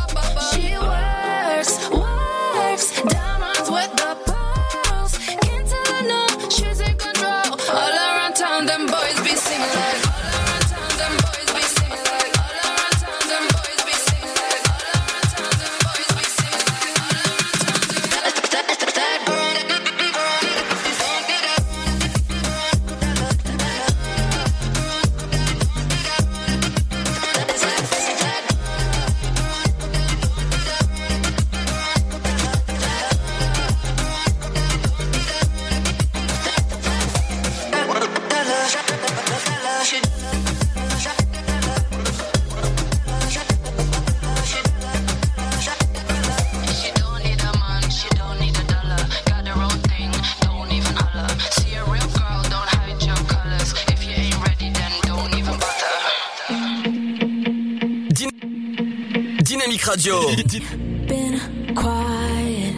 Radio. 59.89 60.21
been 61.07 61.73
quiet. 61.73 62.75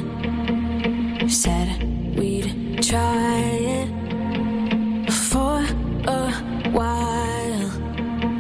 Said 1.29 1.67
we'd 2.17 2.81
try 2.81 3.39
it 3.79 3.89
for 5.11 5.57
a 6.07 6.31
while, 6.71 7.69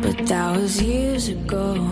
but 0.01 0.25
that 0.25 0.55
was 0.55 0.81
years 0.81 1.27
ago. 1.27 1.90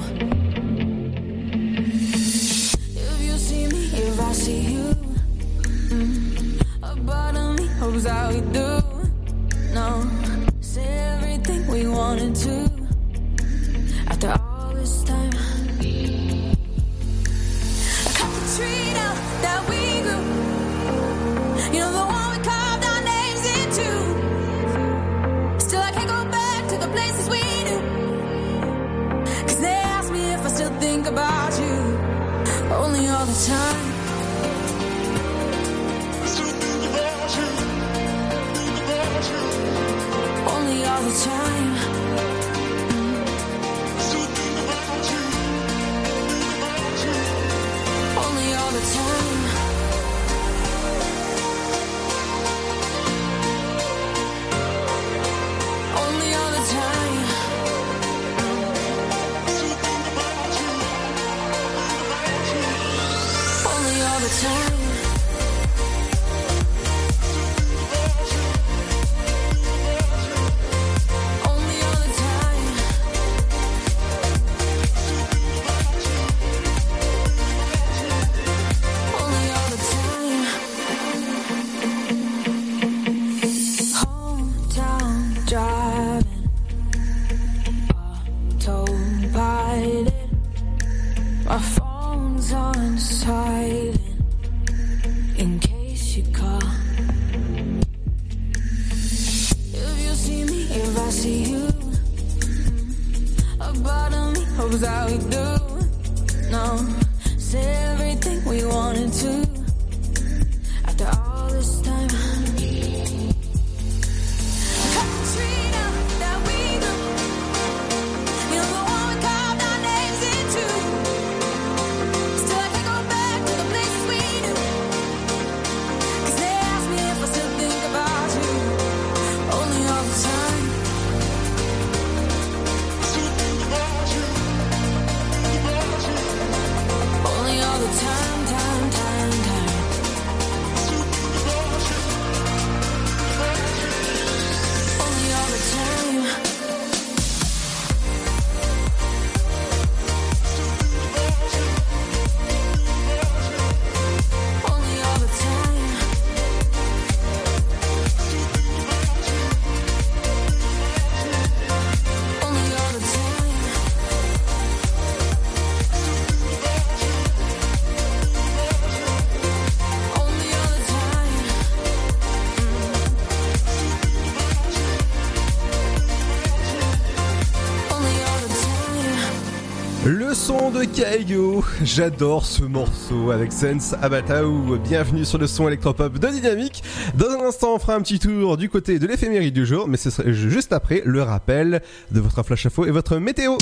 Son 180.50 180.72
de 180.72 180.84
Kaigo, 180.84 181.64
j'adore 181.84 182.44
ce 182.44 182.64
morceau 182.64 183.30
avec 183.30 183.54
Sense 183.54 183.94
Abataou. 184.02 184.80
Bienvenue 184.84 185.24
sur 185.24 185.38
le 185.38 185.46
son 185.46 185.68
électropop 185.68 186.18
de 186.18 186.28
Dynamique. 186.28 186.84
Dans 187.14 187.30
un 187.30 187.48
instant, 187.48 187.76
on 187.76 187.78
fera 187.78 187.94
un 187.94 188.02
petit 188.02 188.18
tour 188.18 188.58
du 188.58 188.68
côté 188.68 188.98
de 188.98 189.06
l'éphéméride 189.06 189.54
du 189.54 189.68
jour, 189.68 189.88
mais 189.88 189.98
ce 189.98 190.10
sera 190.10 190.32
juste 190.32 190.74
après 190.74 191.04
le 191.06 191.22
rappel 191.22 191.84
de 192.10 192.20
votre 192.20 192.42
flash 192.42 192.66
info 192.66 192.88
et 192.88 192.90
votre 192.90 193.18
météo. 193.18 193.58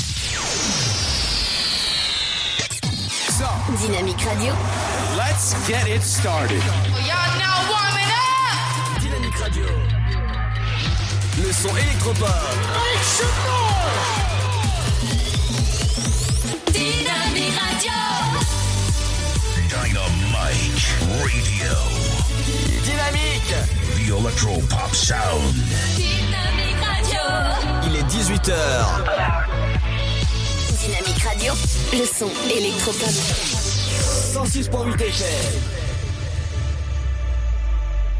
Dynamique 3.86 4.22
Radio. 4.22 4.54
Let's 5.14 5.54
get 5.68 5.94
it 5.94 6.02
started. 6.02 6.62
Now 7.36 7.68
warming 7.68 8.08
up. 8.08 9.02
Dynamique 9.02 9.36
Radio. 9.36 9.64
Le 11.36 11.52
son 11.52 11.76
électropop. 11.76 12.28
Radio. 21.22 21.74
Dynamique. 22.84 23.54
The 23.96 24.10
Electro 24.18 24.60
Pop 24.68 24.94
Sound. 24.94 25.54
Dynamique 25.96 26.80
Radio. 26.82 27.20
Il 27.86 27.96
est 27.96 28.04
18h. 28.04 28.52
Dynamique 30.80 31.22
Radio. 31.22 31.52
Le 31.92 32.06
son 32.06 32.30
électropop. 32.50 33.10
106.8 34.34 35.02
FM. 35.02 35.87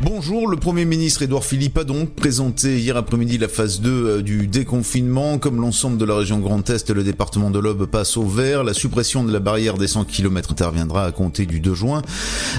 Bonjour, 0.01 0.47
le 0.47 0.57
Premier 0.57 0.85
ministre 0.85 1.23
Édouard 1.23 1.45
Philippe 1.45 1.77
a 1.77 1.83
donc 1.83 2.11
présenté 2.11 2.79
hier 2.79 2.97
après-midi 2.97 3.37
la 3.37 3.49
phase 3.49 3.81
2 3.81 3.91
euh, 3.91 4.23
du 4.23 4.47
déconfinement. 4.47 5.39
Comme 5.39 5.61
l'ensemble 5.61 5.99
de 5.99 6.05
la 6.05 6.15
région 6.15 6.39
Grand 6.39 6.71
Est, 6.71 6.91
le 6.91 7.03
département 7.03 7.51
de 7.51 7.59
l'Aube 7.59 7.85
passe 7.87 8.17
au 8.17 8.23
vert. 8.23 8.63
La 8.63 8.75
suppression 8.75 9.25
de 9.25 9.33
la 9.33 9.41
barrière 9.41 9.77
des 9.77 9.89
100 9.89 10.05
km 10.05 10.53
interviendra 10.53 11.05
à 11.05 11.11
compter 11.11 11.47
du 11.47 11.59
2 11.59 11.75
juin, 11.75 12.03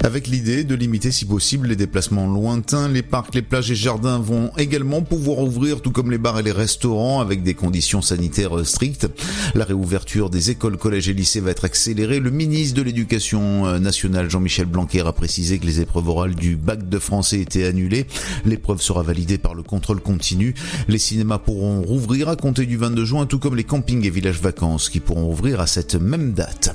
avec 0.04 0.26
l'idée 0.26 0.64
de 0.64 0.74
limiter 0.74 1.10
si 1.12 1.24
possible 1.24 1.68
les 1.68 1.76
déplacements 1.76 2.26
lointains. 2.26 2.90
Les 2.90 3.00
parcs, 3.00 3.34
les 3.34 3.40
plages 3.40 3.70
et 3.70 3.74
jardins 3.74 4.18
vont 4.18 4.50
également 4.58 5.00
pouvoir 5.00 5.38
ouvrir, 5.38 5.80
tout 5.80 5.92
comme 5.92 6.10
les 6.10 6.18
bars 6.18 6.38
et 6.38 6.42
les 6.42 6.52
restaurants, 6.52 7.22
avec 7.22 7.42
des 7.42 7.54
conditions 7.54 8.02
sanitaires 8.02 8.66
strictes. 8.66 9.08
La 9.54 9.64
réouverture 9.64 10.28
des 10.28 10.50
écoles, 10.50 10.76
collèges 10.76 11.08
et 11.08 11.14
lycées 11.14 11.40
va 11.40 11.52
être 11.52 11.64
accélérée. 11.64 12.20
Le 12.20 12.30
ministre 12.30 12.76
de 12.76 12.82
l'Éducation 12.82 13.66
euh, 13.66 13.78
nationale, 13.78 14.28
Jean-Michel 14.28 14.66
Blanquer, 14.66 15.06
a 15.06 15.12
précisé 15.12 15.58
que 15.58 15.64
les 15.64 15.80
épreuves 15.80 16.06
orales 16.06 16.34
du 16.34 16.56
bac 16.56 16.86
de 16.86 16.98
français 17.30 17.40
étaient 17.40 17.64
annulées. 17.64 18.06
L'épreuve 18.44 18.80
sera 18.82 19.02
validée 19.02 19.38
par 19.38 19.54
le 19.54 19.62
contrôle 19.62 20.00
continu. 20.00 20.54
Les 20.88 20.98
cinémas 20.98 21.38
pourront 21.38 21.82
rouvrir 21.82 22.28
à 22.28 22.36
compter 22.36 22.66
du 22.66 22.76
22 22.76 23.04
juin, 23.04 23.26
tout 23.26 23.38
comme 23.38 23.56
les 23.56 23.64
campings 23.64 24.04
et 24.04 24.10
villages 24.10 24.40
vacances 24.40 24.88
qui 24.88 25.00
pourront 25.00 25.30
ouvrir 25.30 25.60
à 25.60 25.66
cette 25.66 25.94
même 25.94 26.32
date. 26.32 26.74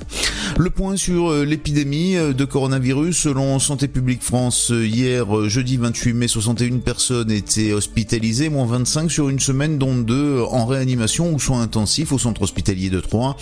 Le 0.58 0.70
point 0.70 0.96
sur 0.96 1.30
euh, 1.30 1.44
l'épidémie 1.44 2.16
euh, 2.16 2.32
de 2.32 2.44
coronavirus. 2.44 3.16
Selon 3.16 3.58
Santé 3.58 3.88
publique 3.88 4.22
France, 4.22 4.70
euh, 4.70 4.86
hier, 4.86 5.48
jeudi 5.48 5.76
28 5.76 6.12
mai, 6.14 6.28
61 6.28 6.78
personnes 6.78 7.30
étaient 7.30 7.72
hospitalisées, 7.72 8.48
moins 8.48 8.66
25 8.66 9.10
sur 9.10 9.28
une 9.28 9.40
semaine, 9.40 9.78
dont 9.78 9.94
deux 9.96 10.40
en 10.40 10.66
réanimation 10.66 11.32
ou 11.32 11.38
soins 11.38 11.62
intensifs 11.62 12.12
au 12.12 12.18
centre 12.18 12.42
hospitalier 12.42 12.90
de 12.90 13.00
Troyes. 13.00 13.36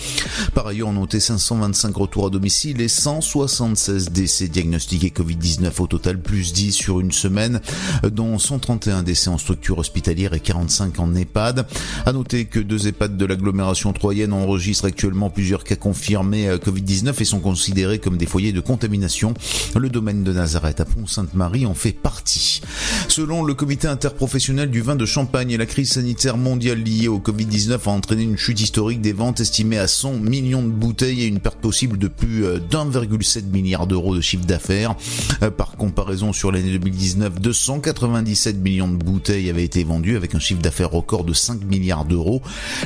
Par 0.53 0.67
ailleurs, 0.67 0.89
on 0.89 0.93
notait 0.93 1.19
525 1.19 1.95
retours 1.95 2.27
à 2.27 2.29
domicile 2.29 2.81
et 2.81 2.87
176 2.87 4.09
décès 4.09 4.47
diagnostiqués 4.47 5.13
Covid-19 5.15 5.71
au 5.79 5.87
total, 5.87 6.19
plus 6.19 6.53
10 6.53 6.71
sur 6.71 6.99
une 6.99 7.04
semaine, 7.11 7.61
dont 8.03 8.37
131 8.37 9.03
décès 9.03 9.29
en 9.29 9.37
structure 9.37 9.77
hospitalière 9.77 10.33
et 10.33 10.39
45 10.39 10.99
en 10.99 11.15
EHPAD. 11.15 11.65
À 12.05 12.13
noter 12.13 12.45
que 12.45 12.59
deux 12.59 12.87
EHPAD 12.87 13.17
de 13.17 13.25
l'agglomération 13.25 13.93
troyenne 13.93 14.33
enregistrent 14.33 14.85
actuellement 14.85 15.29
plusieurs 15.29 15.63
cas 15.63 15.75
confirmés 15.75 16.47
euh, 16.47 16.57
Covid-19 16.57 17.21
et 17.21 17.25
sont 17.25 17.39
considérés 17.39 17.99
comme 17.99 18.17
des 18.17 18.25
foyers 18.25 18.53
de 18.53 18.61
contamination. 18.61 19.33
Le 19.75 19.89
domaine 19.89 20.23
de 20.23 20.33
Nazareth 20.33 20.79
à 20.79 20.85
Pont-Sainte-Marie 20.85 21.65
en 21.65 21.73
fait 21.73 21.91
partie. 21.91 22.61
Selon 23.07 23.43
le 23.43 23.53
comité 23.53 23.87
interprofessionnel 23.87 24.69
du 24.69 24.81
vin 24.81 24.95
de 24.95 25.05
Champagne, 25.05 25.55
la 25.55 25.65
crise 25.65 25.91
sanitaire 25.91 26.37
mondiale 26.37 26.79
liée 26.81 27.07
au 27.07 27.19
Covid-19 27.19 27.79
a 27.85 27.89
entraîné 27.91 28.23
une 28.23 28.37
chute 28.37 28.59
historique 28.59 29.01
des 29.01 29.13
ventes 29.13 29.39
estimée 29.39 29.77
à 29.77 29.87
100 29.87 30.13
millions 30.13 30.63
de 30.63 30.69
bouteilles 30.69 31.23
et 31.23 31.27
une 31.27 31.39
perte 31.39 31.59
possible 31.59 31.97
de 31.97 32.07
plus 32.07 32.45
euh, 32.45 32.59
d'1,7 32.59 33.45
milliard 33.45 33.87
d'euros 33.87 34.15
de 34.15 34.21
chiffre 34.21 34.45
d'affaires. 34.45 34.95
Euh, 35.43 35.51
Par 35.51 35.75
comparaison, 35.75 36.33
sur 36.33 36.51
l'année 36.51 36.71
2019, 36.71 36.94
297 36.95 38.57
millions 38.57 38.87
de 38.87 38.95
bouteilles 38.95 39.49
avaient 39.49 39.63
été 39.63 39.83
vendues 39.83 40.15
avec 40.15 40.35
un 40.35 40.39
chiffre 40.39 40.61
d'affaires 40.61 40.91
record 40.91 41.23
de 41.23 41.33
5 41.33 41.63
milliards 41.63 42.05
d'euros. 42.05 42.41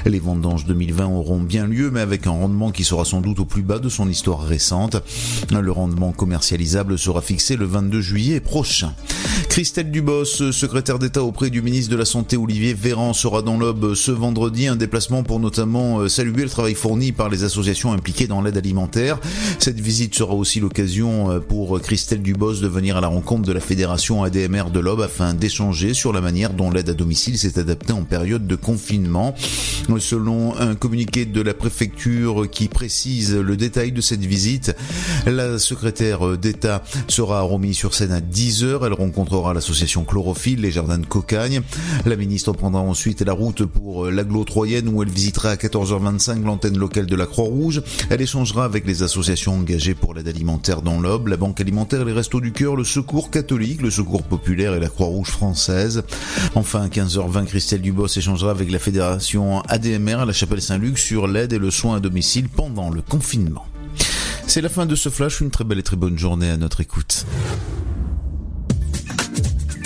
Les 0.06 0.20
vendanges 0.20 0.66
2020 0.66 1.08
auront 1.08 1.40
bien 1.40 1.68
lieu, 1.68 1.92
mais 1.92 2.02
avec 2.02 2.28
un 2.28 2.32
rendement 2.32 2.72
qui 2.72 2.84
sera 2.84 3.06
sans 3.06 3.22
doute 3.22 3.40
au 3.40 3.46
plus 3.46 3.62
bas 3.62 3.80
de 3.80 3.90
son 3.90 4.10
histoire 4.10 4.42
récente. 4.42 4.98
Le 5.52 5.72
rendement 5.72 6.12
commercialisable 6.12 6.98
sera 6.98 7.22
fixé 7.22 7.56
le 7.56 7.66
22 7.66 8.02
juillet 8.02 8.40
prochain. 8.40 8.94
Christelle 9.50 9.92
Dubos, 9.92 10.52
secrétaire 10.52 11.00
d'État 11.00 11.24
auprès 11.24 11.50
du 11.50 11.62
ministre 11.62 11.92
de 11.92 11.98
la 11.98 12.06
Santé 12.06 12.38
Olivier 12.38 12.74
Véran, 12.74 13.14
sera 13.14 13.42
dans 13.42 13.58
l'Aube 13.58 13.94
ce 13.94 14.12
vendredi. 14.12 14.68
Un 14.68 14.76
déplacement 14.76 15.24
pour 15.24 15.40
notamment 15.40 16.00
euh, 16.00 16.08
saluer 16.08 16.44
le 16.44 16.50
travail 16.50 16.76
fourni 16.76 17.12
par 17.12 17.30
les 17.30 17.44
associations 17.44 17.92
impliquées 17.92 18.28
dans 18.28 18.42
l'aide 18.42 18.58
alimentaire. 18.58 19.20
Cette 19.60 19.80
visite 19.80 20.16
sera 20.16 20.34
aussi 20.34 20.60
l'occasion 20.60 21.32
euh, 21.32 21.40
pour 21.40 21.80
Christelle 21.82 22.22
Dubos 22.22 22.56
de 22.62 22.68
venir 22.68 22.98
à 22.98 23.02
la 23.02 23.08
rencontre 23.08 23.48
de 23.48 23.54
la 23.54 23.60
fédération 23.60 23.99
ADMR 24.00 24.72
de 24.72 24.80
l'Aube 24.80 25.02
afin 25.02 25.34
d'échanger 25.34 25.94
sur 25.94 26.14
la 26.14 26.22
manière 26.22 26.54
dont 26.54 26.72
l'aide 26.72 26.90
à 26.90 26.94
domicile 26.94 27.38
s'est 27.38 27.60
adaptée 27.60 27.92
en 27.92 28.04
période 28.04 28.48
de 28.48 28.56
confinement. 28.56 29.36
Selon 30.00 30.58
un 30.58 30.76
communiqué 30.76 31.26
de 31.26 31.42
la 31.42 31.54
préfecture 31.54 32.50
qui 32.50 32.70
précise 32.70 33.36
le 33.36 33.58
détail 33.58 33.92
de 33.92 34.00
cette 34.00 34.24
visite, 34.24 34.74
la 35.26 35.60
secrétaire 35.60 36.38
d'État 36.38 36.82
sera 37.08 37.40
à 37.40 37.42
Romilly-sur-Seine 37.42 38.14
à 38.14 38.22
10h. 38.22 38.86
Elle 38.86 38.94
rencontrera 38.94 39.54
l'association 39.54 40.06
Chlorophylle, 40.06 40.62
les 40.62 40.72
jardins 40.72 40.98
de 40.98 41.06
Cocagne. 41.06 41.62
La 42.06 42.16
ministre 42.16 42.54
prendra 42.54 42.82
ensuite 42.82 43.22
la 43.22 43.34
route 43.34 43.66
pour 43.66 44.06
l'agglo 44.06 44.46
troyenne 44.46 44.88
où 44.88 45.04
elle 45.04 45.10
visitera 45.10 45.50
à 45.50 45.56
14h25 45.56 46.44
l'antenne 46.44 46.78
locale 46.78 47.06
de 47.06 47.16
la 47.16 47.26
Croix-Rouge. 47.26 47.82
Elle 48.10 48.22
échangera 48.22 48.64
avec 48.64 48.88
les 48.88 49.04
associations 49.04 49.56
engagées 49.56 49.94
pour 49.94 50.14
l'aide 50.14 50.30
alimentaire 50.30 50.82
dans 50.82 51.02
l'Aube, 51.02 51.28
la 51.28 51.38
Banque 51.38 51.60
alimentaire, 51.60 52.06
les 52.06 52.14
Restos 52.14 52.40
du 52.40 52.54
Cœur, 52.54 52.78
le 52.78 52.86
Secours 52.86 53.30
catholique, 53.30 53.82
le 53.82 53.89
Secours 53.90 54.24
populaire 54.24 54.74
et 54.74 54.80
la 54.80 54.90
Croix-Rouge 54.90 55.30
française. 55.30 56.04
Enfin, 56.56 56.84
à 56.84 56.88
15h20, 56.88 57.46
Christelle 57.46 57.82
Dubos 57.82 58.08
échangera 58.08 58.52
avec 58.52 58.72
la 58.72 58.80
fédération 58.80 59.62
ADMR 59.62 60.20
à 60.20 60.26
la 60.26 60.34
Chapelle 60.34 60.62
Saint-Luc 60.62 60.98
sur 60.98 61.28
l'aide 61.28 61.54
et 61.54 61.60
le 61.60 61.72
soin 61.72 61.98
à 61.98 62.00
domicile 62.00 62.50
pendant 62.50 62.90
le 62.90 63.02
confinement. 63.02 63.66
C'est 64.48 64.62
la 64.62 64.70
fin 64.70 64.86
de 64.86 64.96
ce 64.96 65.10
flash, 65.10 65.42
une 65.42 65.52
très 65.52 65.64
belle 65.64 65.80
et 65.80 65.84
très 65.84 65.96
bonne 65.96 66.18
journée 66.18 66.50
à 66.50 66.58
notre 66.58 66.82
écoute. 66.82 67.26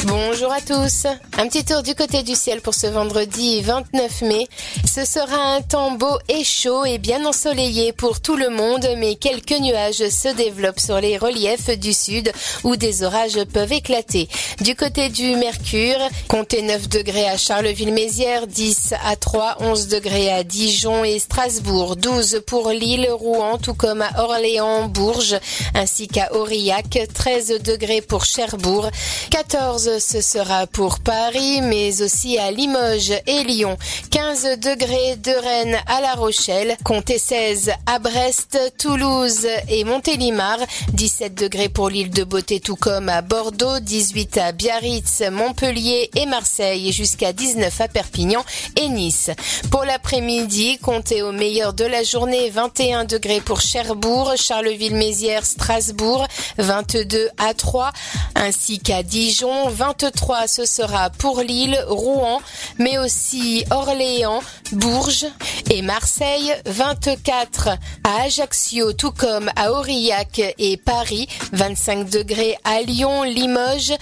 Bonjour 0.05 0.51
à 0.51 0.59
tous. 0.59 1.07
Un 1.37 1.47
petit 1.47 1.63
tour 1.63 1.81
du 1.81 1.95
côté 1.95 2.23
du 2.23 2.35
ciel 2.35 2.59
pour 2.59 2.73
ce 2.73 2.87
vendredi 2.87 3.61
29 3.61 4.21
mai. 4.23 4.47
Ce 4.85 5.05
sera 5.05 5.55
un 5.55 5.61
temps 5.61 5.91
beau 5.91 6.17
et 6.27 6.43
chaud 6.43 6.83
et 6.83 6.97
bien 6.97 7.25
ensoleillé 7.25 7.93
pour 7.93 8.19
tout 8.19 8.35
le 8.35 8.49
monde, 8.49 8.85
mais 8.97 9.15
quelques 9.15 9.57
nuages 9.59 10.09
se 10.09 10.35
développent 10.35 10.79
sur 10.79 10.99
les 10.99 11.17
reliefs 11.17 11.69
du 11.79 11.93
sud 11.93 12.31
où 12.65 12.75
des 12.75 13.03
orages 13.03 13.43
peuvent 13.45 13.71
éclater. 13.71 14.27
Du 14.61 14.75
côté 14.75 15.09
du 15.09 15.35
Mercure, 15.37 15.99
comptez 16.27 16.61
9 16.61 16.89
degrés 16.89 17.27
à 17.29 17.37
Charleville-Mézières, 17.37 18.47
10 18.47 18.95
à 19.05 19.15
3, 19.15 19.57
11 19.61 19.87
degrés 19.87 20.31
à 20.31 20.43
Dijon 20.43 21.05
et 21.05 21.19
Strasbourg, 21.19 21.95
12 21.95 22.43
pour 22.45 22.69
Lille, 22.71 23.09
Rouen, 23.09 23.57
tout 23.57 23.73
comme 23.73 24.01
à 24.01 24.21
Orléans, 24.21 24.87
Bourges, 24.87 25.39
ainsi 25.75 26.07
qu'à 26.07 26.33
Aurillac, 26.33 26.99
13 27.13 27.61
degrés 27.63 28.01
pour 28.01 28.25
Cherbourg, 28.25 28.89
14 29.29 29.92
ce 29.99 30.21
sera 30.21 30.67
pour 30.67 30.99
Paris, 30.99 31.61
mais 31.61 32.01
aussi 32.01 32.37
à 32.37 32.51
Limoges 32.51 33.13
et 33.27 33.43
Lyon. 33.43 33.77
15 34.11 34.59
degrés 34.59 35.15
de 35.17 35.31
Rennes 35.31 35.77
à 35.87 36.01
La 36.01 36.13
Rochelle. 36.13 36.77
Comptez 36.83 37.17
16 37.17 37.71
à 37.85 37.99
Brest, 37.99 38.57
Toulouse 38.77 39.47
et 39.69 39.83
Montélimar. 39.83 40.57
17 40.93 41.35
degrés 41.35 41.69
pour 41.69 41.89
l'île 41.89 42.09
de 42.09 42.23
Beauté, 42.23 42.59
tout 42.59 42.75
comme 42.75 43.09
à 43.09 43.21
Bordeaux. 43.21 43.79
18 43.79 44.37
à 44.37 44.51
Biarritz, 44.51 45.23
Montpellier 45.31 46.09
et 46.15 46.25
Marseille. 46.25 46.91
Jusqu'à 46.91 47.33
19 47.33 47.81
à 47.81 47.87
Perpignan 47.87 48.43
et 48.79 48.89
Nice. 48.89 49.29
Pour 49.71 49.83
l'après-midi, 49.85 50.77
comptez 50.79 51.21
au 51.21 51.31
meilleur 51.31 51.73
de 51.73 51.85
la 51.85 52.03
journée 52.03 52.49
21 52.49 53.05
degrés 53.05 53.41
pour 53.41 53.61
Cherbourg, 53.61 54.33
Charleville-Mézières, 54.37 55.45
Strasbourg. 55.45 56.27
22 56.57 57.29
à 57.37 57.53
3, 57.53 57.91
ainsi 58.35 58.79
qu'à 58.79 59.03
Dijon. 59.03 59.69
23, 59.85 60.47
ce 60.47 60.65
sera 60.65 61.09
pour 61.09 61.41
Lille, 61.41 61.77
Rouen, 61.89 62.41
mais 62.79 62.97
aussi 62.97 63.65
Orléans, 63.69 64.39
Bourges 64.71 65.25
et 65.69 65.81
Marseille. 65.81 66.53
24 66.65 67.67
à 68.05 68.21
Ajaccio, 68.21 68.93
tout 68.93 69.11
comme 69.11 69.51
à 69.57 69.73
Aurillac 69.73 70.41
et 70.57 70.77
Paris. 70.77 71.27
25 71.51 72.09
degrés 72.09 72.55
à 72.63 72.81
Lyon, 72.81 73.23
Limoges 73.23 73.93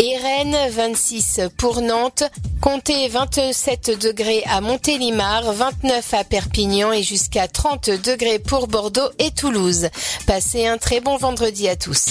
et 0.00 0.16
Rennes. 0.16 0.56
26 0.70 1.40
pour 1.58 1.82
Nantes. 1.82 2.24
Comptez 2.62 3.06
27 3.08 3.98
degrés 4.00 4.42
à 4.46 4.62
Montélimar, 4.62 5.52
29 5.52 6.14
à 6.14 6.24
Perpignan 6.24 6.92
et 6.92 7.02
jusqu'à 7.02 7.46
30 7.46 7.90
degrés 7.90 8.38
pour 8.38 8.68
Bordeaux 8.68 9.10
et 9.18 9.32
Toulouse. 9.32 9.90
Passez 10.26 10.66
un 10.66 10.78
très 10.78 11.00
bon 11.00 11.18
vendredi 11.18 11.68
à 11.68 11.76
tous. 11.76 12.06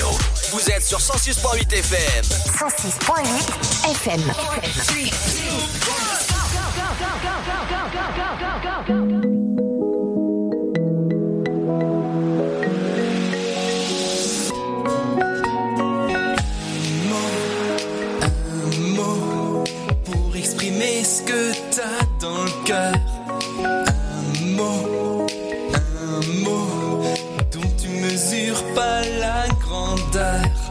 Vous 0.00 0.70
êtes 0.70 0.84
sur 0.84 0.98
106.8 0.98 1.72
FM. 1.72 2.24
106.8 2.24 3.90
FM. 3.90 4.20
Un 18.54 18.80
mot 18.94 19.64
pour 20.04 20.36
exprimer 20.36 21.02
ce 21.02 21.22
que 21.22 21.52
t'as 21.74 22.04
dans 22.20 22.44
le 22.44 22.64
cœur. 22.64 22.94
Un 23.64 24.44
mot 24.44 24.97
mesure 28.18 28.64
pas 28.74 29.00
la 29.20 29.46
grandeur. 29.60 30.67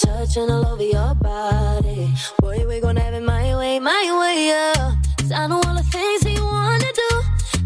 touching 0.00 0.50
all 0.50 0.66
over 0.66 0.82
your 0.82 1.14
body. 1.14 2.12
Boy, 2.40 2.66
we 2.66 2.80
gon' 2.80 2.96
have 2.96 3.14
it 3.14 3.22
my 3.22 3.56
way, 3.56 3.78
my 3.78 4.04
way, 4.20 4.46
yeah. 4.48 4.96
Cause 5.18 5.32
I 5.32 5.46
know 5.46 5.60
all 5.66 5.74
the 5.74 5.82
things 5.82 6.22
that 6.22 6.32
you 6.32 6.44
wanna 6.44 6.92
do. 7.02 7.10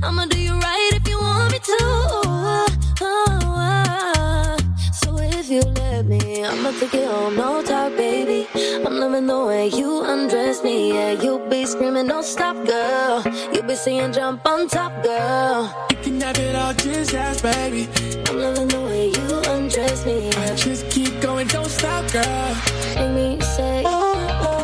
I'ma 0.03 0.27
do 0.27 0.39
you 0.41 0.55
right 0.59 0.91
if 0.95 1.09
you 1.09 1.19
want 1.19 1.53
me 1.53 1.59
to. 1.59 1.79
Oh. 1.81 2.67
oh. 3.03 4.57
So 4.93 5.17
if 5.19 5.49
you 5.49 5.61
let 5.61 6.07
me, 6.07 6.45
I'ma 6.45 6.73
take 6.81 6.95
it 6.95 7.09
home, 7.09 7.37
no 7.37 7.63
talk, 7.63 7.97
baby. 7.97 8.47
I'm 8.85 8.99
loving 8.99 9.27
the 9.27 9.45
way 9.47 9.69
you 9.69 10.03
undress 10.05 10.63
me, 10.65 10.93
yeah. 10.93 11.13
You 11.13 11.39
be 11.49 11.65
screaming, 11.67 12.09
don't 12.09 12.25
stop, 12.25 12.57
girl. 12.67 13.23
See 13.75 13.99
saying 13.99 14.13
jump 14.13 14.47
on 14.47 14.69
top, 14.69 15.03
girl. 15.03 15.89
You 15.91 15.97
can 15.97 16.21
have 16.21 16.39
it 16.39 16.55
all, 16.55 16.73
just 16.75 17.13
ask, 17.13 17.43
baby. 17.43 17.89
I'm 18.29 18.39
loving 18.39 18.69
the 18.69 18.81
way 18.83 19.07
you 19.09 19.51
undress 19.51 20.07
me. 20.07 20.29
I 20.29 20.55
just 20.55 20.89
keep 20.91 21.21
going, 21.21 21.49
don't 21.49 21.69
stop, 21.69 22.09
girl. 22.13 22.57
Make 22.95 23.11
me 23.17 23.41
say, 23.41 23.83
oh. 23.85 24.39
oh. 24.43 24.64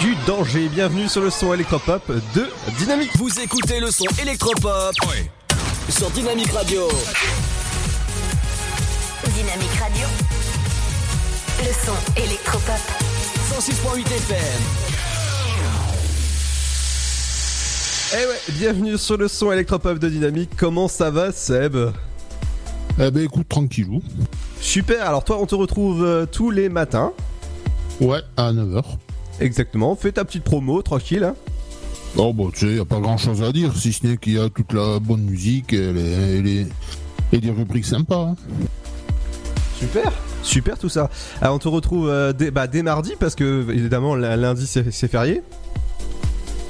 du 0.00 0.16
danger. 0.26 0.68
Bienvenue 0.68 1.06
sur 1.06 1.20
le 1.20 1.30
son 1.30 1.54
électropop 1.54 2.02
de 2.34 2.48
Dynamique. 2.76 3.12
Vous 3.18 3.30
écoutez 3.38 3.78
le 3.78 3.88
son 3.88 4.06
électropop 4.20 4.96
sur 5.88 6.10
Dynamique 6.10 6.50
Radio. 6.50 6.88
Dynamique 9.32 9.74
Radio. 9.80 10.08
Le 11.60 11.72
son 11.86 12.20
électropop. 12.20 12.80
106.8 13.52 14.00
FM. 14.06 14.38
Eh 18.14 18.26
ouais, 18.26 18.40
bienvenue 18.58 18.98
sur 18.98 19.16
le 19.18 19.28
son 19.28 19.52
électropop 19.52 20.00
de 20.00 20.08
Dynamique. 20.08 20.50
Comment 20.56 20.88
ça 20.88 21.10
va, 21.10 21.30
Seb? 21.30 21.76
Eh 22.98 23.10
ben 23.12 23.22
écoute, 23.22 23.48
tranquillou. 23.48 24.02
Super, 24.60 25.06
alors 25.06 25.22
toi, 25.22 25.38
on 25.40 25.46
te 25.46 25.54
retrouve 25.54 26.04
euh, 26.04 26.26
tous 26.26 26.50
les 26.50 26.68
matins. 26.68 27.12
Ouais, 28.00 28.22
à 28.36 28.52
9h. 28.52 28.82
Exactement, 29.40 29.96
fais 29.96 30.12
ta 30.12 30.24
petite 30.24 30.44
promo, 30.44 30.82
tranquille. 30.82 31.24
hein. 31.24 31.34
Oh 32.16 32.32
bah 32.34 32.44
tu 32.52 32.66
sais, 32.68 32.74
y 32.76 32.78
a 32.80 32.84
pas 32.84 33.00
grand 33.00 33.16
chose 33.16 33.42
à 33.42 33.52
dire, 33.52 33.74
si 33.76 33.92
ce 33.92 34.06
n'est 34.06 34.16
qu'il 34.18 34.34
y 34.34 34.38
a 34.38 34.48
toute 34.50 34.72
la 34.74 34.98
bonne 34.98 35.22
musique 35.22 35.72
et, 35.72 35.92
les, 35.92 36.36
et, 36.38 36.42
les- 36.42 36.66
et 37.32 37.38
des 37.40 37.50
rubriques 37.50 37.86
sympas. 37.86 38.32
hein. 38.32 38.36
Super 39.78 40.12
Super 40.42 40.76
tout 40.78 40.88
ça. 40.88 41.08
Alors 41.40 41.54
on 41.56 41.58
te 41.58 41.68
retrouve 41.68 42.08
euh, 42.08 42.32
dès, 42.32 42.50
bah, 42.50 42.66
dès 42.66 42.82
mardi 42.82 43.12
parce 43.18 43.34
que 43.36 43.64
évidemment 43.70 44.14
lundi 44.16 44.66
c'est 44.66 45.08
férié. 45.08 45.40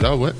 Ouais. 0.03 0.33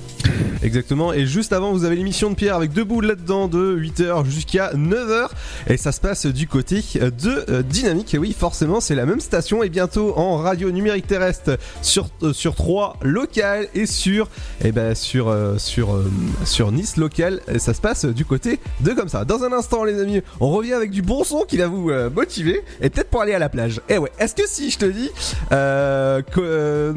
Exactement. 0.65 1.13
Et 1.13 1.27
juste 1.27 1.53
avant 1.53 1.73
vous 1.73 1.85
avez 1.85 1.97
l'émission 1.97 2.31
de 2.31 2.35
Pierre 2.37 2.55
avec 2.57 2.73
deux 2.73 2.85
boules 2.85 3.07
là-dedans 3.07 3.49
de 3.49 3.77
8h 3.77 4.25
jusqu'à 4.27 4.73
9h. 4.75 5.29
Et 5.69 5.77
ça 5.77 5.91
se 5.93 6.01
passe 6.01 6.27
du 6.27 6.47
côté 6.47 6.83
de 7.01 7.45
euh, 7.49 7.63
Dynamique. 7.63 8.15
Et 8.15 8.19
oui 8.19 8.35
forcément 8.39 8.81
c'est 8.81 8.95
la 8.95 9.05
même 9.07 9.21
station 9.21 9.63
et 9.65 9.69
bientôt 9.69 10.17
en 10.17 10.37
radio 10.37 10.71
numérique 10.71 11.07
terrestre 11.09 11.59
sur, 11.81 12.09
euh, 12.23 12.33
sur 12.33 12.55
3 12.55 12.97
locales 13.03 13.67
et 13.75 13.87
sur, 13.87 14.29
et 14.65 14.71
ben, 14.73 14.95
sur, 14.95 15.29
euh, 15.29 15.59
sur, 15.59 15.95
euh, 15.95 16.11
sur 16.45 16.71
Nice 16.71 16.97
local. 16.97 17.41
Et 17.53 17.59
ça 17.59 17.75
se 17.75 17.81
passe 17.81 18.05
du 18.05 18.25
côté 18.25 18.61
de 18.81 18.93
comme 18.93 19.09
ça. 19.09 19.25
Dans 19.25 19.43
un 19.45 19.53
instant 19.53 19.83
les 19.85 20.01
amis 20.01 20.21
on 20.41 20.51
revient 20.51 20.75
avec 20.75 20.91
du 20.91 21.03
bon 21.03 21.25
son 21.25 21.41
qui 21.43 21.57
va 21.57 21.67
vous 21.67 21.91
euh, 21.91 22.09
motiver 22.11 22.63
et 22.81 22.89
peut-être 22.91 23.11
pour 23.11 23.23
aller 23.23 23.35
à 23.35 23.39
la 23.41 23.49
plage. 23.49 23.81
Et 23.89 23.99
ouais, 23.99 24.13
est-ce 24.19 24.35
que 24.37 24.47
si 24.47 24.71
je 24.71 24.79
te 24.79 24.87
dis 24.87 25.11
euh, 25.51 26.23
co- 26.33 26.43
euh, 26.43 26.93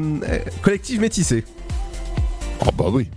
collectif 0.62 1.00
métissé 1.00 1.44
Ah 2.60 2.70
bah 2.76 2.86
oui. 2.90 3.08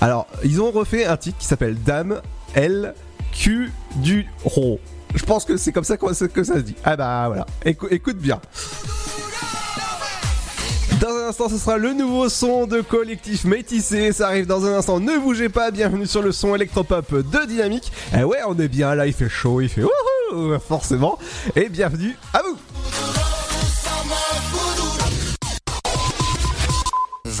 alors, 0.00 0.26
ils 0.44 0.60
ont 0.60 0.70
refait 0.70 1.04
un 1.04 1.16
titre 1.16 1.38
qui 1.38 1.46
s'appelle 1.46 1.76
Dame 1.82 2.20
L 2.54 2.94
Q 3.32 3.72
du 3.96 4.26
Ro. 4.44 4.78
Je 5.14 5.24
pense 5.24 5.44
que 5.44 5.56
c'est 5.56 5.72
comme 5.72 5.84
ça 5.84 5.96
que 5.96 6.12
ça 6.44 6.54
se 6.54 6.60
dit. 6.60 6.74
Ah 6.84 6.96
bah 6.96 7.24
voilà, 7.28 7.46
Écou- 7.64 7.88
écoute 7.90 8.16
bien. 8.18 8.40
Dans 11.00 11.08
un 11.08 11.28
instant, 11.28 11.48
ce 11.48 11.58
sera 11.58 11.78
le 11.78 11.94
nouveau 11.94 12.28
son 12.28 12.66
de 12.66 12.80
collectif 12.80 13.44
Métissé. 13.44 14.12
Ça 14.12 14.28
arrive 14.28 14.46
dans 14.46 14.64
un 14.66 14.74
instant. 14.78 15.00
Ne 15.00 15.18
bougez 15.18 15.48
pas. 15.48 15.70
Bienvenue 15.72 16.06
sur 16.06 16.22
le 16.22 16.30
son 16.30 16.54
électropop 16.54 17.12
de 17.12 17.44
Dynamique. 17.46 17.90
Eh 18.16 18.22
ouais, 18.22 18.38
on 18.46 18.56
est 18.58 18.68
bien 18.68 18.94
là. 18.94 19.06
Il 19.06 19.12
fait 19.12 19.28
chaud, 19.28 19.60
il 19.60 19.68
fait 19.68 19.82
wouhou, 19.82 20.58
forcément. 20.60 21.18
Et 21.56 21.68
bienvenue 21.68 22.16
à 22.32 22.42
vous. 22.42 23.21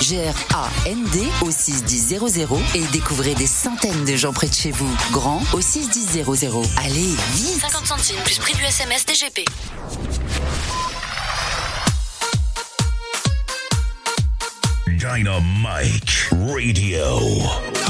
G-R-A-N-D 0.00 1.28
au 1.42 1.50
61000 1.50 2.46
et 2.74 2.84
découvrez 2.92 3.34
des 3.34 3.46
centaines 3.46 4.04
de 4.04 4.16
gens 4.16 4.32
près 4.32 4.48
de 4.48 4.54
chez 4.54 4.70
vous. 4.70 4.90
Grand 5.12 5.42
au 5.52 5.60
61000. 5.60 6.24
Allez, 6.78 7.14
vite 7.34 7.60
50 7.60 7.86
centimes 7.86 8.20
plus 8.24 8.38
prix 8.38 8.54
du 8.54 8.64
SMS 8.64 9.04
DGP. 9.06 9.44
Dynamite 14.88 16.30
Radio. 16.32 17.83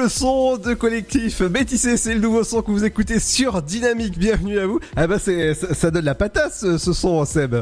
Le 0.00 0.08
son 0.08 0.56
de 0.56 0.72
collectif 0.72 1.40
Métissé, 1.40 1.98
c'est 1.98 2.14
le 2.14 2.20
nouveau 2.20 2.42
son 2.42 2.62
que 2.62 2.70
vous 2.70 2.84
écoutez 2.84 3.20
sur 3.20 3.60
Dynamique. 3.60 4.18
Bienvenue 4.18 4.58
à 4.58 4.66
vous. 4.66 4.80
Ah 4.96 5.06
bah 5.06 5.18
c'est 5.18 5.52
ça, 5.52 5.74
ça 5.74 5.90
donne 5.90 6.06
la 6.06 6.14
patate 6.14 6.54
ce, 6.54 6.78
ce 6.78 6.94
son 6.94 7.22
Seb. 7.26 7.56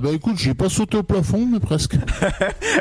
Ah 0.00 0.04
bah 0.04 0.12
écoute, 0.14 0.36
j'ai 0.38 0.54
pas 0.54 0.70
sauté 0.70 0.96
au 0.96 1.02
plafond, 1.02 1.46
mais 1.46 1.60
presque. 1.60 1.96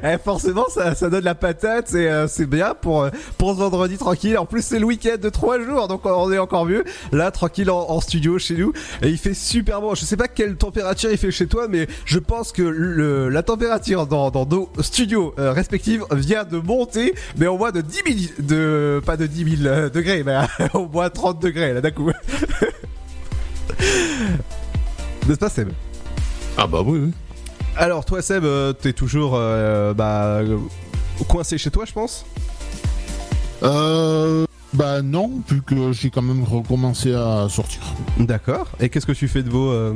Eh, 0.03 0.17
forcément 0.17 0.65
ça, 0.69 0.95
ça 0.95 1.09
donne 1.09 1.25
la 1.25 1.35
patate, 1.35 1.87
c'est 1.89 2.09
euh, 2.09 2.27
c'est 2.27 2.45
bien 2.45 2.73
pour 2.73 3.01
euh, 3.01 3.09
pour 3.37 3.51
ce 3.51 3.57
vendredi 3.57 3.97
tranquille. 3.97 4.37
En 4.37 4.45
plus 4.45 4.61
c'est 4.61 4.79
le 4.79 4.85
week-end 4.85 5.17
de 5.21 5.27
trois 5.27 5.59
jours, 5.59 5.89
donc 5.89 6.05
on 6.05 6.31
est 6.31 6.37
encore 6.37 6.65
mieux. 6.65 6.85
Là 7.11 7.31
tranquille 7.31 7.69
en, 7.69 7.99
studio 7.99 8.39
chez 8.39 8.55
nous 8.55 8.71
et 9.01 9.09
il 9.09 9.17
fait 9.17 9.33
super 9.33 9.81
bon. 9.81 9.95
Je 9.95 10.05
sais 10.05 10.15
pas 10.15 10.29
quelle 10.29 10.55
température 10.55 11.11
il 11.11 11.17
fait 11.17 11.31
chez 11.31 11.47
toi, 11.47 11.67
mais 11.67 11.87
je 12.05 12.19
pense 12.19 12.53
que 12.53 12.61
le, 12.61 13.27
la 13.27 13.43
température 13.43 14.07
dans, 14.07 14.31
dans 14.31 14.45
nos 14.45 14.69
studios 14.79 15.33
euh, 15.37 15.51
respectifs 15.51 16.01
vient 16.13 16.45
de 16.45 16.59
monter, 16.59 17.13
mais 17.37 17.47
au 17.47 17.57
moins 17.57 17.71
de 17.71 17.81
10 17.81 18.27
000 18.37 18.47
de 18.47 19.01
pas 19.05 19.17
de 19.17 19.25
10 19.25 19.57
000 19.63 19.89
degrés, 19.89 20.23
mais 20.23 20.37
au 20.73 20.87
moins 20.87 21.09
30 21.09 21.41
degrés 21.41 21.73
là 21.73 21.81
d'un 21.81 21.91
coup. 21.91 22.11
N'est-ce 25.27 25.39
pas 25.39 25.49
Seb? 25.49 25.69
Ah 26.61 26.67
bah 26.67 26.81
oui, 26.85 26.99
oui. 26.99 27.11
Alors 27.77 28.03
toi 28.03 28.21
Seb, 28.21 28.43
euh, 28.43 28.73
t'es 28.73 28.91
toujours 28.93 29.33
euh, 29.35 29.93
bah, 29.93 30.41
coincé 31.27 31.57
chez 31.57 31.71
toi 31.71 31.85
je 31.85 31.93
pense 31.93 32.25
Euh. 33.63 34.45
Bah 34.73 35.01
non, 35.01 35.41
vu 35.49 35.63
que 35.63 35.91
j'ai 35.93 36.11
quand 36.11 36.21
même 36.21 36.43
recommencé 36.43 37.13
à 37.15 37.47
sortir. 37.49 37.81
D'accord. 38.19 38.67
Et 38.79 38.89
qu'est-ce 38.89 39.07
que 39.07 39.13
tu 39.13 39.27
fais 39.27 39.41
de 39.41 39.49
beau 39.49 39.71
euh 39.71 39.95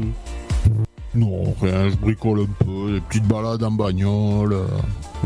Non, 1.13 1.53
rien, 1.61 1.89
je 1.91 1.95
bricole 1.95 2.39
un 2.41 2.65
peu, 2.65 2.93
des 2.93 3.01
petites 3.01 3.27
balades 3.27 3.61
en 3.63 3.69
bagnole. 3.69 4.53
euh. 4.53 4.65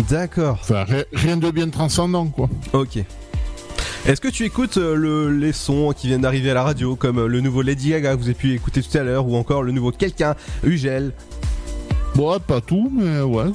D'accord. 0.10 0.58
Enfin, 0.60 0.84
ri- 0.84 1.06
rien 1.14 1.38
de 1.38 1.50
bien 1.50 1.70
transcendant, 1.70 2.26
quoi. 2.28 2.50
Ok. 2.74 3.00
Est-ce 4.06 4.22
que 4.22 4.28
tu 4.30 4.46
écoutes 4.46 4.78
euh, 4.78 4.96
le, 4.96 5.30
les 5.30 5.52
sons 5.52 5.94
qui 5.96 6.08
viennent 6.08 6.22
d'arriver 6.22 6.52
à 6.52 6.54
la 6.54 6.64
radio, 6.64 6.96
comme 6.96 7.20
euh, 7.20 7.28
le 7.28 7.42
nouveau 7.42 7.62
Lady 7.62 7.90
Gaga 7.90 8.14
que 8.14 8.20
vous 8.20 8.26
avez 8.26 8.34
pu 8.34 8.54
écouter 8.54 8.82
tout 8.82 8.98
à 8.98 9.04
l'heure, 9.04 9.28
ou 9.28 9.36
encore 9.36 9.64
le 9.64 9.72
nouveau 9.72 9.92
Quelqu'un, 9.92 10.36
Ugel? 10.64 11.12
Ouais, 12.18 12.40
pas 12.40 12.62
tout, 12.62 12.92
mais 12.92 13.22
ouais. 13.22 13.52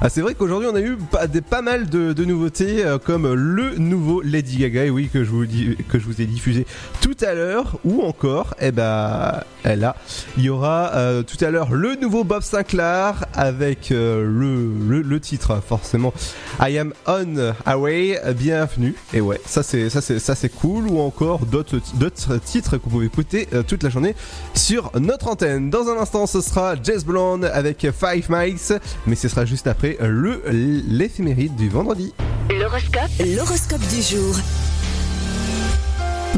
Ah, 0.00 0.08
c'est 0.08 0.22
vrai 0.22 0.34
qu'aujourd'hui 0.34 0.68
on 0.72 0.74
a 0.74 0.80
eu 0.80 0.96
pas, 0.96 1.26
des, 1.26 1.42
pas 1.42 1.60
mal 1.60 1.86
de, 1.90 2.24
nouveautés, 2.24 2.82
euh, 2.82 2.96
comme 2.96 3.30
le 3.34 3.76
nouveau 3.76 4.22
Lady 4.22 4.56
Gaga, 4.56 4.86
et 4.86 4.90
oui, 4.90 5.10
que 5.12 5.22
je 5.22 5.30
vous, 5.30 5.44
dis, 5.44 5.76
que 5.90 5.98
je 5.98 6.06
vous 6.06 6.22
ai 6.22 6.24
diffusé 6.24 6.66
tout 7.02 7.16
à 7.20 7.34
l'heure, 7.34 7.78
ou 7.84 8.00
encore, 8.02 8.54
eh 8.58 8.72
ben, 8.72 9.42
là, 9.64 9.96
il 10.38 10.44
y 10.44 10.48
aura 10.48 10.92
euh, 10.94 11.22
tout 11.22 11.42
à 11.44 11.50
l'heure 11.50 11.74
le 11.74 11.94
nouveau 11.96 12.24
Bob 12.24 12.42
Sinclair 12.42 13.26
avec 13.34 13.92
euh, 13.92 14.24
le, 14.24 14.72
le, 14.88 15.02
le 15.02 15.20
titre, 15.20 15.60
forcément, 15.66 16.14
I 16.58 16.78
am 16.78 16.94
on 17.06 17.52
away, 17.66 18.18
bienvenue. 18.34 18.94
Et 19.12 19.20
ouais, 19.20 19.40
ça 19.44 19.62
c'est 19.62 19.90
ça 19.90 20.00
c'est 20.00 20.18
ça 20.20 20.34
c'est 20.34 20.48
cool, 20.48 20.86
ou 20.88 21.00
encore 21.00 21.44
d'autres 21.44 21.80
d'autres 21.96 22.38
titres 22.38 22.78
que 22.78 22.84
vous 22.84 22.90
pouvez 22.90 23.06
écouter 23.06 23.46
toute 23.66 23.82
la 23.82 23.90
journée 23.90 24.14
sur 24.54 24.90
notre 24.98 25.28
antenne. 25.28 25.68
Dans 25.68 25.88
un 25.88 25.98
instant, 25.98 26.26
ce 26.26 26.40
sera 26.40 26.76
Jazz 26.82 27.04
Blonde 27.04 27.44
avec 27.44 27.86
Five 28.06 28.26
Miles, 28.28 28.80
mais 29.06 29.16
ce 29.16 29.28
sera 29.28 29.44
juste 29.44 29.66
après 29.66 29.96
le 30.00 30.42
l'éphéméride 30.48 31.56
du 31.56 31.68
vendredi. 31.68 32.12
L'horoscope 32.50 33.10
L'horoscope 33.18 33.80
du 33.88 34.02
jour. 34.02 34.34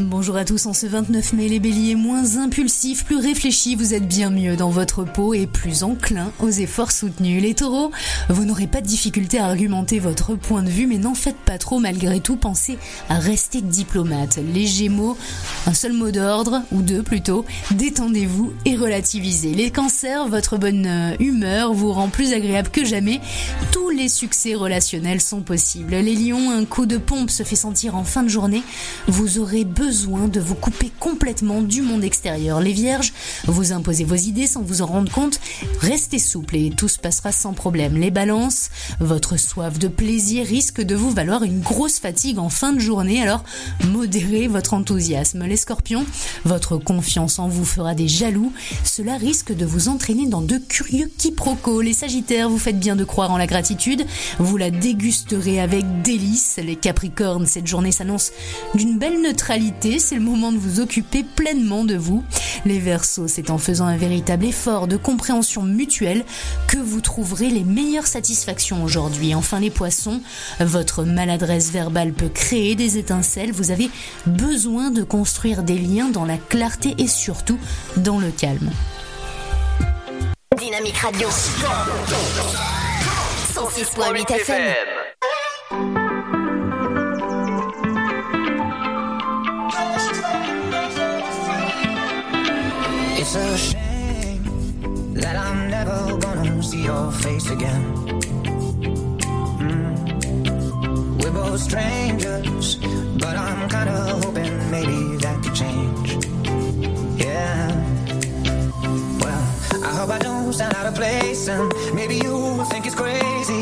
Bonjour 0.01 0.37
à 0.37 0.45
tous, 0.45 0.65
en 0.65 0.71
ce 0.71 0.87
29 0.87 1.33
mai, 1.33 1.49
les 1.49 1.59
béliers 1.59 1.95
moins 1.95 2.37
impulsifs, 2.37 3.03
plus 3.03 3.17
réfléchis, 3.17 3.75
vous 3.75 3.93
êtes 3.93 4.07
bien 4.07 4.29
mieux 4.29 4.55
dans 4.55 4.69
votre 4.69 5.03
peau 5.03 5.33
et 5.33 5.45
plus 5.45 5.83
enclins 5.83 6.31
aux 6.39 6.49
efforts 6.49 6.93
soutenus. 6.93 7.41
Les 7.41 7.53
taureaux, 7.53 7.91
vous 8.29 8.45
n'aurez 8.45 8.67
pas 8.67 8.79
de 8.79 8.87
difficulté 8.87 9.39
à 9.39 9.47
argumenter 9.47 9.99
votre 9.99 10.35
point 10.35 10.63
de 10.63 10.69
vue, 10.69 10.87
mais 10.87 10.99
n'en 10.99 11.15
faites 11.15 11.35
pas 11.35 11.57
trop 11.57 11.79
malgré 11.79 12.21
tout, 12.21 12.37
pensez 12.37 12.77
à 13.09 13.19
rester 13.19 13.59
diplomate. 13.59 14.39
Les 14.53 14.67
gémeaux, 14.67 15.17
un 15.67 15.73
seul 15.73 15.91
mot 15.91 16.11
d'ordre, 16.11 16.61
ou 16.71 16.81
deux 16.81 17.03
plutôt, 17.03 17.43
détendez-vous 17.71 18.53
et 18.63 18.77
relativisez. 18.77 19.53
Les 19.53 19.69
cancers, 19.69 20.29
votre 20.29 20.57
bonne 20.57 20.85
euh, 20.85 21.15
humeur 21.19 21.73
vous 21.73 21.91
rend 21.91 22.07
plus 22.07 22.31
agréable 22.31 22.69
que 22.69 22.85
jamais, 22.85 23.19
tous 23.73 23.89
les 23.89 24.07
succès 24.07 24.55
relationnels 24.55 25.19
sont 25.19 25.41
possibles. 25.41 25.95
Les 25.95 26.15
lions, 26.15 26.51
un 26.51 26.63
coup 26.63 26.85
de 26.85 26.97
pompe 26.97 27.29
se 27.29 27.43
fait 27.43 27.57
sentir 27.57 27.97
en 27.97 28.05
fin 28.05 28.23
de 28.23 28.29
journée, 28.29 28.63
de 29.89 30.39
vous 30.39 30.53
couper 30.53 30.91
complètement 30.99 31.61
du 31.61 31.81
monde 31.81 32.03
extérieur. 32.03 32.61
Les 32.61 32.73
vierges, 32.73 33.11
vous 33.47 33.71
imposez 33.71 34.03
vos 34.03 34.15
idées 34.15 34.45
sans 34.45 34.61
vous 34.61 34.83
en 34.83 34.85
rendre 34.85 35.11
compte, 35.11 35.39
restez 35.79 36.19
souple 36.19 36.57
et 36.57 36.69
tout 36.69 36.87
se 36.87 36.99
passera 36.99 37.31
sans 37.31 37.53
problème. 37.53 37.97
Les 37.97 38.11
balances, 38.11 38.69
votre 38.99 39.37
soif 39.37 39.79
de 39.79 39.87
plaisir 39.87 40.45
risque 40.45 40.81
de 40.81 40.95
vous 40.95 41.09
valoir 41.09 41.41
une 41.41 41.59
grosse 41.59 41.97
fatigue 41.97 42.37
en 42.37 42.49
fin 42.49 42.71
de 42.73 42.79
journée, 42.79 43.19
alors 43.19 43.43
modérez 43.87 44.47
votre 44.47 44.75
enthousiasme. 44.75 45.43
Les 45.45 45.57
scorpions, 45.57 46.05
votre 46.45 46.77
confiance 46.77 47.39
en 47.39 47.47
vous 47.47 47.65
fera 47.65 47.95
des 47.95 48.07
jaloux, 48.07 48.53
cela 48.83 49.17
risque 49.17 49.55
de 49.55 49.65
vous 49.65 49.89
entraîner 49.89 50.27
dans 50.27 50.41
de 50.41 50.57
curieux 50.57 51.09
quiproquos. 51.17 51.81
Les 51.81 51.93
sagittaires, 51.93 52.47
vous 52.47 52.59
faites 52.59 52.79
bien 52.79 52.95
de 52.95 53.05
croire 53.05 53.31
en 53.31 53.37
la 53.37 53.47
gratitude, 53.47 54.05
vous 54.37 54.57
la 54.57 54.69
dégusterez 54.69 55.59
avec 55.59 56.03
délice. 56.03 56.59
Les 56.63 56.75
capricornes, 56.75 57.47
cette 57.47 57.65
journée 57.65 57.91
s'annonce 57.91 58.31
d'une 58.75 58.99
belle 58.99 59.21
neutralité, 59.21 59.78
c'est 59.81 60.15
le 60.15 60.21
moment 60.21 60.51
de 60.51 60.57
vous 60.57 60.81
occuper 60.81 61.23
pleinement 61.23 61.85
de 61.85 61.95
vous. 61.95 62.23
Les 62.65 62.79
versos, 62.79 63.27
c'est 63.27 63.49
en 63.49 63.57
faisant 63.57 63.85
un 63.85 63.95
véritable 63.95 64.45
effort 64.45 64.87
de 64.87 64.97
compréhension 64.97 65.63
mutuelle 65.63 66.25
que 66.67 66.77
vous 66.77 66.99
trouverez 66.99 67.49
les 67.49 67.63
meilleures 67.63 68.07
satisfactions 68.07 68.83
aujourd'hui. 68.83 69.33
Enfin 69.33 69.59
les 69.59 69.69
poissons, 69.69 70.21
votre 70.59 71.03
maladresse 71.03 71.71
verbale 71.71 72.11
peut 72.11 72.27
créer 72.29 72.75
des 72.75 72.97
étincelles, 72.97 73.53
vous 73.53 73.71
avez 73.71 73.89
besoin 74.25 74.91
de 74.91 75.03
construire 75.03 75.63
des 75.63 75.77
liens 75.77 76.09
dans 76.09 76.25
la 76.25 76.37
clarté 76.37 76.95
et 76.97 77.07
surtout 77.07 77.57
dans 77.95 78.19
le 78.19 78.31
calme. 78.31 78.71
Dynamique 80.57 80.97
Radio. 80.97 81.29
106.8 83.53 84.33
FM. 84.33 86.08
It's 93.31 93.37
a 93.37 93.57
shame 93.57 95.13
that 95.13 95.35
I'm 95.35 95.69
never 95.69 96.17
gonna 96.17 96.63
see 96.63 96.85
your 96.85 97.11
face 97.11 97.51
again. 97.51 97.83
Mm. 99.59 101.21
We're 101.21 101.29
both 101.29 101.61
strangers, 101.61 102.77
but 103.21 103.37
I'm 103.37 103.69
kinda 103.69 104.17
hoping 104.23 104.71
maybe 104.71 105.17
that 105.17 105.43
could 105.43 105.53
change. 105.53 106.17
Yeah. 107.21 107.69
Well, 109.21 109.43
I 109.85 109.91
hope 109.97 110.09
I 110.09 110.17
don't 110.17 110.51
sound 110.51 110.73
out 110.73 110.87
of 110.87 110.95
place, 110.95 111.47
and 111.49 111.71
maybe 111.93 112.15
you 112.15 112.33
will 112.33 112.65
think 112.65 112.87
it's 112.87 112.95
crazy. 112.95 113.61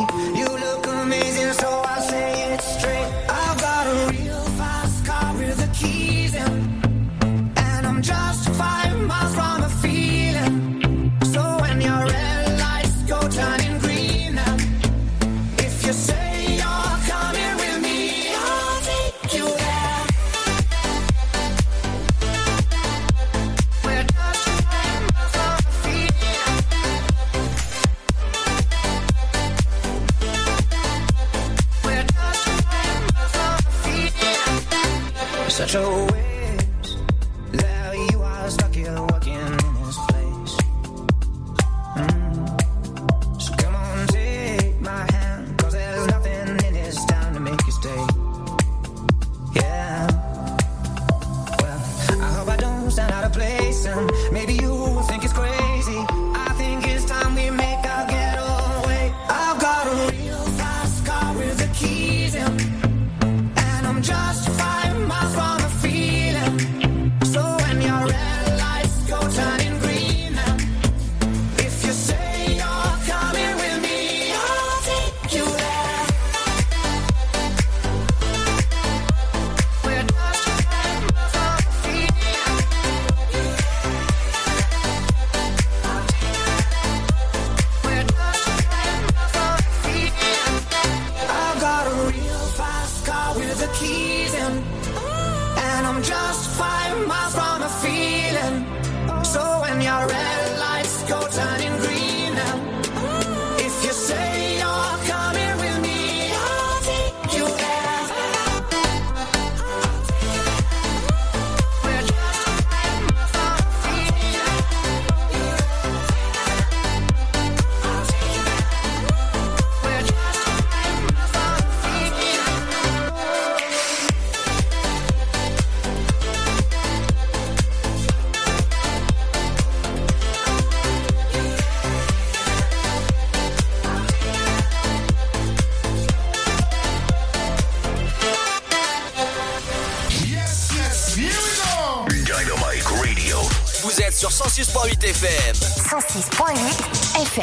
Such 35.68 36.07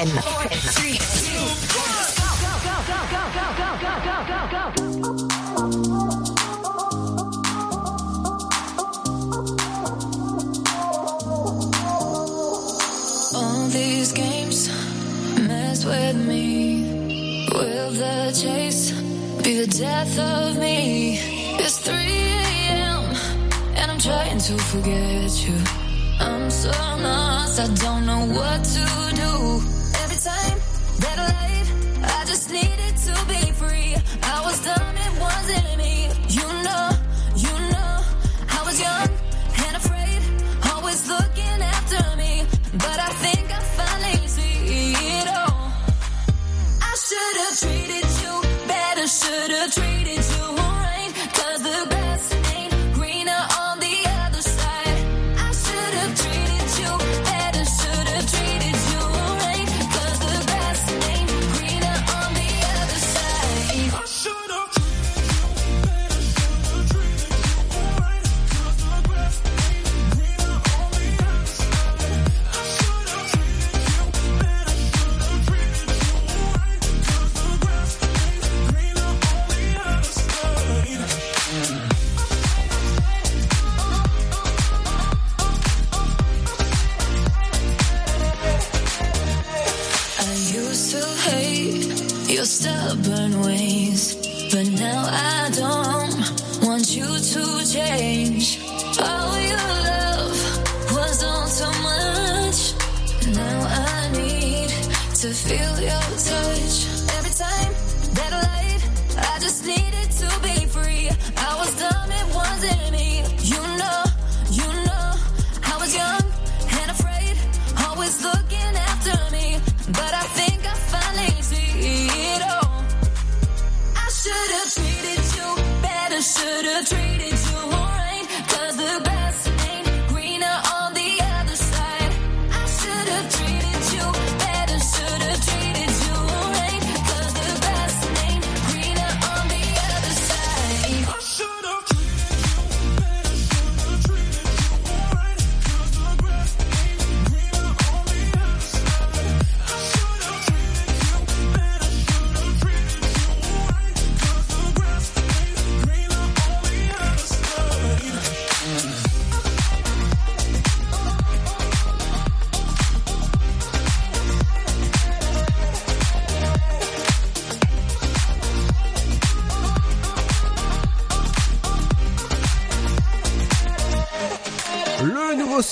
106.8 0.05 0.54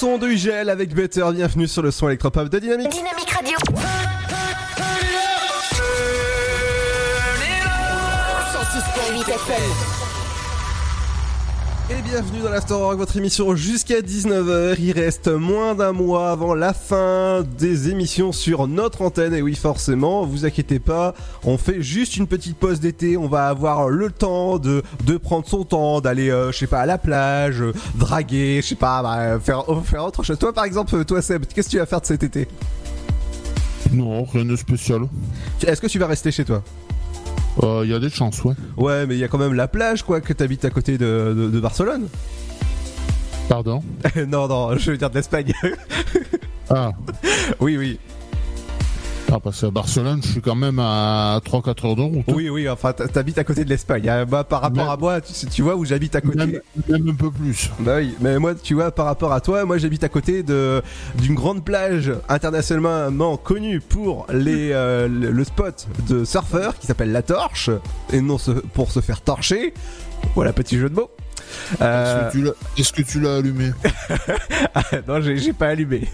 son 0.03 0.19
de 0.19 0.27
UGL 0.27 0.69
avec 0.69 0.97
Better, 0.97 1.25
bienvenue 1.33 1.69
sur 1.69 1.81
le 1.81 1.93
son 1.93 2.09
électropop 2.09 2.49
de 2.49 2.59
Dynamique. 2.59 2.89
Dynamique 2.91 3.31
Radio. 3.31 3.57
106.8 8.53 9.31
FM. 9.31 10.02
Bienvenue 12.13 12.43
dans 12.43 12.51
l'After 12.51 12.75
Rock, 12.75 12.99
votre 12.99 13.17
émission 13.17 13.57
jusqu'à 13.57 14.03
19h. 14.03 14.77
Il 14.79 14.93
reste 14.93 15.29
moins 15.29 15.75
d'un 15.75 15.93
mois 15.93 16.31
avant 16.31 16.55
la 16.55 16.75
fin 16.75 17.43
des 17.57 17.89
émissions 17.89 18.33
sur 18.33 18.69
notre 18.69 19.01
antenne. 19.01 19.33
Et 19.33 19.41
oui, 19.41 19.55
forcément, 19.55 20.27
vous 20.27 20.45
inquiétez 20.45 20.79
pas, 20.79 21.15
on 21.43 21.57
fait 21.57 21.81
juste 21.81 22.19
une 22.19 22.27
petite 22.27 22.59
pause 22.59 22.81
d'été. 22.81 23.17
On 23.17 23.29
va 23.29 23.49
avoir 23.49 23.89
le 23.89 24.11
temps 24.11 24.59
de, 24.59 24.83
de 25.07 25.17
prendre 25.17 25.49
son 25.49 25.65
temps, 25.65 26.03
d'aller, 26.03 26.29
euh, 26.29 26.53
je 26.53 26.59
sais 26.59 26.67
pas, 26.67 26.81
à 26.81 26.87
la 26.87 26.99
plage, 26.99 27.63
euh, 27.63 27.73
draguer, 27.95 28.61
je 28.61 28.67
sais 28.67 28.75
pas, 28.75 29.03
bah, 29.03 29.41
faire, 29.41 29.65
euh, 29.71 29.81
faire 29.81 30.05
autre 30.05 30.23
chose. 30.23 30.39
Toi, 30.39 30.53
par 30.53 30.67
exemple, 30.67 31.07
toi, 31.07 31.23
Seb, 31.23 31.47
qu'est-ce 31.47 31.69
que 31.69 31.73
tu 31.73 31.79
vas 31.79 31.87
faire 31.87 32.03
de 32.03 32.07
cet 32.07 32.23
été? 32.25 32.47
Non, 33.91 34.25
rien 34.25 34.45
de 34.45 34.57
spécial. 34.57 35.09
Est-ce 35.67 35.81
que 35.81 35.87
tu 35.87 35.99
vas 35.99 36.09
rester 36.09 36.31
chez 36.31 36.45
toi? 36.45 36.63
Il 37.61 37.89
y 37.91 37.95
a 37.95 37.99
des 37.99 38.11
chances, 38.11 38.45
ouais. 38.45 38.55
Ouais, 38.77 39.07
mais 39.07 39.15
il 39.15 39.19
y 39.19 39.25
a 39.25 39.29
quand 39.29 39.39
même 39.39 39.55
la 39.55 39.69
plage, 39.69 40.03
quoi, 40.03 40.21
que 40.21 40.33
t'habites 40.33 40.65
à 40.65 40.71
côté 40.71 40.99
de, 40.99 41.35
de, 41.37 41.51
de 41.51 41.61
Barcelone. 41.61 42.09
Pardon 43.49 43.83
non, 44.29 44.49
non, 44.49 44.77
je 44.77 44.93
veux 44.93 44.97
dire 44.97 45.11
de 45.11 45.17
l'Espagne. 45.17 45.53
Ah. 46.71 46.93
oui, 47.61 47.77
oui. 47.77 47.99
Ah, 49.35 49.41
parce 49.41 49.63
qu'à 49.63 49.71
Barcelone, 49.71 50.21
je 50.23 50.29
suis 50.29 50.41
quand 50.43 50.55
même 50.55 50.79
à 50.79 51.41
3-4 51.43 51.87
heures 51.87 51.97
de 51.97 52.03
route. 52.03 52.25
Oui, 52.29 52.51
oui, 52.51 52.69
enfin, 52.69 52.93
t'habites 52.93 53.39
à 53.39 53.45
côté 53.45 53.65
de 53.65 53.71
l'Espagne. 53.71 54.07
hein. 54.07 54.27
Bah, 54.27 54.45
par 54.45 54.61
rapport 54.61 54.91
à 54.91 54.99
moi, 54.99 55.23
tu, 55.23 55.63
vois 55.63 55.75
où 55.75 55.87
j'habite 55.87 56.15
à 56.15 56.21
côté. 56.21 56.37
Même, 56.37 56.61
même 56.87 57.09
un 57.09 57.15
peu 57.15 57.31
plus. 57.31 57.71
Bah 57.81 57.97
oui, 57.97 58.15
mais 58.21 58.39
moi, 58.39 58.55
tu 58.55 58.75
vois, 58.75 58.91
par 58.91 59.07
rapport 59.07 59.33
à 59.33 59.41
toi, 59.41 59.65
moi, 59.65 59.79
j'habite 59.79 60.05
à 60.05 60.11
côté 60.11 60.43
de 60.43 60.83
d'une 61.15 61.35
grande 61.35 61.65
plage 61.65 62.13
internationalement 62.29 63.39
connue 63.39 63.81
pour 63.81 64.27
les 64.31 64.73
euh, 64.73 65.09
le, 65.09 65.45
spot 65.45 65.89
de 66.09 66.25
surfeurs 66.25 66.79
qui 66.79 66.87
s'appelle 66.87 67.11
La 67.11 67.23
Torche 67.23 67.71
et 68.13 68.21
non 68.21 68.37
pour 68.75 68.91
se 68.91 69.01
faire 69.01 69.23
torcher. 69.23 69.73
Voilà, 70.35 70.53
petit 70.53 70.77
jeu 70.77 70.91
de 70.91 70.95
mots. 70.95 71.11
Euh, 71.81 72.29
Est-ce 72.77 72.93
que 72.93 73.03
tu 73.03 73.21
l'as- 73.21 73.37
allumé 73.37 73.73
Ah, 74.75 74.83
non, 75.09 75.21
j'ai 75.21 75.53
pas 75.53 75.69
allumé. 75.69 76.09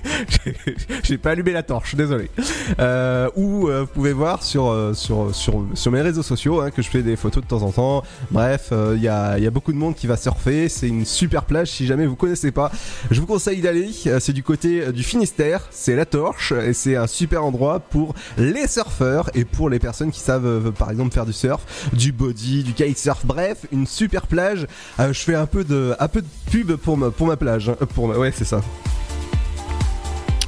J'ai- 1.05 1.19
pas 1.19 1.31
allumé 1.33 1.53
la 1.53 1.63
torche, 1.63 1.95
désolé. 1.95 2.31
Euh, 2.79 3.29
ou 3.37 3.69
euh, 3.69 3.81
vous 3.81 3.87
pouvez 3.87 4.13
voir 4.13 4.43
sur 4.43 4.69
euh, 4.69 4.95
sur 4.95 5.35
sur 5.35 5.65
sur 5.75 5.91
mes 5.93 6.01
réseaux 6.03 6.23
sociaux 6.23 6.61
hein, 6.61 6.71
que 6.71 6.83
je 6.83 6.89
fais 6.89 7.03
des 7.03 7.17
photos 7.17 7.43
de 7.43 7.49
temps 7.49 7.63
en 7.63 7.71
temps. 7.73 8.03
Bref, 8.31 8.69
euh, 8.73 8.95
il 8.97 9.03
y 9.03 9.09
a 9.09 9.39
y 9.39 9.47
a 9.47 9.51
beaucoup 9.51 9.73
de 9.73 9.79
monde 9.79 9.95
qui 9.95 10.07
va 10.07 10.17
surfer. 10.17 10.69
C'est 10.69 10.89
une 10.89 11.05
super 11.05 11.45
plage. 11.45 11.69
Si 11.71 11.87
jamais 11.87 12.07
vous 12.07 12.17
connaissez 12.17 12.53
pas, 12.53 12.71
je 13.11 13.21
vous 13.21 13.27
conseille 13.27 13.61
d'aller. 13.61 13.91
Euh, 14.07 14.21
C'est 14.21 14.33
du 14.33 14.43
côté 14.43 14.83
euh, 14.83 14.93
du 14.93 15.03
Finistère. 15.03 15.63
C'est 15.71 15.97
la 15.97 16.05
Torche 16.07 16.53
et 16.53 16.73
c'est 16.73 16.97
un 16.97 17.07
super 17.07 17.45
endroit 17.45 17.81
pour 17.81 18.15
les 18.37 18.67
surfeurs 18.69 19.31
et 19.35 19.45
pour 19.45 19.71
les 19.71 19.79
personnes 19.79 20.11
qui 20.11 20.21
savent 20.21 20.47
euh, 20.47 20.71
par 20.71 20.91
exemple 20.91 21.13
faire 21.15 21.27
du 21.27 21.33
surf, 21.33 21.89
du 21.93 22.13
body, 22.13 22.63
du 22.63 22.73
kitesurf. 22.75 23.25
Bref, 23.25 23.67
une 23.73 23.87
super 23.87 24.27
plage. 24.27 24.67
Euh, 25.01 25.13
je 25.13 25.21
fais 25.29 25.35
un 25.35 25.47
peu 25.47 25.63
de 25.63 25.95
un 26.01 26.09
peu 26.09 26.23
de 26.23 26.27
pub 26.51 26.73
pour 26.77 26.97
ma 26.97 27.11
pour 27.11 27.27
ma 27.27 27.37
plage. 27.37 27.69
hein. 27.69 27.77
Pour 27.95 28.09
ma- 28.09 28.17
ouais, 28.17 28.33
c'est 28.35 28.45
ça. 28.47 28.63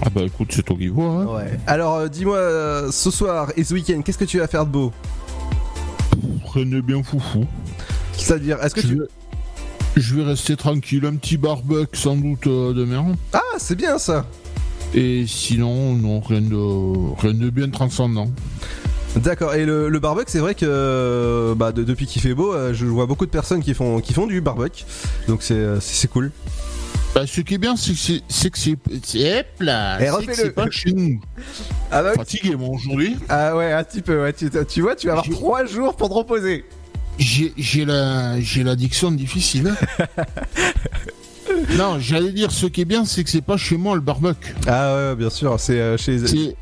Ah 0.02 0.08
bah 0.08 0.22
écoute, 0.22 0.48
c'est 0.52 0.62
toi 0.62 0.76
qui 0.78 0.88
vois. 0.88 1.04
Hein. 1.10 1.26
Ouais. 1.26 1.60
Alors, 1.66 1.96
euh, 1.96 2.08
dis-moi, 2.08 2.36
euh, 2.36 2.90
ce 2.90 3.10
soir 3.10 3.52
et 3.58 3.64
ce 3.64 3.74
week-end, 3.74 4.00
qu'est-ce 4.02 4.16
que 4.16 4.24
tu 4.24 4.38
vas 4.38 4.46
faire 4.46 4.64
de 4.64 4.70
beau? 4.70 4.92
Rien 6.54 6.64
de 6.64 6.80
bien 6.80 7.02
foufou. 7.02 7.44
C'est-à-dire, 8.12 8.56
est-ce 8.64 8.74
que 8.74 8.80
je 8.80 8.86
tu... 8.88 8.94
vais, 8.98 9.06
je 9.96 10.14
vais 10.14 10.24
rester 10.24 10.56
tranquille, 10.56 11.04
un 11.04 11.16
petit 11.16 11.36
barbecue 11.36 11.98
sans 11.98 12.16
doute 12.16 12.46
euh, 12.46 12.72
de 12.72 12.84
merde. 12.86 13.14
Ah, 13.34 13.40
c'est 13.58 13.76
bien 13.76 13.98
ça 13.98 14.24
Et 14.94 15.26
sinon, 15.26 15.94
non, 15.94 16.20
rien 16.20 16.40
de, 16.40 17.20
rien 17.20 17.34
de 17.34 17.50
bien 17.50 17.68
transcendant. 17.68 18.30
D'accord. 19.16 19.54
Et 19.54 19.64
le, 19.64 19.88
le 19.88 19.98
barbecue, 19.98 20.30
c'est 20.30 20.38
vrai 20.38 20.54
que 20.54 21.54
bah, 21.56 21.72
de- 21.72 21.82
depuis 21.84 22.06
qu'il 22.06 22.22
fait 22.22 22.34
beau, 22.34 22.54
euh, 22.54 22.72
je 22.72 22.86
vois 22.86 23.06
beaucoup 23.06 23.26
de 23.26 23.30
personnes 23.30 23.62
qui 23.62 23.74
font 23.74 24.00
qui 24.00 24.12
font 24.12 24.26
du 24.26 24.40
barbecue. 24.40 24.84
Donc 25.28 25.42
c'est 25.42 25.54
euh, 25.56 25.78
cool. 26.12 26.30
Bah, 27.14 27.26
ce 27.26 27.40
qui 27.40 27.54
est 27.54 27.58
bien, 27.58 27.74
c'est 27.74 27.92
que 28.50 28.58
c'est, 28.58 28.72
hop 28.72 29.46
là, 29.58 29.98
c'est 30.32 30.54
pas 30.54 30.70
chez 30.70 30.92
nous. 30.92 31.20
Ah 31.90 32.04
bah. 32.04 32.12
Fatigué, 32.14 32.54
moi, 32.54 32.68
aujourd'hui. 32.68 33.16
Ah 33.28 33.56
ouais, 33.56 33.72
un 33.72 33.82
petit 33.82 34.00
peu. 34.00 34.22
Ouais. 34.22 34.32
Tu, 34.32 34.48
tu 34.68 34.80
vois, 34.80 34.94
tu 34.94 35.08
vas 35.08 35.14
avoir 35.14 35.28
trois 35.28 35.64
jours 35.64 35.96
pour 35.96 36.08
te 36.08 36.14
reposer. 36.14 36.64
J'ai, 37.18 37.52
j'ai 37.58 37.84
la, 37.84 38.40
j'ai 38.40 38.62
l'addiction 38.62 39.10
difficile. 39.10 39.74
non, 41.76 41.98
j'allais 41.98 42.30
dire, 42.32 42.50
ce 42.52 42.66
qui 42.66 42.82
est 42.82 42.84
bien, 42.86 43.04
c'est 43.04 43.24
que 43.24 43.30
c'est 43.30 43.40
pas 43.42 43.56
chez 43.56 43.76
moi 43.76 43.96
le 43.96 44.00
barbecue. 44.00 44.54
Ah 44.68 44.94
ouais, 44.94 45.16
bien 45.16 45.30
sûr. 45.30 45.58
C'est 45.58 45.80
euh, 45.80 45.96
chez. 45.96 46.54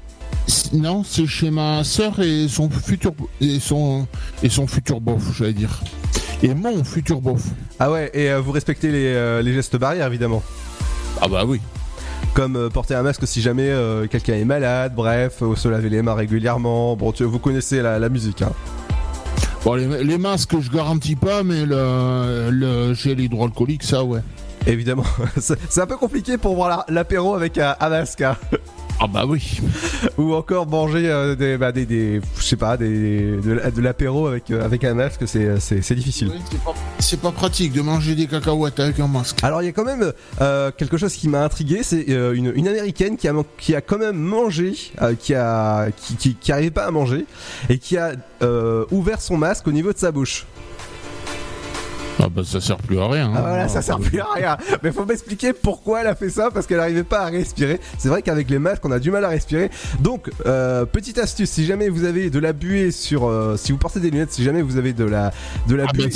Non, 0.72 1.02
c'est 1.04 1.26
chez 1.26 1.50
ma 1.50 1.82
sœur 1.84 2.18
et 2.20 2.46
son 2.48 2.68
futur, 2.70 3.12
et 3.40 3.58
son, 3.60 4.06
et 4.42 4.48
son 4.48 4.66
futur 4.66 5.00
bof, 5.00 5.22
j'allais 5.36 5.52
dire. 5.52 5.80
Et 6.42 6.54
mon 6.54 6.84
futur 6.84 7.20
bof. 7.20 7.42
Ah 7.78 7.90
ouais. 7.90 8.10
Et 8.14 8.30
euh, 8.30 8.40
vous 8.40 8.52
respectez 8.52 8.90
les, 8.92 9.06
euh, 9.14 9.42
les 9.42 9.52
gestes 9.54 9.76
barrières 9.76 10.06
évidemment. 10.06 10.42
Ah 11.20 11.28
bah 11.28 11.44
oui. 11.46 11.60
Comme 12.34 12.56
euh, 12.56 12.68
porter 12.68 12.94
un 12.94 13.02
masque 13.02 13.26
si 13.26 13.40
jamais 13.42 13.72
quelqu'un 14.10 14.34
est 14.34 14.44
malade. 14.44 14.92
Bref, 14.94 15.42
se 15.56 15.68
laver 15.68 15.88
les 15.88 16.02
mains 16.02 16.14
régulièrement. 16.14 16.96
Bon, 16.96 17.12
tu, 17.12 17.24
vous 17.24 17.38
connaissez 17.38 17.82
la, 17.82 17.98
la 17.98 18.08
musique. 18.08 18.42
Hein. 18.42 18.52
Bon, 19.64 19.74
les, 19.74 20.04
les 20.04 20.18
masques, 20.18 20.58
je 20.60 20.70
garantis 20.70 21.16
pas, 21.16 21.42
mais 21.42 21.66
le, 21.66 22.50
le 22.50 22.94
gel 22.94 23.20
hydroalcoolique, 23.20 23.82
ça, 23.82 24.04
ouais. 24.04 24.20
Évidemment, 24.66 25.04
c'est 25.38 25.80
un 25.80 25.86
peu 25.86 25.96
compliqué 25.96 26.36
pour 26.38 26.54
voir 26.54 26.68
la- 26.68 26.94
l'apéro 26.94 27.34
avec 27.34 27.58
un, 27.58 27.74
un 27.80 27.88
masque. 27.88 28.20
hein. 28.22 28.36
Ah 29.00 29.06
bah 29.06 29.24
oui. 29.26 29.60
Ou 30.18 30.34
encore 30.34 30.66
manger 30.66 31.08
euh, 31.08 31.36
des, 31.36 31.56
bah, 31.56 31.70
des, 31.70 31.86
des- 31.86 32.20
je 32.36 32.42
sais 32.42 32.56
pas, 32.56 32.76
des, 32.76 33.36
de, 33.36 33.52
la- 33.52 33.70
de 33.70 33.80
l'apéro 33.80 34.26
avec, 34.26 34.50
euh, 34.50 34.64
avec 34.64 34.82
un 34.82 34.94
masque, 34.94 35.22
c'est, 35.26 35.60
c'est, 35.60 35.82
c'est 35.82 35.94
difficile. 35.94 36.32
C'est 36.50 36.60
pas, 36.64 36.74
c'est 36.98 37.20
pas 37.20 37.30
pratique 37.30 37.72
de 37.72 37.80
manger 37.80 38.16
des 38.16 38.26
cacahuètes 38.26 38.80
avec 38.80 38.98
un 38.98 39.06
masque. 39.06 39.38
Alors 39.44 39.62
il 39.62 39.66
y 39.66 39.68
a 39.68 39.72
quand 39.72 39.84
même 39.84 40.12
euh, 40.40 40.72
quelque 40.76 40.96
chose 40.96 41.14
qui 41.14 41.28
m'a 41.28 41.44
intrigué, 41.44 41.82
c'est 41.84 42.06
euh, 42.10 42.32
une, 42.34 42.52
une 42.56 42.66
américaine 42.66 43.16
qui 43.16 43.28
a, 43.28 43.34
qui 43.56 43.76
a 43.76 43.80
quand 43.80 43.98
même 43.98 44.16
mangé, 44.18 44.74
euh, 45.00 45.14
qui 45.14 45.32
a 45.34 45.90
qui, 45.96 46.16
qui, 46.16 46.34
qui 46.34 46.50
arrivait 46.50 46.72
pas 46.72 46.86
à 46.86 46.90
manger 46.90 47.24
et 47.68 47.78
qui 47.78 47.96
a 47.96 48.12
euh, 48.42 48.84
ouvert 48.90 49.20
son 49.20 49.36
masque 49.36 49.68
au 49.68 49.72
niveau 49.72 49.92
de 49.92 49.98
sa 49.98 50.10
bouche. 50.10 50.44
Ah 52.20 52.28
bah 52.28 52.42
ça 52.44 52.60
sert 52.60 52.78
plus 52.78 52.98
à 52.98 53.06
rien. 53.08 53.32
Ah 53.34 53.38
hein. 53.38 53.40
voilà, 53.40 53.68
ça 53.68 53.82
sert 53.82 53.98
plus 53.98 54.20
à 54.20 54.26
rien. 54.34 54.56
Mais 54.82 54.92
faut 54.92 55.04
m'expliquer 55.04 55.52
pourquoi 55.52 56.00
elle 56.00 56.06
a 56.08 56.14
fait 56.14 56.30
ça 56.30 56.50
parce 56.52 56.66
qu'elle 56.66 56.78
n'arrivait 56.78 57.04
pas 57.04 57.20
à 57.20 57.26
respirer. 57.26 57.80
C'est 57.98 58.08
vrai 58.08 58.22
qu'avec 58.22 58.50
les 58.50 58.58
masques, 58.58 58.84
on 58.84 58.90
a 58.90 58.98
du 58.98 59.10
mal 59.10 59.24
à 59.24 59.28
respirer. 59.28 59.70
Donc, 60.00 60.30
euh, 60.46 60.84
petite 60.84 61.18
astuce, 61.18 61.50
si 61.50 61.64
jamais 61.64 61.88
vous 61.88 62.04
avez 62.04 62.30
de 62.30 62.38
la 62.38 62.52
buée 62.52 62.90
sur, 62.90 63.26
euh, 63.26 63.56
si 63.56 63.72
vous 63.72 63.78
portez 63.78 64.00
des 64.00 64.10
lunettes, 64.10 64.32
si 64.32 64.42
jamais 64.42 64.62
vous 64.62 64.76
avez 64.76 64.92
de 64.92 65.04
la 65.04 65.32
de 65.68 65.76
la 65.76 65.84
Ah 65.88 65.92
buée. 65.92 66.10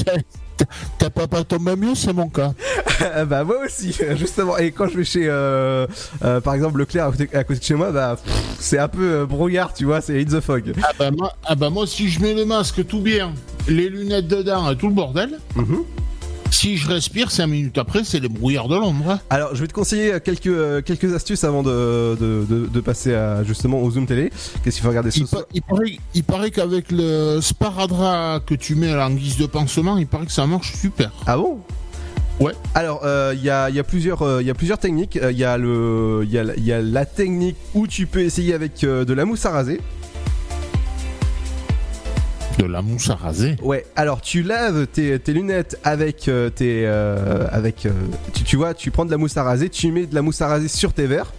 T'as- 0.98 1.10
pas 1.10 1.26
pas 1.26 1.44
tombé 1.44 1.76
mieux, 1.76 1.94
c'est 1.94 2.12
mon 2.12 2.28
cas. 2.28 2.52
bah 3.26 3.44
moi 3.44 3.56
aussi, 3.64 3.97
justement. 4.16 4.56
Et 4.59 4.70
quand 4.72 4.89
je 4.89 4.97
vais 4.98 5.05
chez, 5.05 5.26
euh, 5.28 5.86
euh, 6.24 6.40
par 6.40 6.55
exemple, 6.55 6.78
Leclerc 6.78 7.06
à 7.06 7.10
côté, 7.10 7.28
à 7.36 7.44
côté 7.44 7.60
de 7.60 7.64
chez 7.64 7.74
moi, 7.74 7.90
bah 7.93 8.16
c'est 8.59 8.78
un 8.78 8.89
peu 8.89 9.02
euh, 9.12 9.26
brouillard, 9.26 9.74
tu 9.74 9.84
vois, 9.84 10.01
c'est 10.01 10.20
in 10.20 10.24
the 10.24 10.40
fog. 10.40 10.72
Ah 10.82 10.90
bah, 10.98 11.10
moi, 11.10 11.32
ah 11.44 11.55
bah 11.55 11.70
moi, 11.70 11.86
si 11.86 12.09
je 12.09 12.20
mets 12.20 12.34
le 12.34 12.44
masque 12.44 12.86
tout 12.86 13.01
bien, 13.01 13.32
les 13.68 13.89
lunettes 13.89 14.28
dedans 14.28 14.70
et 14.70 14.76
tout 14.76 14.89
le 14.89 14.94
bordel, 14.94 15.39
Mhm. 15.56 15.84
Si 16.52 16.76
je 16.76 16.88
respire 16.88 17.30
5 17.30 17.46
minutes 17.46 17.78
après, 17.78 18.04
c'est 18.04 18.20
les 18.20 18.28
brouillards 18.28 18.68
de 18.68 18.76
l'ombre. 18.76 19.10
hein. 19.10 19.20
Alors, 19.30 19.54
je 19.54 19.60
vais 19.60 19.66
te 19.66 19.72
conseiller 19.72 20.14
quelques 20.24 20.46
euh, 20.46 20.80
quelques 20.82 21.12
astuces 21.14 21.44
avant 21.44 21.62
de, 21.62 22.16
de, 22.20 22.44
de, 22.48 22.66
de 22.66 22.80
passer 22.80 23.14
à, 23.14 23.42
justement 23.44 23.80
au 23.82 23.90
zoom 23.90 24.06
télé. 24.06 24.30
Qu'est-ce 24.62 24.76
qu'il 24.76 24.82
faut 24.82 24.88
regarder 24.90 25.10
ce 25.10 25.20
Il, 25.20 25.26
soir 25.26 25.42
pa- 25.42 25.48
il 25.54 25.62
paraît, 25.62 25.98
il 26.14 26.24
paraît 26.24 26.50
qu'avec 26.50 26.92
le 26.92 27.40
sparadrap 27.40 28.44
que 28.44 28.54
tu 28.54 28.74
mets 28.74 28.94
en 28.94 29.10
guise 29.10 29.36
de 29.38 29.46
pansement, 29.46 29.96
il 29.96 30.06
paraît 30.06 30.26
que 30.26 30.32
ça 30.32 30.46
marche 30.46 30.74
super. 30.76 31.10
Ah 31.26 31.36
bon? 31.36 31.58
Ouais. 32.40 32.52
Alors, 32.74 33.02
euh, 33.04 33.34
il 33.36 33.44
y, 33.44 33.50
a, 33.50 33.68
y, 33.70 33.78
a 33.78 33.84
plusieurs, 33.84 34.22
euh, 34.22 34.42
y 34.42 34.50
a 34.50 34.54
plusieurs 34.54 34.78
techniques. 34.78 35.16
Euh, 35.16 35.30
Il 35.32 35.38
y, 35.38 35.44
a 35.44 35.56
le- 35.58 36.26
y, 36.28 36.38
a, 36.38 36.44
y 36.56 36.72
a 36.72 36.80
la 36.80 37.04
technique 37.06 37.56
où 37.74 37.86
tu 37.86 38.06
peux 38.06 38.20
essayer 38.20 38.54
avec 38.54 38.82
euh, 38.84 39.04
de 39.04 39.12
la 39.12 39.24
mousse 39.24 39.44
à 39.46 39.50
raser. 39.50 39.80
De 42.58 42.64
la 42.66 42.82
mousse 42.82 43.08
à 43.10 43.14
raser. 43.16 43.56
Ouais, 43.62 43.86
alors 43.96 44.20
tu 44.20 44.42
laves 44.42 44.86
tes, 44.86 45.18
tes 45.18 45.32
lunettes 45.32 45.78
avec 45.84 46.28
euh, 46.28 46.50
tes. 46.50 46.82
euh, 46.86 47.46
avec, 47.50 47.86
euh, 47.86 47.90
tu, 48.34 48.44
tu 48.44 48.56
vois, 48.56 48.74
tu 48.74 48.90
prends 48.90 49.04
de 49.04 49.10
la 49.10 49.16
mousse 49.16 49.36
à 49.36 49.42
raser, 49.42 49.68
tu 49.68 49.90
mets 49.90 50.06
de 50.06 50.14
la 50.14 50.22
mousse 50.22 50.40
à 50.42 50.48
raser 50.48 50.68
sur 50.68 50.92
tes 50.92 51.06
verres. 51.06 51.32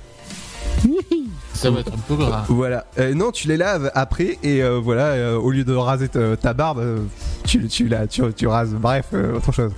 Ça 1.54 1.70
va 1.70 1.80
être 1.80 1.94
un 1.94 1.98
peu 2.08 2.16
grave. 2.16 2.46
Voilà. 2.50 2.88
Euh, 3.00 3.14
non, 3.14 3.32
tu 3.32 3.48
les 3.48 3.56
laves 3.58 3.90
après 3.94 4.38
et 4.44 4.62
euh, 4.64 4.80
voilà, 4.84 5.06
euh, 5.12 5.38
au 5.38 5.50
lieu 5.52 5.64
de 5.64 5.74
raser 5.74 6.10
ta, 6.10 6.36
ta 6.36 6.54
barbe, 6.54 6.80
euh, 6.80 6.98
tu, 7.46 7.66
tu, 7.68 7.88
la, 7.88 8.06
tu, 8.08 8.22
tu 8.36 8.48
rases. 8.48 8.74
Bref, 8.74 9.06
euh, 9.14 9.36
autre 9.38 9.52
chose. 9.54 9.72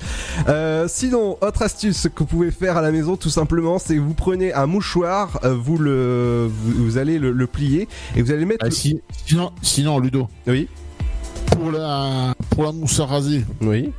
Euh, 0.47 0.87
sinon, 0.87 1.37
autre 1.41 1.61
astuce 1.61 2.03
que 2.15 2.19
vous 2.19 2.25
pouvez 2.25 2.49
faire 2.51 2.77
à 2.77 2.81
la 2.81 2.91
maison, 2.91 3.17
tout 3.17 3.29
simplement, 3.29 3.77
c'est 3.77 3.97
vous 3.97 4.13
prenez 4.15 4.51
un 4.53 4.65
mouchoir, 4.65 5.39
euh, 5.43 5.53
vous 5.53 5.77
le, 5.77 6.47
vous, 6.49 6.85
vous 6.85 6.97
allez 6.97 7.19
le, 7.19 7.31
le 7.31 7.45
plier 7.47 7.87
et 8.15 8.21
vous 8.23 8.31
allez 8.31 8.45
mettre. 8.45 8.65
Ah, 8.65 8.71
si- 8.71 9.01
sinon, 9.27 9.51
sinon, 9.61 9.99
Ludo, 9.99 10.27
Oui. 10.47 10.67
Pour 11.55 11.71
la, 11.71 12.33
pour 12.49 12.63
la 12.63 12.71
mousse 12.71 12.99
à 12.99 13.05
raser, 13.05 13.45
Oui. 13.61 13.91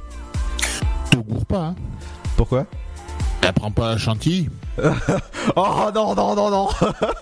te 1.10 1.16
gourre 1.16 1.46
pas. 1.46 1.66
Hein. 1.68 1.74
Pourquoi? 2.36 2.66
Elle 3.42 3.52
prend 3.52 3.70
pas 3.70 3.90
la 3.90 3.98
chantilly. 3.98 4.48
Oh 5.54 5.90
non, 5.94 6.14
non, 6.14 6.34
non, 6.34 6.50
non 6.50 6.68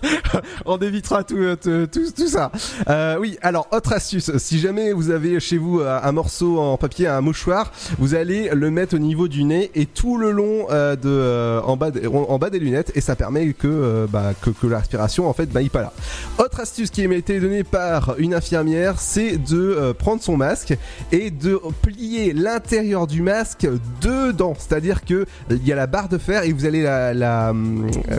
On 0.66 0.78
évitera 0.78 1.24
tout, 1.24 1.36
euh, 1.36 1.57
tout, 1.57 1.86
tout, 1.86 2.11
tout 2.11 2.27
ça. 2.27 2.51
Euh, 2.89 3.16
oui, 3.20 3.39
alors, 3.43 3.69
autre 3.70 3.93
astuce. 3.93 4.36
Si 4.39 4.59
jamais 4.59 4.93
vous 4.93 5.11
avez 5.11 5.39
chez 5.41 5.59
vous 5.59 5.81
euh, 5.81 6.01
un 6.03 6.12
morceau 6.12 6.59
en 6.59 6.77
papier, 6.77 7.07
un 7.07 7.20
mouchoir, 7.20 7.70
vous 7.99 8.15
allez 8.15 8.51
le 8.53 8.70
mettre 8.70 8.97
au 8.97 8.99
niveau 8.99 9.28
du 9.28 9.45
nez 9.45 9.70
et 9.74 9.86
tout 9.86 10.16
le 10.16 10.31
long 10.31 10.66
de, 10.70 11.61
en, 11.61 11.77
bas 11.77 12.51
des 12.51 12.59
lunettes 12.59 12.93
et 12.95 13.01
ça 13.01 13.15
permet 13.15 13.53
que, 13.53 14.07
bah, 14.11 14.32
que, 14.41 14.51
que 14.51 14.66
la 14.66 14.82
en 15.19 15.32
fait 15.32 15.47
bah, 15.47 15.61
pas 15.70 15.82
là. 15.82 15.93
Autre 16.39 16.61
astuce 16.61 16.91
qui 16.91 17.07
m'a 17.07 17.15
été 17.15 17.41
donnée 17.41 17.62
par 17.62 18.15
une 18.19 18.35
infirmière, 18.35 18.95
c'est 18.99 19.36
de 19.36 19.93
prendre 19.99 20.23
son 20.23 20.36
masque 20.36 20.77
et 21.12 21.31
de 21.31 21.61
plier 21.82 22.32
l'intérieur 22.32 23.07
du 23.07 23.23
masque 23.23 23.69
dedans. 24.01 24.55
C'est-à-dire 24.59 25.05
que 25.05 25.27
il 25.51 25.66
y 25.66 25.73
a 25.73 25.77
la 25.77 25.86
barre 25.86 26.04
de 26.09 26.19
fer 26.19 26.45
et 26.45 26.53
vous 26.53 26.67
allez 26.67 26.83
la, 26.83 27.15
la, 27.15 27.51
euh, 27.51 27.55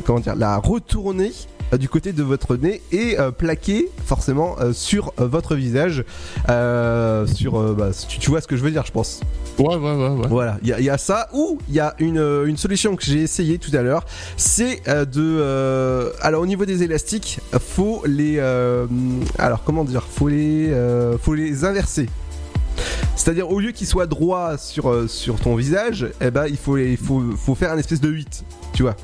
comment 0.06 0.20
dire, 0.20 0.36
la 0.36 0.58
retourner 0.58 1.32
euh, 1.74 1.78
du 1.78 1.90
côté 1.90 2.14
de 2.14 2.22
votre 2.24 2.56
nez 2.56 2.82
et 2.92 3.20
euh, 3.20 3.32
plaquer 3.32 3.90
forcément 4.06 4.56
euh, 4.60 4.74
sur 4.74 5.14
euh, 5.20 5.28
votre 5.28 5.56
visage. 5.56 6.04
Sur, 6.48 7.74
bah, 7.74 7.90
tu, 8.08 8.20
tu 8.20 8.30
vois 8.30 8.42
ce 8.42 8.48
que 8.48 8.56
je 8.56 8.64
veux 8.64 8.72
dire, 8.72 8.86
je 8.86 8.92
pense. 8.92 9.22
Ouais, 9.58 9.76
ouais, 9.76 9.96
ouais, 9.96 10.10
ouais. 10.10 10.28
Voilà, 10.30 10.58
il 10.64 10.76
y, 10.80 10.84
y 10.84 10.90
a 10.90 10.98
ça 10.98 11.30
ou 11.34 11.58
il 11.70 11.76
y 11.76 11.80
a 11.80 11.96
une, 12.00 12.44
une 12.46 12.58
solution 12.58 12.96
que 12.96 13.04
j'ai 13.04 13.22
essayé 13.22 13.58
tout 13.58 13.76
à 13.76 13.82
l'heure, 13.82 14.06
c'est 14.38 14.82
de 14.88 16.12
alors 16.22 16.42
au 16.42 16.46
niveau 16.46 16.66
des 16.66 16.84
élastiques, 16.84 17.40
faut 17.60 18.04
les 18.06 18.40
alors 19.40 19.64
comment 19.64 19.86
dire, 19.86 20.04
faut 20.04 20.28
les 20.28 20.72
faut 21.22 21.34
les 21.34 21.64
inverser. 21.64 22.10
C'est-à-dire 23.16 23.50
au 23.50 23.60
lieu 23.60 23.72
qu'ils 23.72 23.88
soient 23.88 24.08
droits 24.08 24.58
sur 24.58 24.90
euh, 24.90 25.08
sur 25.08 25.40
ton 25.40 25.56
visage, 25.56 26.08
eh 26.22 26.32
ben 26.32 26.46
il 26.48 26.58
faut 26.58 26.78
il 26.78 26.98
faut 26.98 27.24
faut 27.38 27.56
faire 27.56 27.72
un 27.72 27.78
espèce 27.78 28.02
de 28.02 28.10
8, 28.10 28.44
tu 28.74 28.84
vois. 28.84 28.96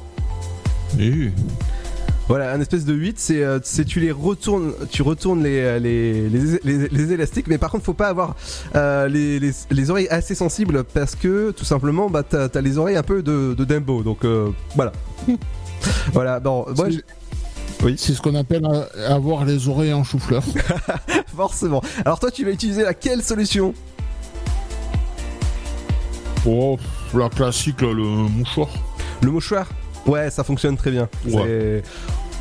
Voilà, 2.28 2.54
un 2.54 2.62
espèce 2.62 2.86
de 2.86 2.94
8, 2.94 3.20
c'est 3.20 3.44
euh, 3.44 3.60
c'est 3.64 3.84
tu 3.84 4.00
les 4.00 4.12
retournes, 4.12 4.72
tu 4.90 5.02
retournes 5.02 5.44
les, 5.44 5.60
euh, 5.60 5.80
les, 5.80 6.30
les, 6.30 6.60
les- 6.64 6.88
les 6.88 7.12
élastiques, 7.12 7.48
mais 7.48 7.58
par 7.58 7.72
contre 7.72 7.84
faut 7.84 7.94
pas 7.94 8.08
avoir 8.08 8.36
euh, 8.76 9.08
les, 9.10 9.40
les, 9.40 9.52
les 9.70 9.90
oreilles 9.90 10.08
assez 10.10 10.34
sensibles 10.36 10.84
parce 10.86 11.16
que 11.16 11.52
tout 11.52 11.66
simplement 11.66 12.10
bah 12.10 12.24
t'as 12.24 12.48
as 12.54 12.62
les 12.62 12.78
oreilles 12.78 12.96
un 12.96 13.04
peu 13.04 13.22
de, 13.22 13.54
de 13.58 13.66
Dumbo, 13.66 14.02
donc 14.04 14.24
euh, 14.24 14.50
voilà. 14.76 14.94
voilà, 16.14 16.40
bon, 16.40 16.66
moi 16.78 16.88
oui, 17.84 17.96
C'est 17.98 18.14
ce 18.14 18.22
qu'on 18.22 18.36
appelle 18.36 18.66
avoir 19.08 19.46
les 19.46 19.68
oreilles 19.68 19.94
en 19.94 20.04
chou-fleur. 20.04 20.44
forcément. 21.36 21.82
Alors 22.06 22.20
toi 22.20 22.32
tu 22.32 22.46
vas 22.46 22.52
utiliser 22.52 22.84
laquelle 22.84 23.22
solution? 23.24 23.74
Oh, 26.46 26.78
la 27.14 27.30
classique, 27.30 27.82
le 27.82 27.94
mouchoir. 27.94 28.68
Le 29.22 29.32
mouchoir? 29.32 29.68
Ouais, 30.08 30.30
ça 30.32 30.44
fonctionne 30.44 30.76
très 30.78 30.92
bien. 30.92 31.08
C'est- 31.28 31.84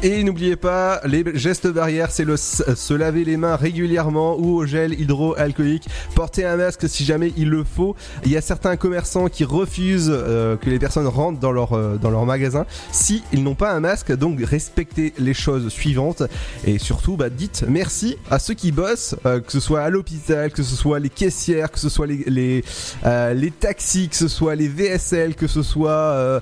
Et 0.03 0.25
n'oubliez 0.25 0.57
pas, 0.57 1.03
les 1.05 1.23
gestes 1.35 1.67
barrières, 1.67 2.11
c'est 2.11 2.25
le 2.25 2.39
se 2.39 2.95
laver 2.95 3.23
les 3.23 3.37
mains 3.37 3.57
régulièrement 3.57 4.39
ou 4.39 4.57
au 4.57 4.65
gel 4.65 4.99
hydroalcoolique, 4.99 5.89
porter 6.15 6.47
un 6.47 6.57
masque 6.57 6.89
si 6.89 7.05
jamais 7.05 7.35
il 7.37 7.51
le 7.51 7.65
faut. 7.65 7.95
Il 8.25 8.31
y 8.31 8.37
a 8.39 8.41
certains 8.41 8.77
commerçants 8.77 9.29
qui 9.29 9.45
refusent 9.45 10.11
euh, 10.11 10.57
que 10.57 10.71
les 10.71 10.79
personnes 10.79 11.07
rentrent 11.07 11.39
dans 11.39 11.53
leur, 11.53 11.75
euh, 11.75 11.99
dans 11.99 12.09
leur 12.09 12.25
magasin 12.25 12.65
si 12.93 13.23
ils 13.35 13.43
n'ont 13.43 13.55
pas 13.55 13.73
un 13.73 13.81
masque, 13.81 14.17
donc 14.17 14.39
respectez 14.43 15.13
les 15.19 15.35
choses 15.35 15.69
suivantes. 15.69 16.23
Et 16.65 16.79
surtout 16.79 17.19
bah, 17.19 17.29
dites 17.29 17.67
merci 17.69 18.17
à 18.31 18.39
ceux 18.39 18.55
qui 18.55 18.73
bossent, 18.73 19.17
euh, 19.27 19.41
que 19.41 19.53
ce 19.53 19.61
soit 19.61 19.83
à 19.83 19.91
l'hôpital, 19.91 20.51
que 20.51 20.63
ce 20.63 20.77
soit 20.77 20.99
les 20.99 21.11
caissières, 21.11 21.71
que 21.71 21.79
ce 21.79 21.91
soit 21.91 22.07
les, 22.07 22.25
les, 22.27 22.65
euh, 23.05 23.35
les 23.35 23.51
taxis, 23.51 24.09
que 24.09 24.17
ce 24.17 24.29
soit 24.29 24.55
les 24.55 24.69
VSL, 24.69 25.35
que 25.35 25.47
ce 25.47 25.63
soit 25.63 25.91
euh, 25.91 26.41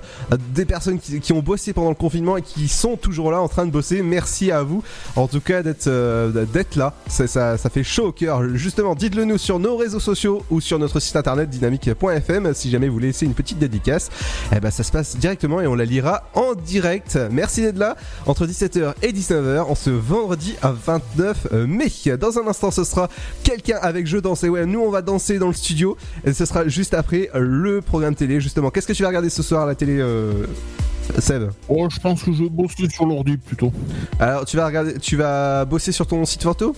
des 0.55 0.63
personnes 0.63 0.97
qui, 0.97 1.19
qui 1.19 1.33
ont 1.33 1.41
bossé 1.41 1.73
pendant 1.73 1.89
le 1.89 1.95
confinement 1.95 2.37
et 2.37 2.41
qui 2.41 2.69
sont 2.69 2.95
toujours 2.95 3.31
là 3.31 3.48
train 3.49 3.65
de 3.65 3.71
bosser. 3.71 4.01
Merci 4.01 4.51
à 4.51 4.63
vous, 4.63 4.83
en 5.15 5.27
tout 5.27 5.41
cas, 5.41 5.63
d'être 5.63 5.87
euh, 5.87 6.45
là. 6.75 6.93
Ça, 7.07 7.27
ça, 7.27 7.69
fait 7.69 7.83
chaud 7.83 8.07
au 8.07 8.11
cœur. 8.11 8.43
Justement, 8.55 8.95
dites-le 8.95 9.25
nous 9.25 9.37
sur 9.37 9.59
nos 9.59 9.77
réseaux 9.77 9.99
sociaux 9.99 10.43
ou 10.49 10.61
sur 10.61 10.79
notre 10.79 10.99
site 10.99 11.15
internet 11.15 11.49
dynamique.fm 11.49 12.53
si 12.53 12.69
jamais 12.69 12.87
vous 12.87 12.99
laisser 12.99 13.25
une 13.25 13.33
petite 13.33 13.59
dédicace. 13.59 14.09
Eh 14.55 14.59
ben, 14.59 14.71
ça 14.71 14.83
se 14.83 14.91
passe 14.91 15.17
directement 15.17 15.61
et 15.61 15.67
on 15.67 15.75
la 15.75 15.85
lira 15.85 16.23
en 16.33 16.53
direct. 16.53 17.19
Merci 17.31 17.61
d'être 17.61 17.77
là 17.77 17.95
entre 18.25 18.45
17h 18.45 18.93
et 19.01 19.11
19h 19.11 19.61
en 19.61 19.75
ce 19.75 19.89
vendredi 19.89 20.55
à 20.61 20.71
29 20.71 21.51
mai. 21.67 21.89
Dans 22.19 22.37
un 22.37 22.47
instant, 22.47 22.71
ce 22.71 22.83
sera 22.83 23.09
quelqu'un 23.43 23.77
avec 23.81 24.07
Je 24.07 24.17
danse. 24.17 24.43
Et 24.43 24.49
ouais, 24.49 24.65
nous 24.65 24.79
on 24.79 24.89
va 24.89 25.01
danser 25.01 25.39
dans 25.39 25.47
le 25.47 25.53
studio 25.53 25.97
et 26.23 26.33
ce 26.33 26.45
sera 26.45 26.67
juste 26.67 26.93
après 26.93 27.29
le 27.33 27.81
programme 27.81 28.15
télé. 28.15 28.39
Justement, 28.39 28.69
qu'est-ce 28.69 28.87
que 28.87 28.93
tu 28.93 29.03
vas 29.03 29.09
regarder 29.09 29.29
ce 29.29 29.43
soir 29.43 29.63
à 29.63 29.65
la 29.65 29.75
télé, 29.75 29.97
euh, 29.99 30.45
Seb 31.17 31.49
Oh, 31.67 31.87
je 31.89 31.99
pense 31.99 32.23
que 32.23 32.31
je 32.31 32.43
vais 32.43 32.49
bosser 32.49 32.89
sur 32.89 33.05
l'ordi 33.05 33.37
plutôt. 33.37 33.71
Alors, 34.19 34.45
tu 34.45 34.57
vas 34.57 34.65
regarder, 34.67 34.99
tu 34.99 35.15
vas 35.15 35.65
bosser 35.65 35.91
sur 35.91 36.05
ton 36.07 36.23
site 36.25 36.43
photo 36.43 36.75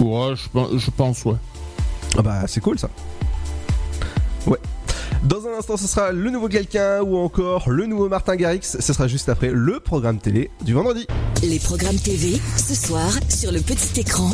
Ouais, 0.00 0.34
je, 0.34 0.78
je 0.78 0.90
pense, 0.90 1.24
ouais. 1.24 1.36
Ah 2.18 2.22
bah, 2.22 2.42
c'est 2.46 2.60
cool 2.60 2.78
ça. 2.78 2.88
Ouais. 4.46 4.58
Dans 5.24 5.44
un 5.46 5.58
instant, 5.58 5.76
ce 5.76 5.86
sera 5.86 6.12
le 6.12 6.30
nouveau 6.30 6.48
quelqu'un 6.48 7.00
ou 7.02 7.16
encore 7.16 7.68
le 7.70 7.86
nouveau 7.86 8.08
Martin 8.08 8.36
Garrix. 8.36 8.60
Ce 8.62 8.92
sera 8.92 9.08
juste 9.08 9.28
après 9.28 9.50
le 9.52 9.80
programme 9.80 10.18
télé 10.18 10.50
du 10.64 10.72
vendredi. 10.74 11.06
Les 11.42 11.58
programmes 11.58 11.96
TV, 11.96 12.40
ce 12.56 12.74
soir, 12.74 13.10
sur 13.28 13.52
le 13.52 13.60
petit 13.60 14.00
écran. 14.00 14.30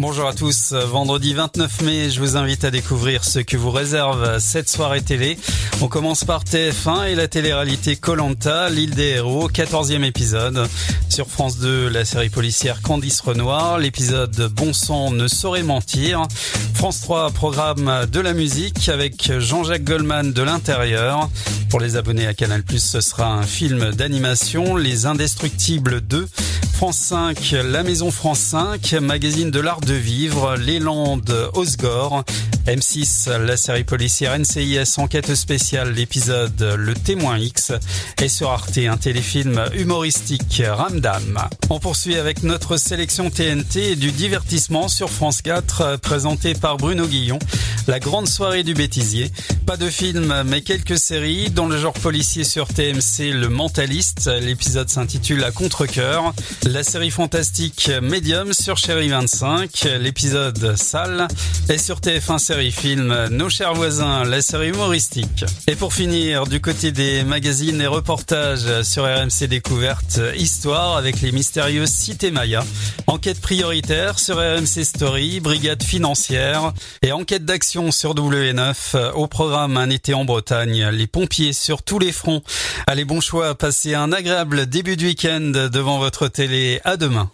Bonjour 0.00 0.28
à 0.28 0.32
tous, 0.32 0.74
vendredi 0.74 1.34
29 1.34 1.82
mai, 1.82 2.08
je 2.08 2.20
vous 2.20 2.36
invite 2.36 2.62
à 2.62 2.70
découvrir 2.70 3.24
ce 3.24 3.40
que 3.40 3.56
vous 3.56 3.72
réserve 3.72 4.38
cette 4.38 4.68
soirée 4.68 5.02
télé. 5.02 5.36
On 5.80 5.88
commence 5.88 6.22
par 6.22 6.44
TF1 6.44 7.08
et 7.08 7.16
la 7.16 7.26
télé-réalité 7.26 7.96
Colanta, 7.96 8.70
l'île 8.70 8.94
des 8.94 9.14
héros, 9.16 9.50
14e 9.50 10.04
épisode. 10.04 10.68
Sur 11.08 11.26
France 11.26 11.58
2, 11.58 11.88
la 11.88 12.04
série 12.04 12.28
policière 12.28 12.80
Candice 12.80 13.20
Renoir, 13.22 13.78
l'épisode 13.78 14.52
Bon 14.54 14.72
sang 14.72 15.10
ne 15.10 15.26
saurait 15.26 15.64
mentir. 15.64 16.28
France 16.74 17.00
3, 17.00 17.32
programme 17.32 18.06
de 18.06 18.20
la 18.20 18.34
musique 18.34 18.88
avec 18.88 19.32
Jean-Jacques 19.40 19.82
Goldman 19.82 20.32
de 20.32 20.42
l'intérieur. 20.42 21.28
Pour 21.70 21.80
les 21.80 21.96
abonnés 21.96 22.28
à 22.28 22.34
Canal+, 22.34 22.62
ce 22.78 23.00
sera 23.00 23.32
un 23.32 23.42
film 23.42 23.90
d'animation, 23.90 24.76
Les 24.76 25.06
Indestructibles 25.06 26.00
2. 26.02 26.28
France 26.72 26.98
5, 26.98 27.56
La 27.64 27.82
Maison 27.82 28.12
France 28.12 28.38
5, 28.38 28.92
magazine 29.02 29.50
de 29.50 29.58
l'art 29.58 29.80
de 29.88 29.94
vivre, 29.94 30.56
Les 30.56 30.80
Landes 30.80 31.50
Osgore. 31.54 32.22
M6, 32.66 33.30
la 33.30 33.56
série 33.56 33.84
policière 33.84 34.38
NCIS 34.38 34.98
Enquête 34.98 35.34
spéciale, 35.34 35.92
l'épisode 35.92 36.60
Le 36.76 36.92
Témoin 36.92 37.38
X. 37.38 37.72
Et 38.20 38.28
sur 38.28 38.50
Arte, 38.50 38.76
un 38.76 38.98
téléfilm 38.98 39.64
humoristique 39.72 40.62
Ramdam. 40.66 41.38
On 41.70 41.80
poursuit 41.80 42.16
avec 42.16 42.42
notre 42.42 42.76
sélection 42.76 43.30
TNT 43.30 43.96
du 43.96 44.12
divertissement 44.12 44.88
sur 44.88 45.08
France 45.08 45.40
4, 45.40 45.96
présenté 45.96 46.52
par 46.52 46.76
Bruno 46.76 47.06
Guillon. 47.06 47.38
La 47.86 48.00
grande 48.00 48.28
soirée 48.28 48.64
du 48.64 48.74
bêtisier. 48.74 49.30
Pas 49.64 49.78
de 49.78 49.88
film, 49.88 50.42
mais 50.44 50.60
quelques 50.60 50.98
séries. 50.98 51.48
Dans 51.48 51.66
le 51.66 51.78
genre 51.78 51.94
policier 51.94 52.44
sur 52.44 52.68
TMC, 52.68 53.32
Le 53.32 53.48
Mentaliste. 53.48 54.30
L'épisode 54.42 54.90
s'intitule 54.90 55.42
À 55.44 55.52
contre-cœur. 55.52 56.34
La 56.66 56.82
série 56.82 57.10
fantastique 57.10 57.90
Medium 58.02 58.52
sur 58.52 58.76
Chérie 58.76 59.08
25. 59.08 59.77
L'épisode 59.84 60.76
Sale. 60.76 61.28
Et 61.68 61.78
sur 61.78 62.00
TF1 62.00 62.38
série 62.38 62.72
film, 62.72 63.28
Nos 63.30 63.48
chers 63.50 63.74
voisins, 63.74 64.24
la 64.24 64.42
série 64.42 64.68
humoristique. 64.68 65.44
Et 65.66 65.76
pour 65.76 65.94
finir, 65.94 66.46
du 66.46 66.60
côté 66.60 66.92
des 66.92 67.22
magazines 67.22 67.80
et 67.80 67.86
reportages 67.86 68.82
sur 68.82 69.04
RMC 69.04 69.46
Découverte, 69.48 70.20
Histoire 70.36 70.96
avec 70.96 71.20
les 71.20 71.32
mystérieuses 71.32 71.90
Cités 71.90 72.30
Maya. 72.30 72.64
Enquête 73.06 73.40
prioritaire 73.40 74.18
sur 74.18 74.36
RMC 74.36 74.84
Story, 74.84 75.40
Brigade 75.40 75.82
financière. 75.82 76.72
Et 77.02 77.12
enquête 77.12 77.44
d'action 77.44 77.90
sur 77.92 78.14
W9. 78.14 79.12
Au 79.14 79.26
programme 79.26 79.76
Un 79.76 79.90
été 79.90 80.14
en 80.14 80.24
Bretagne, 80.24 80.88
les 80.88 81.06
pompiers 81.06 81.52
sur 81.52 81.82
tous 81.82 81.98
les 81.98 82.12
fronts. 82.12 82.42
Allez, 82.86 83.04
bon 83.04 83.20
choix, 83.20 83.54
passez 83.54 83.94
un 83.94 84.12
agréable 84.12 84.66
début 84.66 84.96
de 84.96 85.04
week-end 85.04 85.68
devant 85.70 85.98
votre 85.98 86.28
télé. 86.28 86.80
À 86.84 86.96
demain. 86.96 87.30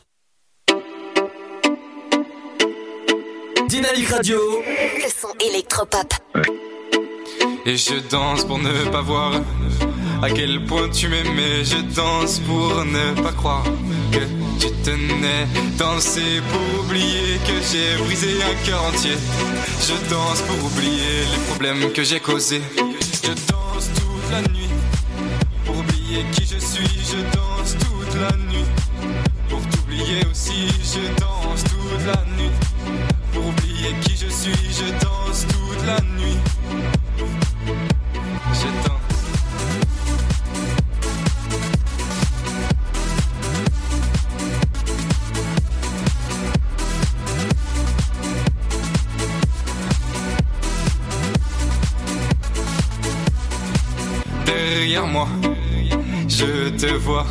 Dynamique 3.75 4.09
Radio. 4.09 4.39
Le 4.69 5.11
son 5.11 5.35
électropop. 5.41 6.07
Et 7.67 7.77
je 7.77 7.95
danse 8.09 8.45
pour 8.45 8.61
ne 8.61 8.89
pas 8.89 9.01
voir 9.01 9.33
à 10.23 10.31
quel 10.31 10.65
point 10.65 10.89
tu 10.91 11.09
m'aimais. 11.09 11.65
Je 11.65 11.79
danse 11.93 12.39
pour 12.39 12.85
ne 12.85 13.21
pas 13.21 13.33
croire 13.33 13.65
que 14.13 14.21
tu 14.61 14.71
tenais. 14.85 15.49
Danser 15.77 16.41
pour 16.53 16.85
oublier 16.85 17.41
que 17.49 17.55
j'ai 17.69 18.01
brisé 18.05 18.35
un 18.45 18.65
cœur 18.65 18.81
entier. 18.85 19.17
Je 19.81 20.09
danse 20.09 20.43
pour 20.43 20.65
oublier 20.67 21.25
les 21.33 21.45
problèmes 21.49 21.93
que 21.93 22.05
j'ai 22.05 22.21
causés. 22.21 22.63
Je 22.77 23.33
danse 23.51 23.91
toute 23.97 24.31
la 24.31 24.43
nuit 24.53 24.71
pour 25.65 25.79
oublier 25.79 26.25
qui 26.31 26.43
je 26.43 26.61
suis. 26.61 27.01
Je 27.11 27.21
danse 27.37 27.75
toute 27.81 28.21
la 28.21 28.37
nuit 28.37 28.67
pour 29.49 29.61
t'oublier 29.63 30.25
aussi. 30.31 30.69
Je 30.95 31.21
danse 31.21 31.65
toute 31.65 32.07
la 32.07 32.23
nuit 32.37 32.54
oublier 33.85 34.01
qui 34.01 34.17
je 34.17 34.29
suis. 34.29 34.53
Je 34.71 34.91
danse 35.05 35.47
toute 35.47 35.87
la 35.87 36.01
nuit. 36.01 36.39
Je 38.53 38.89
danse. 38.89 39.01
Derrière 54.47 55.07
moi, 55.07 55.29
je 56.29 56.71
te 56.71 56.87
vois 56.95 57.27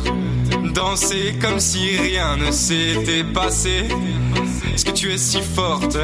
danser 0.74 1.34
comme 1.40 1.60
si 1.60 1.96
rien 1.96 2.36
ne 2.36 2.50
s'était 2.50 3.24
passé. 3.24 3.84
Est-ce 4.74 4.84
que 4.84 4.90
tu 4.90 5.12
es 5.12 5.18
si 5.18 5.40
forte 5.40 5.96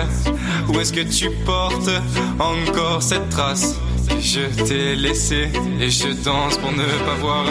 ou 0.68 0.78
est-ce 0.78 0.92
que 0.92 1.00
tu 1.00 1.30
portes 1.44 1.90
encore 2.38 3.02
cette 3.02 3.28
trace? 3.30 3.74
Je 4.20 4.42
t'ai 4.64 4.94
laissée 4.94 5.48
et 5.80 5.90
je 5.90 6.08
danse 6.24 6.56
pour 6.58 6.72
ne 6.72 6.84
pas 7.04 7.14
voir 7.20 7.44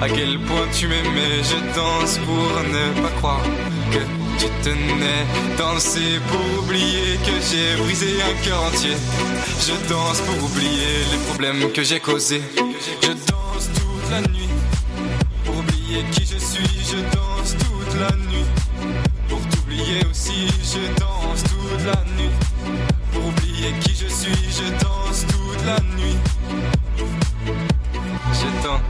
à 0.00 0.08
quel 0.08 0.38
point 0.40 0.66
tu 0.72 0.88
m'aimais. 0.88 1.42
Je 1.42 1.56
danse 1.74 2.18
pour 2.18 2.62
ne 2.74 3.02
pas 3.02 3.14
croire 3.16 3.42
que 3.90 3.98
tu 4.38 4.46
tenais. 4.62 5.24
Danser 5.56 6.20
pour 6.28 6.64
oublier 6.64 7.18
que 7.24 7.32
j'ai 7.50 7.82
brisé 7.82 8.08
un 8.22 8.44
cœur 8.44 8.62
entier. 8.62 8.96
Je 9.66 9.88
danse 9.88 10.20
pour 10.20 10.44
oublier 10.44 10.98
les 11.12 11.18
problèmes 11.28 11.72
que 11.72 11.82
j'ai 11.82 12.00
causés. 12.00 12.42
Je 13.02 13.08
danse 13.08 13.70
toute 13.74 14.10
la 14.10 14.20
nuit 14.20 14.48
qui 16.12 16.26
je 16.26 16.38
suis. 16.38 16.68
Je 16.90 16.98
danse 17.14 17.56
toute 17.58 18.00
la 18.00 18.10
nuit 18.28 18.46
pour 19.28 19.40
t'oublier 19.48 20.04
aussi. 20.10 20.46
Je 20.62 21.00
danse 21.00 21.42
toute 21.44 21.84
la 21.86 22.02
nuit 22.16 22.30
pour 23.12 23.26
oublier 23.26 23.72
qui 23.80 23.94
je 23.94 24.08
suis. 24.08 24.50
Je 24.50 24.70
danse 24.84 25.26
toute 25.26 25.64
la 25.64 25.78
nuit. 25.96 26.16
Je 28.32 28.66
danse. 28.66 28.80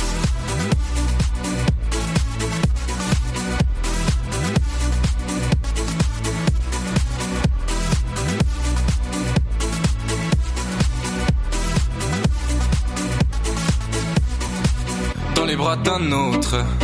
dans 15.34 15.44
les 15.44 15.56
bras 15.56 15.76
d'un 15.76 16.10
autre. 16.12 16.75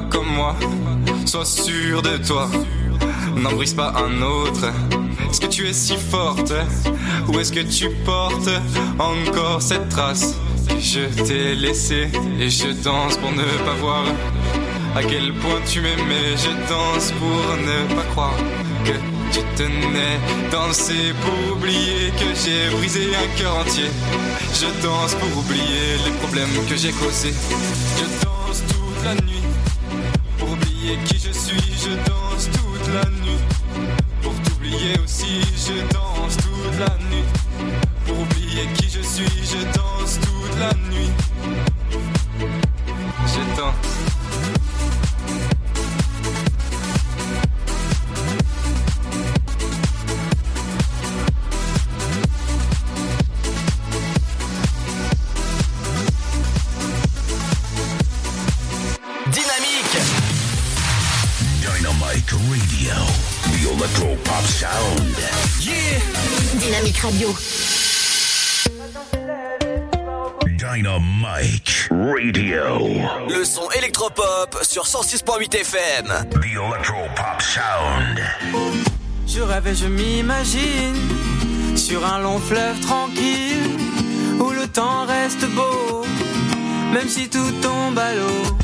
Comme 0.00 0.26
moi, 0.26 0.56
sois 1.26 1.44
sûr 1.44 2.00
de 2.00 2.16
toi. 2.16 2.48
N'en 3.36 3.52
brise 3.52 3.74
pas 3.74 3.92
un 3.96 4.22
autre. 4.22 4.72
Est-ce 5.28 5.40
que 5.40 5.46
tu 5.46 5.66
es 5.68 5.72
si 5.74 5.96
forte? 5.96 6.52
Ou 7.28 7.38
est-ce 7.38 7.52
que 7.52 7.60
tu 7.60 7.90
portes 8.04 8.50
encore 8.98 9.60
cette 9.60 9.88
trace? 9.90 10.34
Je 10.78 11.00
t'ai 11.24 11.54
laissée 11.54 12.08
et 12.40 12.48
je 12.48 12.68
danse 12.82 13.18
pour 13.18 13.32
ne 13.32 13.44
pas 13.66 13.74
voir 13.80 14.04
à 14.96 15.02
quel 15.02 15.34
point 15.34 15.60
tu 15.66 15.80
m'aimais. 15.82 16.36
Je 16.36 16.50
danse 16.68 17.12
pour 17.12 17.56
ne 17.56 17.94
pas 17.94 18.06
croire 18.12 18.36
que 18.84 18.92
tu 19.32 19.40
tenais. 19.56 20.18
Danser 20.50 21.12
pour 21.22 21.56
oublier 21.56 22.10
que 22.18 22.34
j'ai 22.42 22.74
brisé 22.76 23.10
un 23.14 23.38
cœur 23.38 23.56
entier. 23.56 23.90
Je 24.54 24.66
danse 24.82 25.14
pour 25.16 25.38
oublier 25.38 25.98
les 26.04 26.12
problèmes 26.12 26.66
que 26.68 26.76
j'ai 26.76 26.92
causés. 26.92 27.34
Je 27.98 28.04
danse 28.24 28.62
toute 28.68 29.04
la 29.04 29.14
nuit 29.14 29.41
oublier 30.92 31.04
qui 31.04 31.18
je 31.18 31.32
suis. 31.32 31.72
Je 31.78 31.94
danse 32.08 32.50
toute 32.50 32.94
la 32.94 33.04
nuit 33.10 33.38
pour 34.22 34.34
t'oublier 34.42 34.98
aussi. 35.02 35.40
Je 35.56 35.92
danse 35.92 36.36
toute 36.36 36.78
la 36.78 36.96
nuit 37.08 37.24
pour 38.06 38.20
oublier 38.20 38.66
qui 38.74 38.88
je 38.88 39.02
suis. 39.02 39.44
Je 39.44 39.64
danse. 39.64 39.71
Sur 74.72 74.84
106.8 74.84 75.54
FM. 75.54 76.06
The 76.30 76.46
Electro 76.46 76.96
Pop 77.14 77.42
Sound. 77.42 78.22
Je 79.26 79.42
rêve 79.42 79.66
et 79.66 79.74
je 79.74 79.86
m'imagine 79.86 80.96
sur 81.76 82.06
un 82.06 82.20
long 82.20 82.38
fleuve 82.38 82.80
tranquille 82.80 83.68
où 84.40 84.48
le 84.48 84.66
temps 84.66 85.04
reste 85.04 85.44
beau, 85.50 86.06
même 86.94 87.06
si 87.06 87.28
tout 87.28 87.52
tombe 87.60 87.98
à 87.98 88.14
l'eau. 88.14 88.56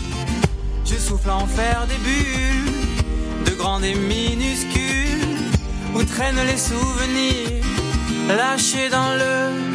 Je 0.86 0.94
souffle 0.96 1.28
en 1.28 1.46
faire 1.46 1.86
des 1.86 1.98
bulles, 1.98 3.44
de 3.44 3.50
grandes 3.50 3.84
et 3.84 3.94
minuscules, 3.94 5.36
où 5.94 6.02
traînent 6.04 6.46
les 6.46 6.56
souvenirs 6.56 7.66
lâchés 8.28 8.88
dans 8.88 9.12
le 9.12 9.67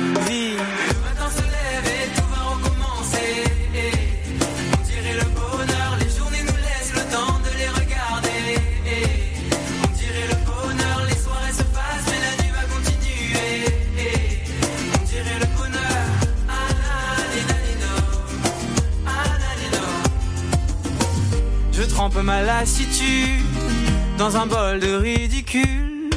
dans 24.17 24.37
un 24.37 24.45
bol 24.45 24.79
de 24.79 24.95
ridicule 24.95 26.09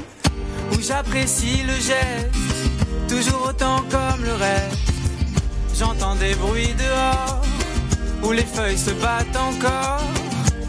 où 0.73 0.81
j'apprécie 0.81 1.63
le 1.67 1.75
geste, 1.75 2.31
toujours 3.09 3.49
autant 3.49 3.83
comme 3.91 4.25
le 4.25 4.35
reste. 4.35 4.93
J'entends 5.79 6.15
des 6.15 6.35
bruits 6.35 6.75
dehors 6.79 7.43
où 8.23 8.33
les 8.33 8.45
feuilles 8.45 8.79
se 8.79 8.91
battent 8.91 9.37
encore. 9.37 10.01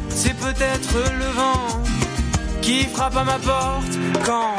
C'est 0.09 0.35
peut-être 0.37 0.95
le 1.19 1.29
vent 1.39 1.83
qui 2.61 2.83
frappe 2.85 3.15
à 3.15 3.23
ma 3.23 3.39
porte 3.39 3.93
quand 4.25 4.55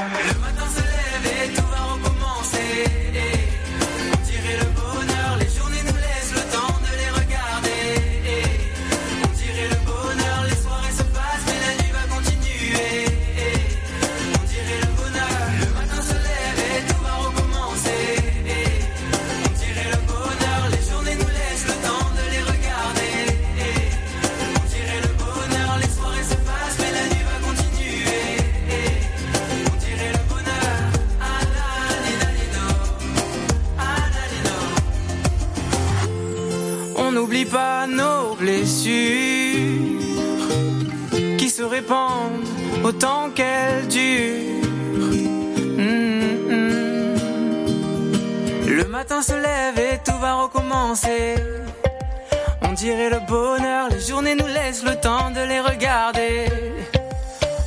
On 52.62 52.72
dirait 52.72 53.10
le 53.10 53.20
bonheur, 53.26 53.88
les 53.88 54.00
journées 54.00 54.34
nous 54.34 54.46
laissent 54.46 54.84
le 54.84 54.96
temps 54.96 55.30
de 55.30 55.40
les 55.40 55.60
regarder. 55.60 56.46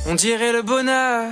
On 0.08 0.14
dirait 0.14 0.52
le 0.52 0.62
bonheur. 0.62 1.28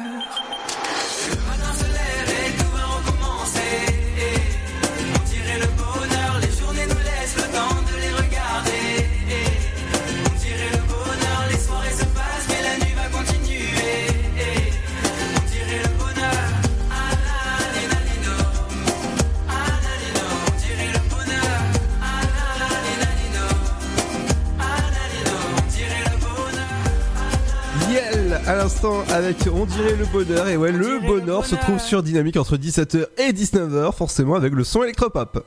À 28.51 28.57
l'instant 28.57 29.05
avec 29.11 29.37
On 29.55 29.65
dirait 29.65 29.95
le 29.95 30.07
bonheur. 30.07 30.49
Et 30.49 30.57
ouais, 30.57 30.73
le 30.73 30.99
bonheur 31.07 31.47
se 31.47 31.55
trouve 31.55 31.79
sur 31.79 32.03
Dynamique 32.03 32.37
entre 32.37 32.57
17h 32.57 33.07
et 33.19 33.33
19h, 33.33 33.95
forcément 33.95 34.35
avec 34.35 34.55
le 34.55 34.65
son 34.65 34.83
électropop. 34.83 35.47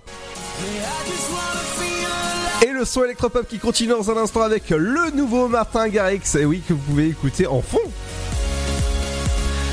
Et 2.65 2.71
le 2.71 2.85
son 2.85 3.03
électropop 3.03 3.45
qui 3.45 3.59
continue 3.59 3.89
dans 3.89 4.09
un 4.09 4.15
instant 4.15 4.41
avec 4.41 4.69
le 4.69 5.11
nouveau 5.11 5.49
Martin 5.49 5.89
Garrix. 5.89 6.21
Et 6.39 6.45
oui, 6.45 6.61
que 6.65 6.71
vous 6.71 6.79
pouvez 6.79 7.07
écouter 7.07 7.45
en 7.45 7.61
fond. 7.61 7.91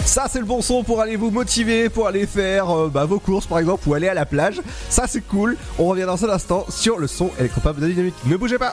Ça, 0.04 0.26
c'est 0.28 0.40
le 0.40 0.44
bon 0.44 0.60
son 0.60 0.82
pour 0.82 1.00
aller 1.00 1.14
vous 1.14 1.30
motiver, 1.30 1.88
pour 1.88 2.08
aller 2.08 2.26
faire 2.26 2.76
euh, 2.76 2.90
bah, 2.92 3.04
vos 3.04 3.20
courses 3.20 3.46
par 3.46 3.60
exemple, 3.60 3.88
ou 3.88 3.94
aller 3.94 4.08
à 4.08 4.14
la 4.14 4.26
plage. 4.26 4.60
Ça, 4.88 5.04
c'est 5.06 5.20
cool. 5.20 5.56
On 5.78 5.86
revient 5.86 6.02
dans 6.02 6.24
un 6.24 6.30
instant 6.30 6.66
sur 6.68 6.98
le 6.98 7.06
son 7.06 7.30
électropop 7.38 7.78
de 7.78 7.86
Dynamique. 7.86 8.16
Ne 8.26 8.36
bougez 8.36 8.58
pas. 8.58 8.72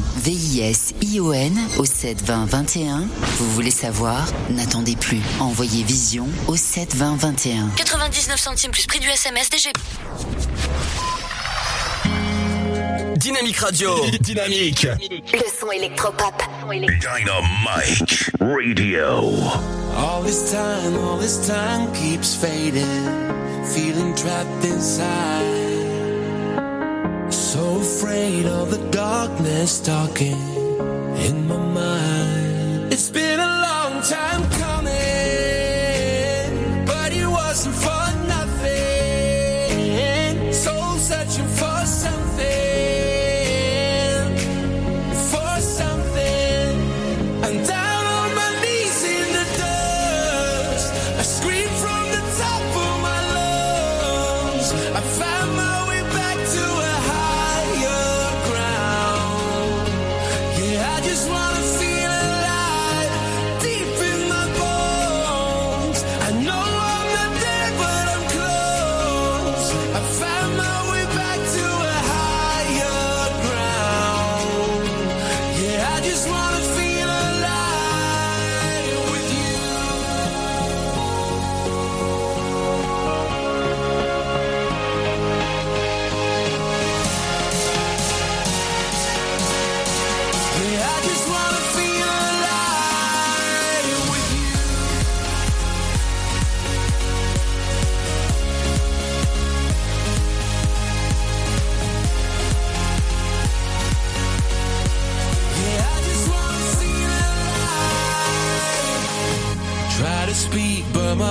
V-I-S-I-O-N 0.17 1.59
au 1.77 1.85
72021. 1.85 3.07
Vous 3.37 3.51
voulez 3.51 3.71
savoir? 3.71 4.27
N'attendez 4.49 4.95
plus. 4.95 5.21
Envoyez 5.39 5.83
Vision 5.83 6.27
au 6.47 6.55
72021. 6.55 7.69
99 7.75 8.39
centimes 8.39 8.71
plus 8.71 8.85
prix 8.85 8.99
du 8.99 9.07
SMS 9.07 9.49
DGP. 9.49 9.77
Dynamique 13.17 13.57
Radio. 13.57 14.05
Dynamique. 14.19 14.87
Le 15.33 15.59
son 15.59 15.71
électropop. 15.71 16.41
Dynamite 16.71 18.31
Radio. 18.39 19.31
All 19.95 20.23
this 20.23 20.51
time, 20.51 20.95
all 20.97 21.19
this 21.19 21.47
time 21.47 21.91
keeps 21.93 22.35
fading. 22.35 22.83
Feeling 23.65 24.15
trapped 24.15 24.65
inside. 24.65 25.70
So 27.31 27.77
afraid 27.77 28.45
of 28.45 28.71
the 28.71 28.77
darkness 28.91 29.79
talking 29.79 30.39
in 31.27 31.47
my 31.47 31.57
mind. 31.57 32.91
It's 32.93 33.09
been 33.09 33.39
a 33.39 33.53
long 33.67 34.01
time 34.03 34.43
coming, 34.59 34.95
but 36.85 37.13
it 37.13 37.25
wasn't 37.27 37.75
for 37.75 38.00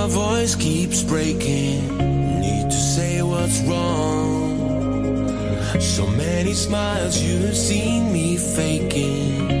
my 0.01 0.07
voice 0.07 0.55
keeps 0.55 1.03
breaking. 1.03 1.87
Need 2.39 2.71
to 2.71 2.81
say 2.95 3.21
what's 3.21 3.61
wrong. 3.61 4.57
So 5.79 6.07
many 6.07 6.53
smiles 6.53 7.21
you've 7.21 7.55
seen 7.55 8.11
me 8.11 8.35
faking. 8.35 9.60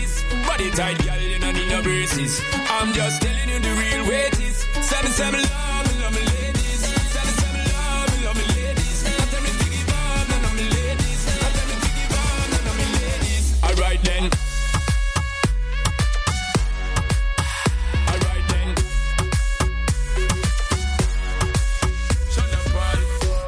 body 0.61 0.75
tight, 0.75 1.05
girl, 1.05 1.19
you 1.19 1.39
don't 1.39 1.53
need 1.55 1.69
no 1.69 1.81
braces. 1.81 2.41
I'm 2.69 2.93
just 2.93 3.21
telling 3.21 3.49
you 3.49 3.59
the 3.59 3.69
real 3.69 4.07
way 4.07 4.27
it 4.27 4.39
is. 4.39 4.57
Send 4.85 5.05
me 5.05 5.11
some 5.11 5.33
love, 5.33 5.87
me 5.87 6.01
love 6.01 6.13
me 6.13 6.21
ladies. 6.21 6.81
Me 7.53 7.61
love, 7.73 8.07
me 8.13 8.25
love 8.25 8.37
me 8.37 8.45
ladies. 8.55 9.03
Tell 9.31 9.41
me 9.41 9.49
to 9.49 9.65
give 9.69 9.89
up, 9.89 10.29
none 10.29 10.45
of 10.45 10.53
me 10.55 10.65
ladies. 10.69 11.25
Tell 11.25 11.67
me 11.67 11.75
to 11.81 11.89
give 11.97 12.13
up, 12.13 12.49
none 12.51 12.67
of 12.69 12.75
me 12.77 12.85
ladies. 12.99 13.63
All 13.63 13.75
right 13.75 14.01
then. 14.03 14.29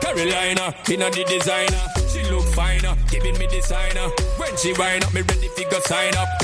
Carolina, 0.01 0.73
inna 0.89 1.09
the 1.11 1.23
designer. 1.27 1.83
She 2.09 2.23
look 2.31 2.45
finer, 2.53 2.95
giving 3.09 3.37
me 3.37 3.47
designer. 3.47 4.09
When 4.37 4.55
she 4.57 4.73
wind 4.73 5.03
up, 5.03 5.13
me 5.13 5.21
ready 5.21 5.49
fi 5.49 5.63
go 5.69 5.79
sign 5.81 6.15
up. 6.15 6.42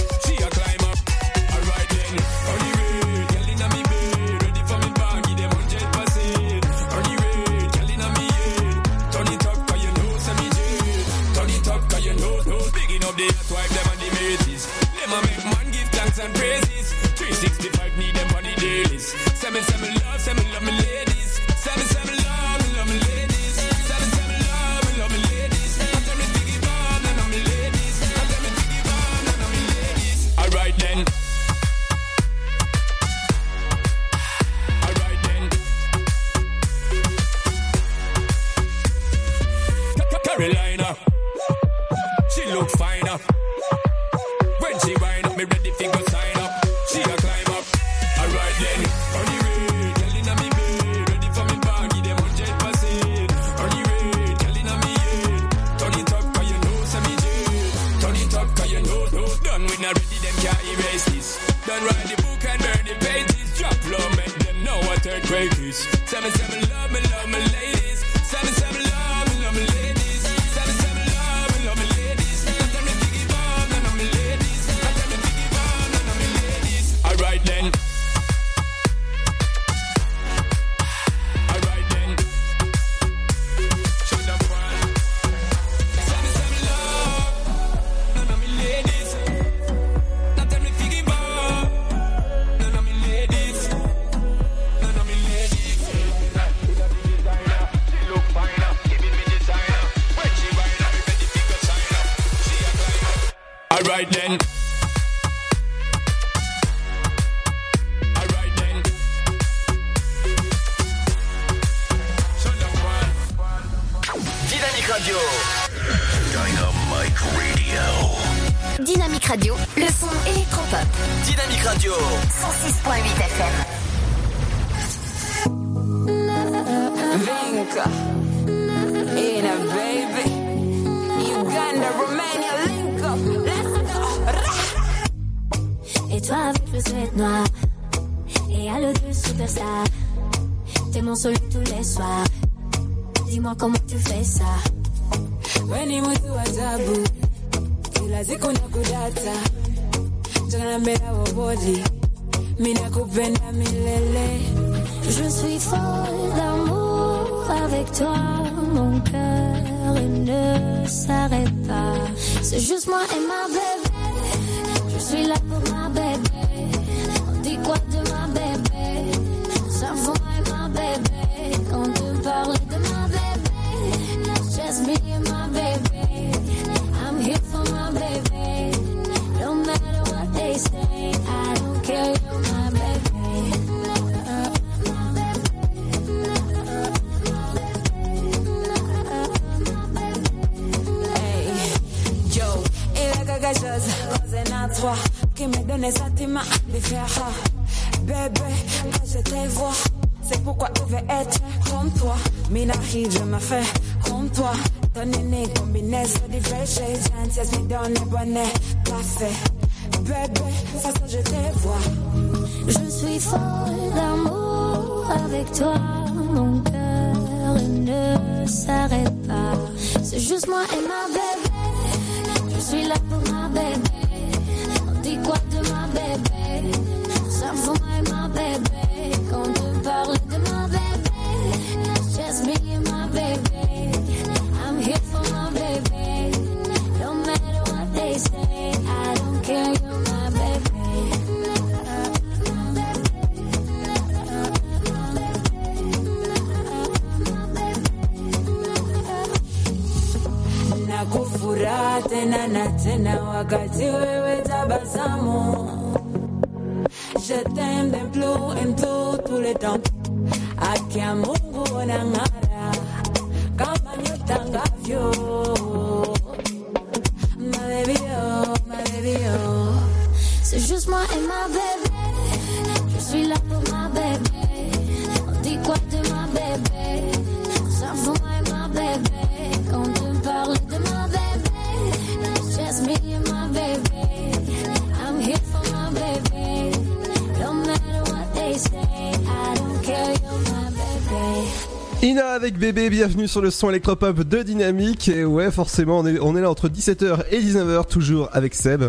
Sur 293.30 293.41
le 293.41 293.51
son 293.51 293.69
électropop 293.69 294.22
de 294.22 294.41
Dynamique. 294.41 295.07
Et 295.07 295.23
ouais, 295.23 295.51
forcément, 295.51 295.99
on 295.99 296.06
est, 296.07 296.19
on 296.19 296.35
est 296.35 296.41
là 296.41 296.49
entre 296.49 296.68
17h 296.68 297.26
et 297.30 297.39
19h, 297.39 297.88
toujours 297.88 298.27
avec 298.34 298.56
Seb. 298.56 298.85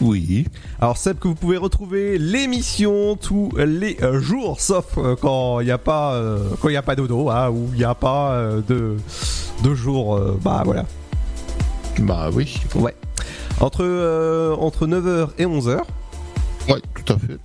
Oui. 0.00 0.46
Alors 0.80 0.96
Seb, 0.96 1.18
que 1.18 1.28
vous 1.28 1.34
pouvez 1.34 1.58
retrouver 1.58 2.16
l'émission 2.16 3.16
tous 3.16 3.52
les 3.58 3.98
euh, 4.02 4.18
jours, 4.18 4.60
sauf 4.60 4.86
euh, 4.96 5.14
quand 5.14 5.60
il 5.60 5.66
n'y 5.66 5.70
a 5.70 5.78
pas 5.78 6.14
euh, 6.14 6.38
quand 6.60 6.68
il 6.70 6.76
a 6.76 6.82
pas 6.82 6.96
dodo, 6.96 7.28
hein, 7.30 7.50
ou 7.50 7.68
il 7.72 7.78
n'y 7.78 7.84
a 7.84 7.94
pas 7.94 8.32
euh, 8.32 8.60
de 8.66 8.96
de 9.62 9.74
jours, 9.74 10.16
euh, 10.16 10.38
bah 10.42 10.62
voilà. 10.64 10.86
Bah 12.00 12.30
oui. 12.32 12.56
Ouais. 12.74 12.96
Entre 13.60 14.56
entre 14.58 14.86
9h 14.86 15.28
et 15.38 15.44
11h. 15.44 15.80
Ouais, 16.68 16.80
à 17.14 17.18
fait. 17.18 17.38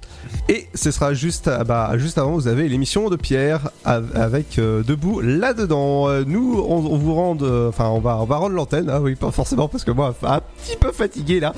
Et 0.53 0.67
ce 0.73 0.91
sera 0.91 1.13
juste, 1.13 1.47
à- 1.47 1.63
bah, 1.63 1.91
juste 1.97 2.17
avant, 2.17 2.31
vous 2.33 2.47
avez 2.47 2.67
l'émission 2.67 3.09
de 3.09 3.15
Pierre 3.15 3.69
av- 3.85 4.11
avec 4.15 4.59
euh, 4.59 4.83
Debout 4.83 5.21
là-dedans. 5.21 6.09
Euh, 6.09 6.23
Nous, 6.27 6.55
on, 6.67 6.75
on 6.77 6.97
vous 6.97 7.15
euh, 7.43 7.69
enfin, 7.69 7.87
on 7.89 7.99
va, 7.99 8.17
on 8.17 8.25
va 8.25 8.37
rendre 8.37 8.55
l'antenne, 8.55 8.89
hein, 8.89 8.99
oui, 9.01 9.15
pas 9.15 9.31
forcément, 9.31 9.67
parce 9.67 9.83
que 9.83 9.91
moi, 9.91 10.15
un 10.23 10.41
petit 10.63 10.75
peu 10.77 10.91
fatigué 10.91 11.39
là. 11.39 11.53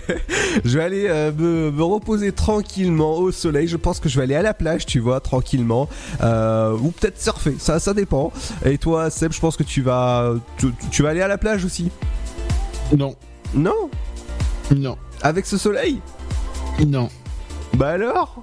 je 0.64 0.78
vais 0.78 0.84
aller 0.84 1.06
euh, 1.08 1.32
me, 1.36 1.70
me 1.70 1.82
reposer 1.82 2.32
tranquillement 2.32 3.16
au 3.16 3.30
soleil. 3.32 3.66
Je 3.68 3.76
pense 3.76 4.00
que 4.00 4.08
je 4.08 4.16
vais 4.16 4.24
aller 4.24 4.34
à 4.34 4.42
la 4.42 4.54
plage, 4.54 4.86
tu 4.86 5.00
vois, 5.00 5.20
tranquillement, 5.20 5.88
ou 6.22 6.90
peut-être 6.90 7.20
surfer. 7.20 7.54
Ça, 7.58 7.78
ça 7.78 7.94
dépend. 7.94 8.32
Et 8.64 8.78
toi, 8.78 9.10
Seb, 9.10 9.32
je 9.32 9.40
pense 9.40 9.56
que 9.56 9.62
tu 9.62 9.82
vas, 9.82 10.34
tu, 10.58 10.66
tu 10.90 11.02
vas 11.02 11.10
aller 11.10 11.22
à 11.22 11.28
la 11.28 11.38
plage 11.38 11.64
aussi. 11.64 11.90
Non. 12.96 13.14
Non? 13.54 13.90
Non. 14.74 14.96
Avec 15.22 15.46
ce 15.46 15.56
soleil? 15.56 16.00
Non. 16.86 17.08
Bah 17.76 17.90
alors? 17.90 18.42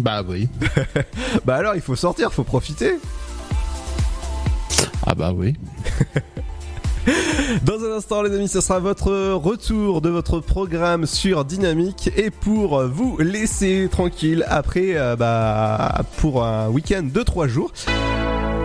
Bah 0.00 0.22
oui. 0.26 0.48
bah 1.44 1.56
alors, 1.56 1.74
il 1.74 1.80
faut 1.80 1.96
sortir, 1.96 2.32
faut 2.32 2.44
profiter. 2.44 2.94
Ah 5.04 5.16
bah 5.16 5.32
oui. 5.34 5.54
Dans 7.64 7.84
un 7.84 7.96
instant, 7.96 8.22
les 8.22 8.32
amis, 8.36 8.46
ce 8.46 8.60
sera 8.60 8.78
votre 8.78 9.32
retour 9.32 10.00
de 10.00 10.10
votre 10.10 10.38
programme 10.38 11.06
sur 11.06 11.44
Dynamique 11.44 12.12
et 12.16 12.30
pour 12.30 12.84
vous 12.84 13.18
laisser 13.18 13.88
tranquille 13.90 14.46
après, 14.48 14.96
euh, 14.96 15.16
bah, 15.16 16.02
pour 16.18 16.44
un 16.44 16.68
week-end 16.68 17.02
de 17.02 17.22
3 17.24 17.48
jours. 17.48 17.72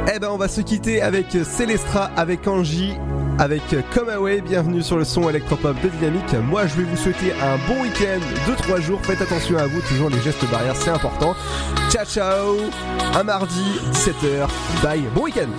Eh 0.10 0.20
ben, 0.20 0.30
on 0.30 0.38
va 0.38 0.48
se 0.48 0.62
quitter 0.62 1.02
avec 1.02 1.26
Célestra, 1.44 2.10
avec 2.16 2.48
Angie, 2.48 2.94
avec 3.40 3.62
Come 3.94 4.08
Away. 4.08 4.40
Bienvenue 4.40 4.82
sur 4.82 4.98
le 4.98 5.04
son 5.04 5.30
électropop 5.30 5.76
de 5.82 5.90
Dynamique. 5.90 6.34
Moi, 6.50 6.66
je 6.66 6.76
vais 6.76 6.84
vous 6.84 6.96
souhaiter 6.96 7.34
un 7.34 7.58
bon 7.68 7.82
week-end 7.82 8.20
de 8.50 8.56
3 8.56 8.80
jours. 8.80 9.02
Faites 9.04 9.22
attention 9.22 9.58
à 9.58 9.68
vous, 9.68 9.82
toujours 9.82 10.10
les 10.10 10.22
gestes 10.22 10.50
barrières, 10.50 10.78
c'est 10.78 10.92
important. 10.92 11.36
Ciao, 11.90 12.06
ciao. 12.06 12.56
Un 13.16 13.24
mardi, 13.24 13.82
17h. 13.92 14.48
Bye. 14.82 15.04
Bon 15.14 15.24
week-end. 15.24 15.50